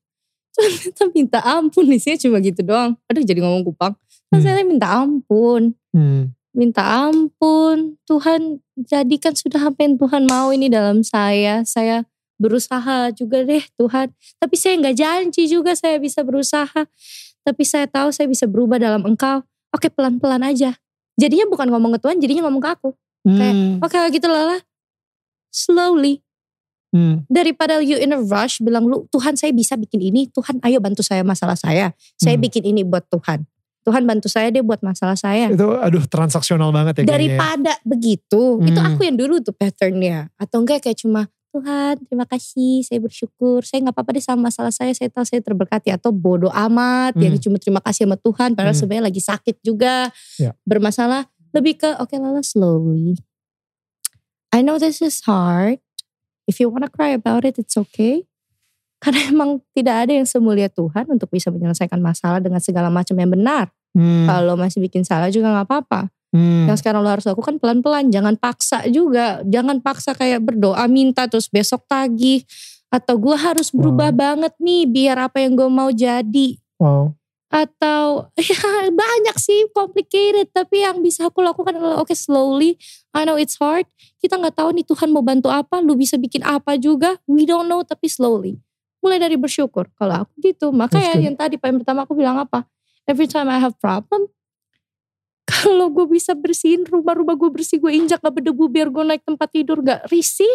Kita 0.55 1.11
minta 1.11 1.39
ampun 1.43 1.85
nih 1.87 1.99
sih 1.99 2.15
cuma 2.15 2.39
gitu 2.39 2.63
doang. 2.63 2.95
Aduh 3.11 3.23
jadi 3.23 3.43
ngomong 3.43 3.63
kupang. 3.67 3.93
Hmm. 4.33 4.41
saya 4.41 4.63
minta 4.65 4.87
ampun. 4.89 5.75
Hmm, 5.93 6.33
Minta 6.55 6.83
ampun. 7.07 7.99
Tuhan 8.07 8.63
jadikan 8.79 9.35
sudah 9.35 9.69
apa 9.69 9.83
yang 9.83 9.99
Tuhan 9.99 10.23
mau 10.27 10.55
ini 10.55 10.71
dalam 10.71 11.03
saya. 11.03 11.61
Saya 11.67 12.07
berusaha 12.39 13.11
juga 13.15 13.43
deh 13.43 13.63
Tuhan. 13.75 14.11
Tapi 14.39 14.55
saya 14.55 14.73
nggak 14.79 14.95
janji 14.95 15.47
juga 15.51 15.75
saya 15.75 15.99
bisa 15.99 16.23
berusaha. 16.23 16.87
Tapi 17.45 17.63
saya 17.63 17.85
tahu 17.85 18.09
saya 18.09 18.25
bisa 18.25 18.49
berubah 18.49 18.81
dalam 18.81 19.05
engkau. 19.05 19.43
Oke 19.75 19.91
pelan-pelan 19.91 20.41
aja. 20.41 20.73
Jadinya 21.15 21.47
bukan 21.47 21.71
ngomong 21.71 21.95
ke 21.95 21.99
Tuhan, 22.03 22.17
jadinya 22.19 22.47
ngomong 22.49 22.63
ke 22.63 22.69
aku. 22.75 22.89
Kayak, 23.23 23.53
Hmm, 23.55 23.79
Oke 23.79 23.97
gitu 24.11 24.27
lala. 24.27 24.59
Slowly. 25.53 26.24
Hmm, 26.95 27.27
Daripada 27.27 27.83
you 27.83 27.99
in 27.99 28.15
a 28.15 28.19
rush 28.19 28.63
bilang 28.63 28.87
lu 28.87 29.03
Tuhan 29.11 29.35
saya 29.35 29.51
bisa 29.51 29.75
bikin 29.75 29.99
ini. 29.99 30.31
Tuhan 30.31 30.63
ayo 30.63 30.79
bantu 30.79 31.03
saya 31.03 31.21
masalah 31.21 31.59
saya. 31.59 31.91
Saya 32.15 32.39
Hmm. 32.39 32.43
bikin 32.47 32.63
ini 32.63 32.87
buat 32.87 33.03
Tuhan. 33.11 33.43
Tuhan 33.83 34.01
bantu 34.01 34.25
saya 34.25 34.49
deh 34.49 34.63
buat 34.63 34.79
masalah 34.81 35.13
saya. 35.13 35.51
Itu 35.51 35.75
aduh 35.77 36.07
transaksional 36.07 36.71
banget 36.71 36.97
ya 36.97 37.01
kayaknya. 37.03 37.11
ya. 37.11 37.13
Daripada 37.13 37.71
begitu, 37.85 38.57
itu 38.63 38.79
Hmm. 38.79 38.89
aku 38.95 39.01
yang 39.03 39.13
dulu 39.13 39.43
tuh 39.43 39.53
patternnya. 39.53 40.33
Atau 40.39 40.63
enggak 40.65 40.81
kayak 40.81 40.97
cuma 40.97 41.29
Tuhan 41.53 42.01
terima 42.03 42.25
kasih 42.25 42.81
saya 42.83 42.99
bersyukur. 42.99 43.61
Saya 43.61 43.85
nggak 43.85 43.93
apa-apa 43.95 44.17
deh 44.17 44.25
sama 44.25 44.49
masalah 44.49 44.73
saya. 44.73 44.89
Saya 44.91 45.13
tahu 45.13 45.23
saya 45.23 45.39
terberkati. 45.39 45.93
Atau 45.93 46.09
bodoh 46.09 46.49
amat 46.49 47.13
yang 47.15 47.37
Hmm. 47.37 47.43
cuma 47.45 47.61
terima 47.61 47.79
kasih 47.79 48.09
sama 48.09 48.17
Tuhan. 48.17 48.57
Padahal 48.57 48.73
Hmm. 48.73 48.81
sebenarnya 48.81 49.05
lagi 49.07 49.21
sakit 49.21 49.55
juga. 49.61 50.09
Ya. 50.41 50.57
Bermasalah. 50.65 51.29
Lebih 51.53 51.77
ke 51.79 51.89
oke 52.01 52.11
Lala 52.17 52.41
slowly. 52.41 53.15
I 54.49 54.65
know 54.65 54.81
this 54.81 54.97
is 54.99 55.21
hard. 55.23 55.84
If 56.45 56.61
you 56.61 56.69
wanna 56.69 56.89
cry 56.89 57.13
about 57.13 57.45
it, 57.45 57.57
it's 57.57 57.77
okay. 57.77 58.25
Karena 59.03 59.29
emang 59.29 59.61
tidak 59.75 60.07
ada 60.07 60.11
yang 60.17 60.25
semulia 60.25 60.71
Tuhan 60.71 61.05
untuk 61.11 61.29
bisa 61.29 61.53
menyelesaikan 61.53 61.99
masalah 62.01 62.41
dengan 62.41 62.63
segala 62.63 62.89
macam 62.89 63.13
yang 63.17 63.29
benar. 63.29 63.69
Hmm, 63.95 64.27
Kalau 64.27 64.59
masih 64.59 64.81
bikin 64.83 65.05
salah 65.05 65.29
juga 65.29 65.51
nggak 65.51 65.67
apa-apa. 65.67 66.11
hmm, 66.35 66.67
Yang 66.67 66.83
sekarang 66.83 67.05
lo 67.05 67.09
harus 67.11 67.23
lakukan 67.23 67.61
pelan-pelan, 67.61 68.11
jangan 68.11 68.35
paksa 68.35 68.83
juga, 68.91 69.39
jangan 69.47 69.79
paksa 69.79 70.11
kayak 70.17 70.43
berdoa 70.43 70.83
minta 70.91 71.29
terus 71.31 71.47
besok 71.47 71.85
tagih 71.87 72.43
atau 72.95 73.19
gue 73.19 73.35
harus 73.35 73.75
berubah 73.75 74.15
banget 74.15 74.53
nih 74.61 74.87
biar 74.87 75.27
apa 75.27 75.43
yang 75.43 75.59
gue 75.59 75.67
mau 75.67 75.91
jadi 75.91 76.55
wow. 76.79 77.11
Atau 77.49 78.29
ya 78.39 78.89
banyak 78.89 79.37
sih 79.37 79.69
complicated. 79.71 80.49
Tapi 80.51 80.85
yang 80.85 80.99
bisa 80.99 81.29
aku 81.29 81.41
lakukan 81.41 81.77
adalah 81.77 82.01
oke 82.01 82.13
slowly. 82.13 82.77
I 83.15 83.23
know 83.23 83.39
it's 83.39 83.57
hard. 83.61 83.87
Kita 84.21 84.37
nggak 84.37 84.57
tahu 84.57 84.75
nih 84.75 84.85
Tuhan 84.85 85.09
mau 85.13 85.21
bantu 85.21 85.53
apa. 85.53 85.79
Lu 85.81 85.95
bisa 85.95 86.19
bikin 86.19 86.43
apa 86.43 86.75
juga? 86.75 87.17
We 87.29 87.47
don't 87.47 87.69
know 87.69 87.85
tapi 87.85 88.09
slowly. 88.11 88.59
Mulai 88.99 89.21
dari 89.21 89.37
bersyukur. 89.37 89.89
Kalau 89.95 90.25
aku 90.25 90.33
gitu. 90.41 90.73
Makanya 90.73 91.21
yang 91.21 91.35
tadi 91.37 91.61
poin 91.61 91.77
pertama 91.77 92.03
aku 92.03 92.17
bilang 92.17 92.41
apa? 92.41 92.65
Every 93.05 93.29
time 93.29 93.53
I 93.53 93.61
have 93.61 93.77
problem 93.77 94.33
kalau 95.49 95.93
gue 95.93 96.05
bisa 96.09 96.33
bersihin 96.33 96.83
rumah-rumah 96.89 97.37
gue 97.37 97.49
bersih 97.53 97.77
gue 97.77 97.93
injak 97.93 98.17
gak 98.17 98.33
berdebu 98.33 98.65
biar 98.65 98.89
gue 98.89 99.03
naik 99.05 99.21
tempat 99.21 99.49
tidur 99.53 99.77
gak 99.85 100.09
risih 100.09 100.49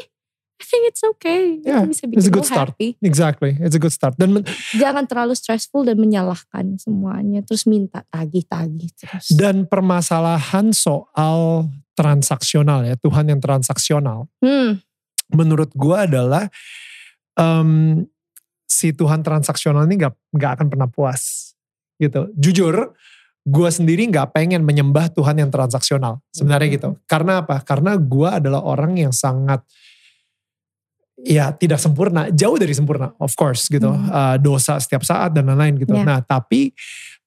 I 0.61 0.65
think 0.69 0.83
it's 0.93 1.01
okay 1.03 1.57
Yeah, 1.65 1.89
Itu 1.89 1.97
bisa 1.97 2.05
it's 2.05 2.05
a 2.05 2.09
bikin 2.29 2.33
good 2.37 2.45
gue 2.45 2.53
start. 2.53 2.69
happy 2.77 2.89
Exactly, 3.01 3.53
it's 3.57 3.73
a 3.73 3.81
good 3.81 3.91
start. 3.91 4.15
Dan 4.21 4.45
jangan 4.77 5.09
terlalu 5.09 5.33
stressful 5.33 5.89
dan 5.89 5.97
menyalahkan 5.97 6.77
semuanya 6.77 7.41
terus 7.41 7.65
minta 7.65 8.05
tagih-tagih 8.13 8.93
terus 8.93 9.33
dan 9.33 9.65
permasalahan 9.65 10.71
soal 10.71 11.67
transaksional 11.97 12.85
ya 12.85 12.97
Tuhan 12.97 13.29
yang 13.29 13.41
transaksional. 13.41 14.29
hmm, 14.41 14.81
Menurut 15.33 15.71
gua 15.73 16.05
adalah 16.05 16.51
em, 17.37 18.03
si 18.67 18.93
Tuhan 18.93 19.21
transaksional 19.23 19.85
ini 19.87 20.01
nggak 20.01 20.15
nggak 20.37 20.51
akan 20.61 20.67
pernah 20.71 20.89
puas 20.91 21.53
gitu. 21.99 22.31
Jujur, 22.35 22.95
gua 23.45 23.69
sendiri 23.69 24.07
nggak 24.09 24.33
pengen 24.33 24.63
menyembah 24.65 25.11
Tuhan 25.13 25.39
yang 25.39 25.51
transaksional 25.53 26.19
sebenarnya 26.33 26.69
gitu. 26.77 26.91
Karena 27.05 27.45
apa? 27.45 27.61
Karena 27.63 27.95
gua 27.99 28.39
adalah 28.41 28.63
orang 28.65 28.97
yang 28.97 29.13
sangat 29.13 29.63
ya 31.25 31.53
tidak 31.53 31.79
sempurna, 31.83 32.29
jauh 32.33 32.57
dari 32.57 32.73
sempurna, 32.73 33.13
of 33.21 33.33
course 33.37 33.69
gitu. 33.69 33.91
Hmm. 33.91 34.09
Uh, 34.09 34.37
dosa 34.41 34.81
setiap 34.81 35.05
saat 35.05 35.37
dan 35.37 35.49
lain-lain 35.49 35.81
gitu. 35.81 35.93
Ya. 35.97 36.05
Nah, 36.05 36.21
tapi 36.25 36.73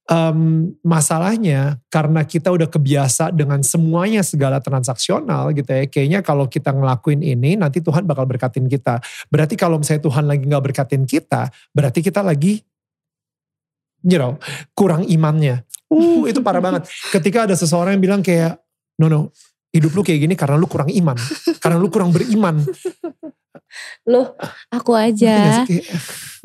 em, 0.09 0.71
masalahnya 0.83 1.79
karena 1.87 2.27
kita 2.27 2.51
udah 2.51 2.67
kebiasa 2.67 3.31
dengan 3.31 3.63
semuanya 3.63 4.25
segala 4.25 4.59
transaksional 4.59 5.53
gitu 5.55 5.69
ya. 5.69 5.85
Kayaknya 5.87 6.19
kalau 6.25 6.49
kita 6.49 6.73
ngelakuin 6.75 7.23
ini 7.23 7.55
nanti 7.55 7.79
Tuhan 7.79 8.03
bakal 8.03 8.27
berkatin 8.27 8.67
kita. 8.67 8.99
Berarti 9.31 9.55
kalau 9.55 9.79
misalnya 9.79 10.03
Tuhan 10.03 10.25
lagi 10.27 10.43
nggak 10.43 10.63
berkatin 10.63 11.03
kita, 11.07 11.47
berarti 11.71 11.99
kita 12.03 12.19
lagi 12.25 12.59
you 14.03 14.19
know, 14.19 14.35
kurang 14.75 15.07
imannya. 15.07 15.63
Uh, 15.87 16.27
itu 16.27 16.43
parah 16.43 16.59
banget. 16.59 16.83
Ketika 17.15 17.47
ada 17.47 17.55
seseorang 17.55 17.95
yang 17.95 18.03
bilang 18.03 18.21
kayak, 18.21 18.59
no 18.99 19.07
no, 19.07 19.31
hidup 19.73 19.91
lu 19.91 20.01
kayak 20.01 20.21
gini 20.21 20.35
karena 20.37 20.55
lu 20.55 20.69
kurang 20.69 20.87
iman. 20.87 21.17
Karena 21.57 21.77
lu 21.77 21.89
kurang 21.89 22.13
beriman. 22.13 22.61
loh 24.05 24.37
aku 24.69 24.93
aja? 24.93 25.65
Kayak, 25.65 25.85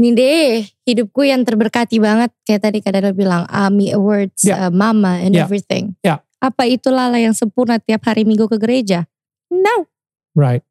nih 0.01 0.12
deh 0.14 0.49
hidupku 0.89 1.26
yang 1.26 1.45
terberkati 1.45 2.01
banget 2.01 2.33
kayak 2.47 2.62
tadi 2.64 2.79
kadang 2.81 3.12
bilang 3.12 3.45
AMI 3.49 3.93
Awards 3.93 4.47
Ya. 4.47 4.68
uh, 4.68 4.72
Mama 4.72 5.20
and 5.20 5.37
Ya. 5.37 5.45
everything 5.45 5.93
Ya. 6.01 6.24
apa 6.39 6.64
itu 6.64 6.89
Lala 6.89 7.18
yang 7.18 7.35
sempurna 7.35 7.76
tiap 7.76 8.07
hari 8.07 8.24
minggu 8.24 8.49
ke 8.49 8.57
gereja 8.57 9.05
no 9.51 9.85
right. 10.33 10.64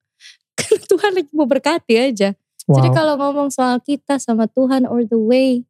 Tuhan 0.90 1.14
lagi 1.14 1.30
mau 1.34 1.46
berkati 1.46 1.94
aja 2.00 2.34
Wow. 2.66 2.82
jadi 2.82 2.90
kalau 2.92 3.14
ngomong 3.16 3.48
soal 3.48 3.80
kita 3.80 4.18
sama 4.18 4.44
Tuhan 4.50 4.84
or 4.84 5.06
the 5.06 5.20
way 5.20 5.64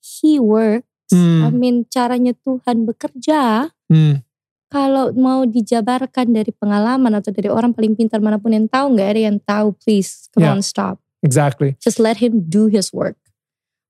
He 0.00 0.40
works 0.40 0.88
Hmm. 1.06 1.46
I 1.46 1.54
mean 1.54 1.76
caranya 1.86 2.34
Tuhan 2.40 2.82
bekerja 2.82 3.70
Hmm. 3.86 4.25
Kalau 4.66 5.14
mau 5.14 5.42
dijabarkan 5.42 6.30
dari 6.30 6.50
pengalaman 6.50 7.14
atau 7.14 7.30
dari 7.30 7.46
orang 7.46 7.70
paling 7.70 7.94
pintar 7.94 8.18
mana 8.18 8.36
pun 8.36 8.50
yang 8.50 8.66
tahu 8.66 8.94
nggak 8.94 9.08
ada 9.08 9.20
yang 9.30 9.38
tahu 9.38 9.72
please 9.78 10.26
come 10.34 10.42
Yeah. 10.42 10.54
on 10.54 10.60
stop 10.60 10.98
Exactly. 11.22 11.74
just 11.78 11.98
let 11.98 12.18
him 12.18 12.44
do 12.44 12.66
his 12.66 12.90
work 12.90 13.14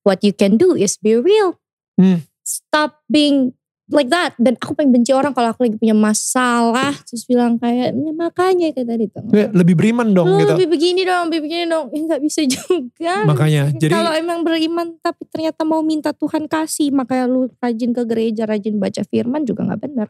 what 0.05 0.20
you 0.20 0.31
can 0.31 0.57
do 0.57 0.72
is 0.72 0.97
be 0.97 1.16
real 1.16 1.57
Hmm. 1.97 2.29
stop 2.45 3.01
being 3.09 3.57
like 3.89 4.11
that 4.11 4.35
dan 4.37 4.59
aku 4.59 4.74
paling 4.74 4.91
benci 4.91 5.14
orang 5.14 5.31
kalau 5.31 5.49
aku 5.49 5.64
lagi 5.64 5.79
punya 5.79 5.95
masalah 5.95 6.91
terus 7.07 7.22
bilang 7.24 7.55
kayak 7.57 7.95
"Ya, 7.95 8.12
makanya 8.12 8.68
kayak 8.74 8.89
tadi 8.89 9.05
tuh 9.07 9.24
Ya, 9.31 9.47
Lebih 9.49 9.79
beriman 9.79 10.11
dong 10.11 10.27
lu 10.29 10.43
gitu. 10.43 10.53
lebih 10.55 10.68
begini 10.68 11.03
dong 11.03 11.31
lebih 11.31 11.41
begini 11.47 11.64
dong 11.66 11.87
ya 11.89 12.01
nggak 12.05 12.20
bisa 12.20 12.43
juga 12.45 13.14
Makanya 13.24 13.70
jadi 13.81 13.93
kalau 13.95 14.12
emang 14.12 14.43
beriman 14.43 14.99
tapi 15.01 15.22
ternyata 15.27 15.62
mau 15.62 15.81
minta 15.81 16.11
Tuhan 16.11 16.45
kasih 16.47 16.91
makanya 16.91 17.24
lu 17.27 17.47
rajin 17.57 17.95
ke 17.95 18.03
gereja 18.05 18.43
rajin 18.45 18.77
baca 18.77 19.01
firman 19.03 19.47
juga 19.47 19.64
nggak 19.64 19.81
benar 19.81 20.09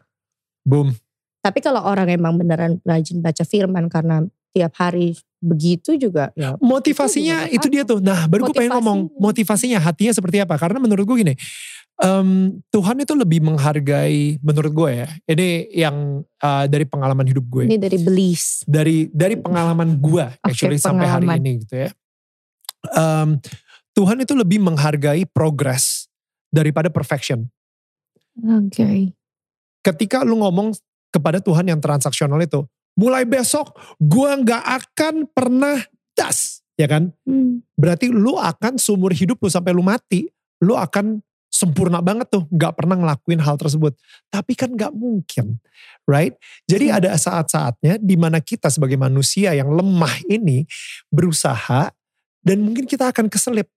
boom. 0.67 0.91
Tapi 1.39 1.63
kalau 1.63 1.79
orang 1.79 2.11
emang 2.11 2.35
beneran 2.35 2.83
rajin 2.83 3.23
baca 3.23 3.47
firman 3.47 3.87
karena 3.87 4.27
tiap 4.51 4.73
hari 4.75 5.13
begitu 5.37 5.93
juga 6.01 6.33
ya 6.33 6.57
Motivasinya 6.57 7.45
Itu 7.47 7.55
itu, 7.55 7.65
juga 7.69 7.73
dia 7.77 7.83
tuh. 7.85 7.99
Nah 8.01 8.25
baru 8.27 8.49
gue 8.49 8.55
pengen 8.57 8.73
ngomong 8.81 8.99
Motivasinya. 9.21 9.79
hatinya 9.79 10.11
seperti 10.11 10.43
apa. 10.43 10.59
Karena 10.59 10.81
menurut 10.83 11.07
gue 11.07 11.17
gini. 11.23 11.35
em, 11.97 12.53
Tuhan 12.69 12.93
itu 13.01 13.13
lebih 13.17 13.41
menghargai 13.41 14.37
menurut 14.43 14.69
gue 14.69 14.89
ya. 15.01 15.09
Ini 15.25 15.49
yang 15.73 16.21
uh, 16.43 16.65
dari 16.69 16.85
pengalaman 16.85 17.25
hidup 17.25 17.45
gue. 17.49 17.63
ini 17.65 17.77
dari 17.81 17.97
beliefs. 17.97 18.61
Dari 18.69 19.09
dari 19.09 19.33
pengalaman 19.33 19.97
gue 19.97 20.25
actually 20.45 20.77
sampai 20.77 21.09
hari 21.09 21.25
pengalaman. 21.25 21.41
ini 21.41 21.63
gitu 21.65 21.75
ya. 21.85 21.89
Em, 22.93 23.41
Tuhan 23.97 24.17
itu 24.21 24.33
lebih 24.37 24.61
menghargai 24.61 25.25
progress 25.25 26.05
daripada 26.53 26.93
perfection. 26.93 27.49
Oke. 28.45 29.16
Ketika 29.87 30.27
lu 30.27 30.43
ngomong 30.43 30.75
kepada 31.07 31.39
Tuhan 31.39 31.71
yang 31.71 31.79
transaksional 31.79 32.43
itu, 32.43 32.67
mulai 32.99 33.23
besok 33.23 33.71
gue 34.01 34.31
nggak 34.43 34.63
akan 34.83 35.15
pernah 35.31 35.79
das, 36.11 36.59
ya 36.75 36.91
kan? 36.91 37.15
Hmm. 37.23 37.63
Berarti 37.79 38.11
lu 38.11 38.35
akan 38.35 38.75
seumur 38.75 39.15
hidup 39.15 39.39
lu 39.39 39.47
sampai 39.47 39.71
lu 39.71 39.85
mati, 39.85 40.27
lu 40.59 40.75
akan 40.75 41.23
sempurna 41.47 42.03
banget 42.03 42.27
tuh, 42.27 42.43
nggak 42.51 42.73
pernah 42.75 42.99
ngelakuin 42.99 43.39
hal 43.39 43.55
tersebut. 43.55 43.95
Tapi 44.27 44.51
kan 44.53 44.75
nggak 44.75 44.91
mungkin, 44.91 45.63
right? 46.03 46.35
Jadi 46.67 46.91
Hmm. 46.91 46.97
ada 46.99 47.15
saat-saatnya 47.15 47.95
di 48.03 48.19
mana 48.19 48.43
kita 48.43 48.67
sebagai 48.67 48.99
manusia 48.99 49.55
yang 49.55 49.71
lemah 49.71 50.27
ini 50.27 50.67
berusaha 51.07 51.89
dan 52.43 52.57
mungkin 52.59 52.83
kita 52.83 53.15
akan 53.15 53.31
keselip. 53.31 53.71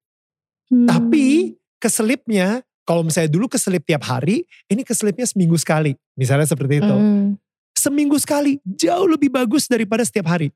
Hmm. 0.67 0.91
Tapi 0.91 1.55
keselipnya, 1.79 2.67
kalau 2.91 3.07
misalnya 3.07 3.31
dulu 3.31 3.47
keselip 3.47 3.87
tiap 3.87 4.03
hari, 4.03 4.43
ini 4.67 4.83
keselipnya 4.83 5.23
seminggu 5.23 5.55
sekali. 5.55 5.95
Misalnya 6.19 6.51
seperti 6.51 6.83
itu. 6.83 6.91
Hmm. 6.91 7.39
Seminggu 7.71 8.19
sekali 8.19 8.59
jauh 8.67 9.07
lebih 9.07 9.31
bagus 9.31 9.71
daripada 9.71 10.03
setiap 10.03 10.27
hari. 10.27 10.51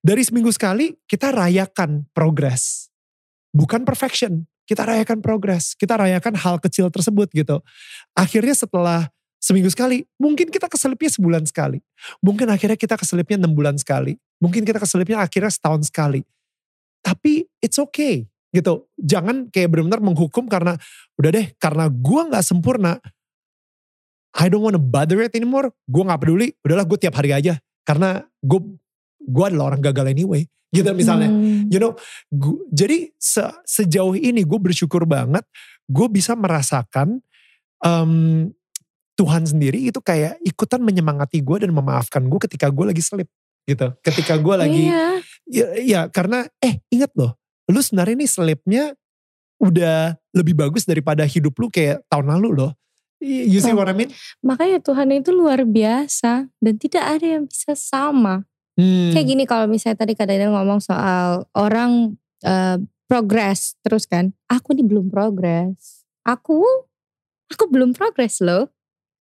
Dari 0.00 0.24
seminggu 0.24 0.48
sekali 0.48 0.96
kita 1.04 1.36
rayakan 1.36 2.08
progres. 2.16 2.88
Bukan 3.52 3.84
perfection. 3.84 4.48
Kita 4.64 4.88
rayakan 4.88 5.20
progres. 5.20 5.76
Kita 5.76 6.00
rayakan 6.00 6.32
hal 6.32 6.56
kecil 6.64 6.88
tersebut 6.88 7.28
gitu. 7.36 7.60
Akhirnya 8.16 8.56
setelah 8.56 9.12
seminggu 9.36 9.68
sekali, 9.68 10.08
mungkin 10.16 10.48
kita 10.48 10.64
keselipnya 10.64 11.12
sebulan 11.12 11.44
sekali. 11.44 11.84
Mungkin 12.24 12.48
akhirnya 12.48 12.80
kita 12.80 12.96
keselipnya 12.96 13.36
enam 13.36 13.52
bulan 13.52 13.76
sekali. 13.76 14.16
Mungkin 14.40 14.64
kita 14.64 14.80
keselipnya 14.80 15.20
akhirnya 15.20 15.52
setahun 15.52 15.92
sekali. 15.92 16.24
Tapi 17.04 17.44
it's 17.60 17.76
okay 17.76 18.32
gitu. 18.54 18.86
Jangan 18.94 19.50
kayak 19.50 19.74
benar-benar 19.74 19.98
menghukum 19.98 20.46
karena 20.46 20.78
udah 21.18 21.30
deh 21.34 21.46
karena 21.58 21.90
gua 21.90 22.30
nggak 22.30 22.46
sempurna. 22.46 23.02
I 24.34 24.50
don't 24.50 24.62
wanna 24.62 24.82
bother 24.82 25.22
it 25.22 25.34
anymore. 25.34 25.70
Gue 25.86 26.02
gak 26.02 26.18
peduli. 26.18 26.50
Udahlah 26.66 26.82
gue 26.82 26.98
tiap 26.98 27.14
hari 27.14 27.30
aja. 27.30 27.54
Karena 27.86 28.18
gue 28.42 28.60
gue 29.22 29.44
adalah 29.46 29.70
orang 29.70 29.78
gagal 29.78 30.10
anyway. 30.10 30.42
Gitu 30.74 30.90
misalnya. 30.90 31.30
Hmm. 31.30 31.70
You 31.70 31.78
know, 31.78 31.94
gua- 32.34 32.66
jadi 32.66 33.14
se- 33.14 33.54
sejauh 33.62 34.18
ini 34.18 34.42
gue 34.42 34.58
bersyukur 34.58 35.06
banget 35.06 35.46
gue 35.86 36.06
bisa 36.10 36.34
merasakan 36.34 37.22
em, 37.78 38.50
Tuhan 39.14 39.46
sendiri 39.46 39.86
itu 39.86 40.02
kayak 40.02 40.42
ikutan 40.42 40.82
menyemangati 40.82 41.38
gue 41.38 41.62
dan 41.62 41.70
memaafkan 41.70 42.26
gue 42.26 42.40
ketika 42.42 42.66
gue 42.74 42.90
lagi 42.90 43.06
selip 43.06 43.30
gitu. 43.70 43.86
Ketika 44.02 44.34
gue 44.34 44.54
lagi 44.58 44.82
Iya. 44.90 45.06
ya, 45.46 45.66
ya 45.78 46.00
karena 46.10 46.42
eh 46.58 46.82
ingat 46.90 47.14
loh, 47.14 47.38
lu 47.70 47.80
sebenarnya 47.80 48.16
nih 48.20 48.30
selipnya 48.30 48.84
udah 49.62 50.18
lebih 50.34 50.52
bagus 50.58 50.84
daripada 50.84 51.24
hidup 51.24 51.54
lu 51.56 51.70
kayak 51.70 52.02
tahun 52.10 52.28
lalu 52.36 52.48
loh. 52.52 52.72
You 53.24 53.64
see 53.64 53.72
Oh. 53.72 53.80
what 53.80 53.88
I 53.88 53.96
mean? 53.96 54.12
Makanya 54.44 54.84
Tuhan 54.84 55.08
itu 55.16 55.32
luar 55.32 55.64
biasa 55.64 56.44
dan 56.60 56.74
tidak 56.76 57.04
ada 57.08 57.24
yang 57.38 57.48
bisa 57.48 57.72
sama. 57.72 58.44
Hmm. 58.76 59.14
Kayak 59.16 59.26
gini 59.32 59.44
kalau 59.48 59.64
misalnya 59.70 60.04
tadi 60.04 60.12
Daniel 60.18 60.52
ngomong 60.52 60.82
soal 60.82 61.46
orang 61.56 62.18
eh, 62.44 62.76
progress 63.08 63.78
terus 63.80 64.04
kan. 64.04 64.34
Aku 64.50 64.76
nih 64.76 64.84
belum 64.84 65.08
progress. 65.08 66.04
Aku, 66.26 66.60
aku 67.48 67.64
belum 67.70 67.96
progress 67.96 68.44
loh. 68.44 68.73